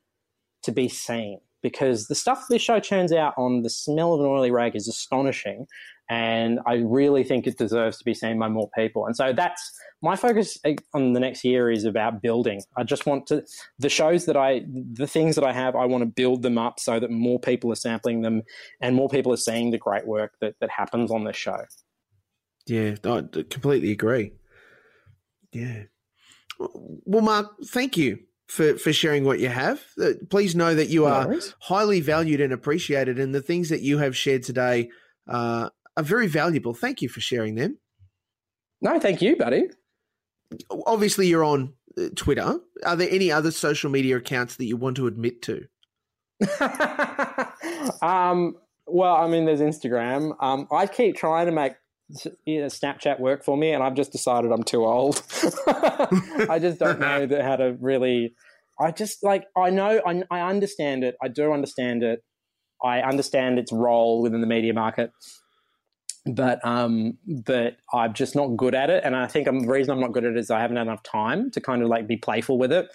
to 0.64 0.72
be 0.72 0.90
seen 0.90 1.40
because 1.62 2.08
the 2.08 2.16
stuff 2.16 2.46
this 2.50 2.62
show 2.62 2.80
churns 2.80 3.12
out 3.12 3.34
on 3.38 3.62
the 3.62 3.70
smell 3.70 4.14
of 4.14 4.20
an 4.20 4.26
oily 4.26 4.52
rag 4.52 4.76
is 4.76 4.88
astonishing. 4.88 5.68
And 6.10 6.60
I 6.68 6.76
really 6.76 7.24
think 7.24 7.48
it 7.48 7.58
deserves 7.58 7.98
to 7.98 8.06
be 8.06 8.14
seen 8.14 8.38
by 8.38 8.48
more 8.48 8.70
people. 8.78 9.08
And 9.08 9.16
so 9.16 9.34
that's 9.34 9.72
my 10.02 10.16
focus 10.16 10.60
eh, 10.64 10.76
on 10.94 11.14
the 11.14 11.20
next 11.20 11.44
year 11.44 11.72
is 11.72 11.84
about 11.84 12.22
building. 12.22 12.62
I 12.78 12.84
just 12.84 13.08
want 13.08 13.26
to, 13.28 13.44
the 13.80 13.90
shows 13.90 14.26
that 14.26 14.38
I, 14.38 14.66
the 14.68 15.08
things 15.08 15.36
that 15.36 15.44
I 15.44 15.52
have, 15.52 15.76
I 15.76 15.86
want 15.86 16.04
to 16.04 16.06
build 16.06 16.44
them 16.44 16.60
up 16.60 16.80
so 16.80 17.00
that 17.00 17.10
more 17.10 17.40
people 17.40 17.72
are 17.72 17.76
sampling 17.76 18.22
them 18.22 18.44
and 18.82 18.96
more 18.96 19.10
people 19.10 19.34
are 19.34 19.38
seeing 19.38 19.72
the 19.72 19.80
great 19.80 20.06
work 20.06 20.34
that, 20.42 20.56
that 20.60 20.70
happens 20.70 21.10
on 21.10 21.24
this 21.24 21.38
show. 21.38 21.58
Yeah, 22.68 22.96
I 23.04 23.24
completely 23.50 23.92
agree. 23.92 24.34
Yeah. 25.52 25.84
Well, 26.60 27.22
Mark, 27.22 27.48
thank 27.66 27.98
you 27.98 28.20
for, 28.48 28.78
for 28.78 28.94
sharing 28.94 29.24
what 29.24 29.40
you 29.40 29.50
have. 29.50 29.82
Uh, 30.02 30.12
please 30.30 30.56
know 30.56 30.76
that 30.76 30.90
you 30.90 31.06
are 31.06 31.36
highly 31.60 32.02
valued 32.02 32.42
and 32.42 32.54
appreciated, 32.54 33.20
and 33.20 33.34
the 33.34 33.42
things 33.42 33.70
that 33.70 33.82
you 33.82 33.98
have 33.98 34.16
shared 34.16 34.44
today 34.44 34.90
uh, 35.28 35.70
are 35.98 36.04
very 36.04 36.28
valuable. 36.28 36.74
Thank 36.74 37.02
you 37.02 37.10
for 37.10 37.22
sharing 37.22 37.56
them. 37.56 37.78
No, 38.82 39.00
thank 39.00 39.22
you, 39.22 39.36
buddy 39.36 39.70
obviously 40.86 41.28
you're 41.28 41.44
on 41.44 41.74
uh, 41.98 42.10
Twitter. 42.16 42.60
Are 42.86 42.96
there 42.96 43.10
any 43.10 43.32
other 43.32 43.52
social 43.52 43.90
media 43.90 44.18
accounts 44.18 44.56
that 44.58 44.66
you 44.66 44.78
want 44.78 44.98
to 44.98 45.08
admit 45.08 45.42
to? 45.44 45.68
um, 48.02 48.56
well, 48.88 49.16
I 49.16 49.28
mean, 49.28 49.46
there's 49.46 49.62
Instagram. 49.62 50.36
Um, 50.42 50.68
I 50.72 50.88
keep 50.88 51.16
trying 51.16 51.46
to 51.48 51.52
make 51.52 51.74
you 52.46 52.62
know, 52.62 52.68
Snapchat 52.68 53.20
work 53.20 53.44
for 53.44 53.58
me, 53.58 53.72
and 53.72 53.82
I've 53.82 53.96
just 53.96 54.12
decided 54.12 54.52
I'm 54.52 54.64
too 54.64 54.86
old. 54.86 55.24
I 55.68 56.60
just 56.62 56.80
don't 56.80 57.00
know 57.00 57.28
how 57.42 57.56
to 57.56 57.78
really. 57.80 58.36
I 58.80 58.92
just 58.92 59.24
like 59.24 59.46
I 59.56 59.70
know 59.70 60.02
I, 60.06 60.22
I 60.30 60.42
understand 60.42 61.04
it. 61.04 61.16
I 61.24 61.30
do 61.30 61.54
understand 61.54 62.04
it. 62.04 62.22
I 62.84 63.00
understand 63.00 63.58
its 63.58 63.72
role 63.72 64.22
within 64.22 64.42
the 64.42 64.48
media 64.48 64.74
market 64.74 65.12
but 66.26 66.66
um, 66.66 67.18
but 67.28 67.78
I'm 67.94 68.14
just 68.14 68.36
not 68.36 68.48
good 68.58 68.76
at 68.76 68.90
it. 68.90 69.04
And 69.04 69.16
I 69.16 69.28
think 69.28 69.48
I'm, 69.48 69.60
the 69.60 69.72
reason 69.72 69.94
I'm 69.94 70.00
not 70.00 70.12
good 70.12 70.26
at 70.26 70.32
it 70.32 70.38
is 70.38 70.50
I 70.50 70.60
haven't 70.60 70.78
had 70.78 70.88
enough 70.88 71.04
time 71.04 71.52
to 71.52 71.62
kind 71.62 71.82
of 71.82 71.90
like 71.90 72.08
be 72.08 72.18
playful 72.18 72.58
with 72.58 72.72
it. 72.72 72.88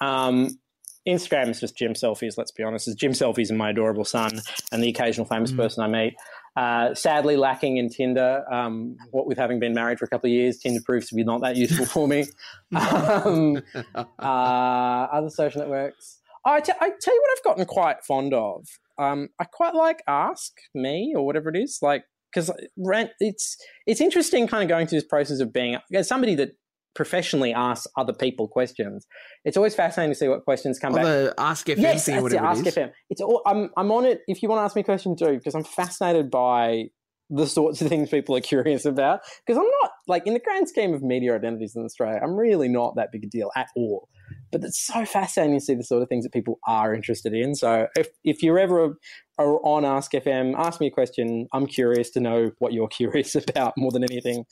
Um, 0.00 0.58
Instagram 1.06 1.48
is 1.48 1.60
just 1.60 1.76
gym 1.76 1.92
selfies. 1.92 2.36
Let's 2.36 2.50
be 2.50 2.62
honest, 2.62 2.88
it's 2.88 2.96
gym 2.96 3.12
selfies 3.12 3.48
and 3.48 3.58
my 3.58 3.70
adorable 3.70 4.04
son 4.04 4.40
and 4.72 4.82
the 4.82 4.88
occasional 4.88 5.26
famous 5.26 5.52
mm. 5.52 5.56
person 5.56 5.82
I 5.82 5.88
meet. 5.88 6.14
Uh, 6.56 6.94
sadly, 6.94 7.36
lacking 7.36 7.76
in 7.76 7.90
Tinder. 7.90 8.44
Um, 8.50 8.96
what 9.10 9.26
with 9.26 9.38
having 9.38 9.60
been 9.60 9.74
married 9.74 9.98
for 9.98 10.06
a 10.06 10.08
couple 10.08 10.28
of 10.28 10.32
years, 10.32 10.58
Tinder 10.58 10.80
proves 10.84 11.08
to 11.08 11.14
be 11.14 11.22
not 11.22 11.42
that 11.42 11.56
useful 11.56 11.86
for 11.86 12.08
me. 12.08 12.24
um, 12.74 13.62
uh, 13.94 14.22
other 14.22 15.30
social 15.30 15.60
networks. 15.60 16.18
I, 16.44 16.60
t- 16.60 16.72
I 16.80 16.90
tell 17.00 17.14
you 17.14 17.20
what, 17.20 17.38
I've 17.38 17.44
gotten 17.44 17.64
quite 17.66 18.04
fond 18.04 18.32
of. 18.32 18.66
Um, 18.98 19.28
I 19.38 19.44
quite 19.44 19.74
like 19.74 20.02
Ask 20.06 20.52
Me 20.74 21.12
or 21.14 21.26
whatever 21.26 21.50
it 21.50 21.56
is. 21.56 21.80
Like 21.82 22.04
because 22.36 22.50
uh, 22.50 23.06
it's 23.20 23.56
it's 23.86 24.00
interesting 24.00 24.46
kind 24.46 24.62
of 24.62 24.68
going 24.68 24.86
through 24.86 25.00
this 25.00 25.08
process 25.08 25.40
of 25.40 25.52
being 25.52 25.78
as 25.94 26.06
somebody 26.06 26.34
that 26.34 26.50
professionally 26.94 27.52
asks 27.52 27.86
other 27.96 28.12
people 28.12 28.48
questions. 28.48 29.06
It's 29.44 29.56
always 29.56 29.74
fascinating 29.74 30.12
to 30.12 30.18
see 30.18 30.28
what 30.28 30.44
questions 30.44 30.78
come 30.78 30.92
oh, 30.92 30.96
back. 30.96 31.04
The 31.04 31.34
Ask 31.38 31.66
FM 31.66 31.78
yes, 31.78 32.06
thing, 32.06 32.22
whatever 32.22 32.46
Ask 32.46 32.64
FM. 32.64 32.90
It's 33.10 33.20
all, 33.20 33.42
I'm 33.46 33.70
I'm 33.76 33.90
on 33.90 34.04
it. 34.04 34.20
If 34.26 34.42
you 34.42 34.48
want 34.48 34.60
to 34.60 34.64
ask 34.64 34.76
me 34.76 34.82
a 34.82 34.84
question, 34.84 35.14
do 35.14 35.32
because 35.32 35.54
I'm 35.54 35.64
fascinated 35.64 36.30
by 36.30 36.84
the 37.28 37.46
sorts 37.46 37.80
of 37.80 37.88
things 37.88 38.08
people 38.10 38.36
are 38.36 38.40
curious 38.40 38.84
about. 38.84 39.20
Because 39.46 39.58
I'm 39.58 39.70
not 39.82 39.90
like 40.06 40.26
in 40.26 40.34
the 40.34 40.40
grand 40.40 40.68
scheme 40.68 40.94
of 40.94 41.02
media 41.02 41.34
identities 41.34 41.74
in 41.74 41.84
Australia, 41.84 42.20
I'm 42.22 42.36
really 42.36 42.68
not 42.68 42.96
that 42.96 43.10
big 43.12 43.24
a 43.24 43.28
deal 43.28 43.50
at 43.56 43.68
all. 43.76 44.08
But 44.52 44.64
it's 44.64 44.78
so 44.78 45.04
fascinating 45.04 45.58
to 45.58 45.64
see 45.64 45.74
the 45.74 45.82
sort 45.82 46.02
of 46.02 46.08
things 46.08 46.24
that 46.24 46.32
people 46.32 46.58
are 46.66 46.94
interested 46.94 47.34
in. 47.34 47.54
So 47.54 47.88
if 47.96 48.08
if 48.24 48.42
you're 48.42 48.58
ever 48.58 48.96
are 49.38 49.60
on 49.66 49.84
Ask 49.84 50.12
FM, 50.12 50.54
ask 50.56 50.80
me 50.80 50.86
a 50.86 50.90
question. 50.90 51.46
I'm 51.52 51.66
curious 51.66 52.10
to 52.10 52.20
know 52.20 52.50
what 52.58 52.72
you're 52.72 52.88
curious 53.00 53.34
about 53.34 53.74
more 53.76 53.90
than 53.90 54.04
anything. 54.04 54.44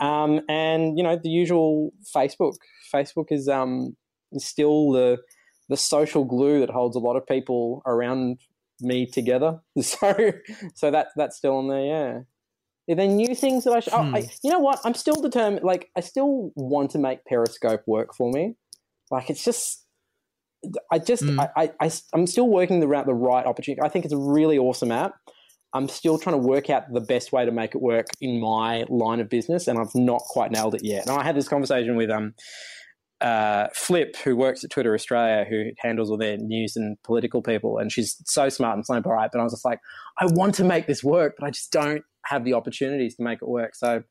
Um, 0.00 0.40
and 0.48 0.98
you 0.98 1.04
know 1.04 1.18
the 1.22 1.30
usual 1.30 1.92
Facebook. 2.14 2.54
Facebook 2.92 3.26
is 3.30 3.48
um 3.48 3.96
is 4.32 4.44
still 4.44 4.92
the 4.92 5.18
the 5.68 5.76
social 5.76 6.24
glue 6.24 6.60
that 6.60 6.70
holds 6.70 6.96
a 6.96 7.00
lot 7.00 7.16
of 7.16 7.26
people 7.26 7.82
around 7.86 8.38
me 8.80 9.06
together. 9.06 9.60
So 9.82 10.32
so 10.74 10.90
that 10.90 11.08
that's 11.16 11.36
still 11.36 11.56
on 11.56 11.68
there. 11.68 11.84
Yeah. 11.84 12.18
Are 12.88 12.94
there 12.94 13.08
new 13.08 13.34
things 13.34 13.64
that 13.64 13.72
I 13.72 13.80
should? 13.80 13.92
Hmm. 13.92 14.14
Oh, 14.14 14.18
I, 14.18 14.20
hmm. 14.22 14.28
you 14.44 14.50
know 14.50 14.60
what? 14.60 14.80
I'm 14.84 14.94
still 14.94 15.20
determined. 15.20 15.64
Like 15.64 15.90
I 15.96 16.00
still 16.00 16.52
want 16.54 16.90
to 16.92 16.98
make 16.98 17.24
Periscope 17.24 17.82
work 17.86 18.14
for 18.14 18.30
me. 18.30 18.54
Like 19.10 19.30
it's 19.30 19.44
just 19.44 19.84
I 20.90 20.98
just 20.98 21.22
mm. 21.22 21.38
I, 21.56 21.70
I 21.80 21.90
I'm 22.14 22.26
still 22.26 22.48
working 22.48 22.80
the 22.80 22.86
the 23.06 23.14
right 23.14 23.46
opportunity. 23.46 23.82
I 23.82 23.88
think 23.88 24.04
it's 24.04 24.14
a 24.14 24.18
really 24.18 24.58
awesome 24.58 24.90
app. 24.90 25.14
I'm 25.72 25.88
still 25.88 26.18
trying 26.18 26.40
to 26.40 26.46
work 26.46 26.70
out 26.70 26.84
the 26.92 27.00
best 27.00 27.32
way 27.32 27.44
to 27.44 27.52
make 27.52 27.74
it 27.74 27.82
work 27.82 28.06
in 28.20 28.40
my 28.40 28.84
line 28.88 29.20
of 29.20 29.28
business, 29.28 29.68
and 29.68 29.78
I've 29.78 29.94
not 29.94 30.22
quite 30.22 30.50
nailed 30.50 30.74
it 30.74 30.84
yet. 30.84 31.06
And 31.06 31.18
I 31.18 31.22
had 31.22 31.36
this 31.36 31.48
conversation 31.48 31.96
with 31.96 32.10
um 32.10 32.34
uh, 33.20 33.68
Flip, 33.74 34.14
who 34.24 34.36
works 34.36 34.62
at 34.62 34.70
Twitter 34.70 34.94
Australia, 34.94 35.46
who 35.48 35.70
handles 35.78 36.10
all 36.10 36.18
their 36.18 36.36
news 36.36 36.76
and 36.76 37.00
political 37.02 37.42
people, 37.42 37.78
and 37.78 37.90
she's 37.90 38.16
so 38.26 38.48
smart 38.48 38.76
and 38.76 38.84
so 38.84 39.00
bright. 39.00 39.30
But 39.32 39.40
I 39.40 39.42
was 39.42 39.52
just 39.52 39.64
like, 39.64 39.80
I 40.20 40.26
want 40.26 40.54
to 40.56 40.64
make 40.64 40.86
this 40.86 41.02
work, 41.02 41.36
but 41.38 41.46
I 41.46 41.50
just 41.50 41.72
don't 41.72 42.02
have 42.26 42.44
the 42.44 42.52
opportunities 42.52 43.16
to 43.16 43.22
make 43.22 43.40
it 43.40 43.48
work. 43.48 43.74
So 43.74 44.02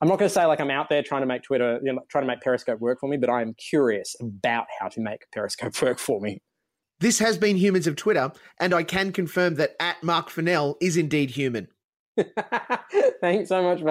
I'm 0.00 0.08
not 0.08 0.18
going 0.18 0.28
to 0.28 0.34
say 0.34 0.44
like 0.44 0.60
I'm 0.60 0.70
out 0.70 0.88
there 0.88 1.02
trying 1.02 1.22
to 1.22 1.26
make 1.26 1.42
Twitter, 1.42 1.80
you 1.82 1.92
know, 1.92 2.00
trying 2.10 2.22
to 2.22 2.28
make 2.28 2.40
Periscope 2.40 2.80
work 2.80 3.00
for 3.00 3.08
me, 3.08 3.16
but 3.16 3.30
I 3.30 3.42
am 3.42 3.54
curious 3.54 4.16
about 4.20 4.66
how 4.78 4.88
to 4.88 5.00
make 5.00 5.30
Periscope 5.32 5.80
work 5.82 5.98
for 5.98 6.20
me. 6.20 6.40
This 7.00 7.18
has 7.18 7.36
been 7.36 7.56
Humans 7.56 7.86
of 7.86 7.96
Twitter, 7.96 8.32
and 8.60 8.72
I 8.72 8.82
can 8.82 9.12
confirm 9.12 9.56
that 9.56 9.72
at 9.80 10.02
Mark 10.02 10.30
Fennell 10.30 10.76
is 10.80 10.96
indeed 10.96 11.30
human. 11.30 11.68
Thanks 13.20 13.48
so 13.48 13.62
much 13.62 13.80
for 13.80 13.86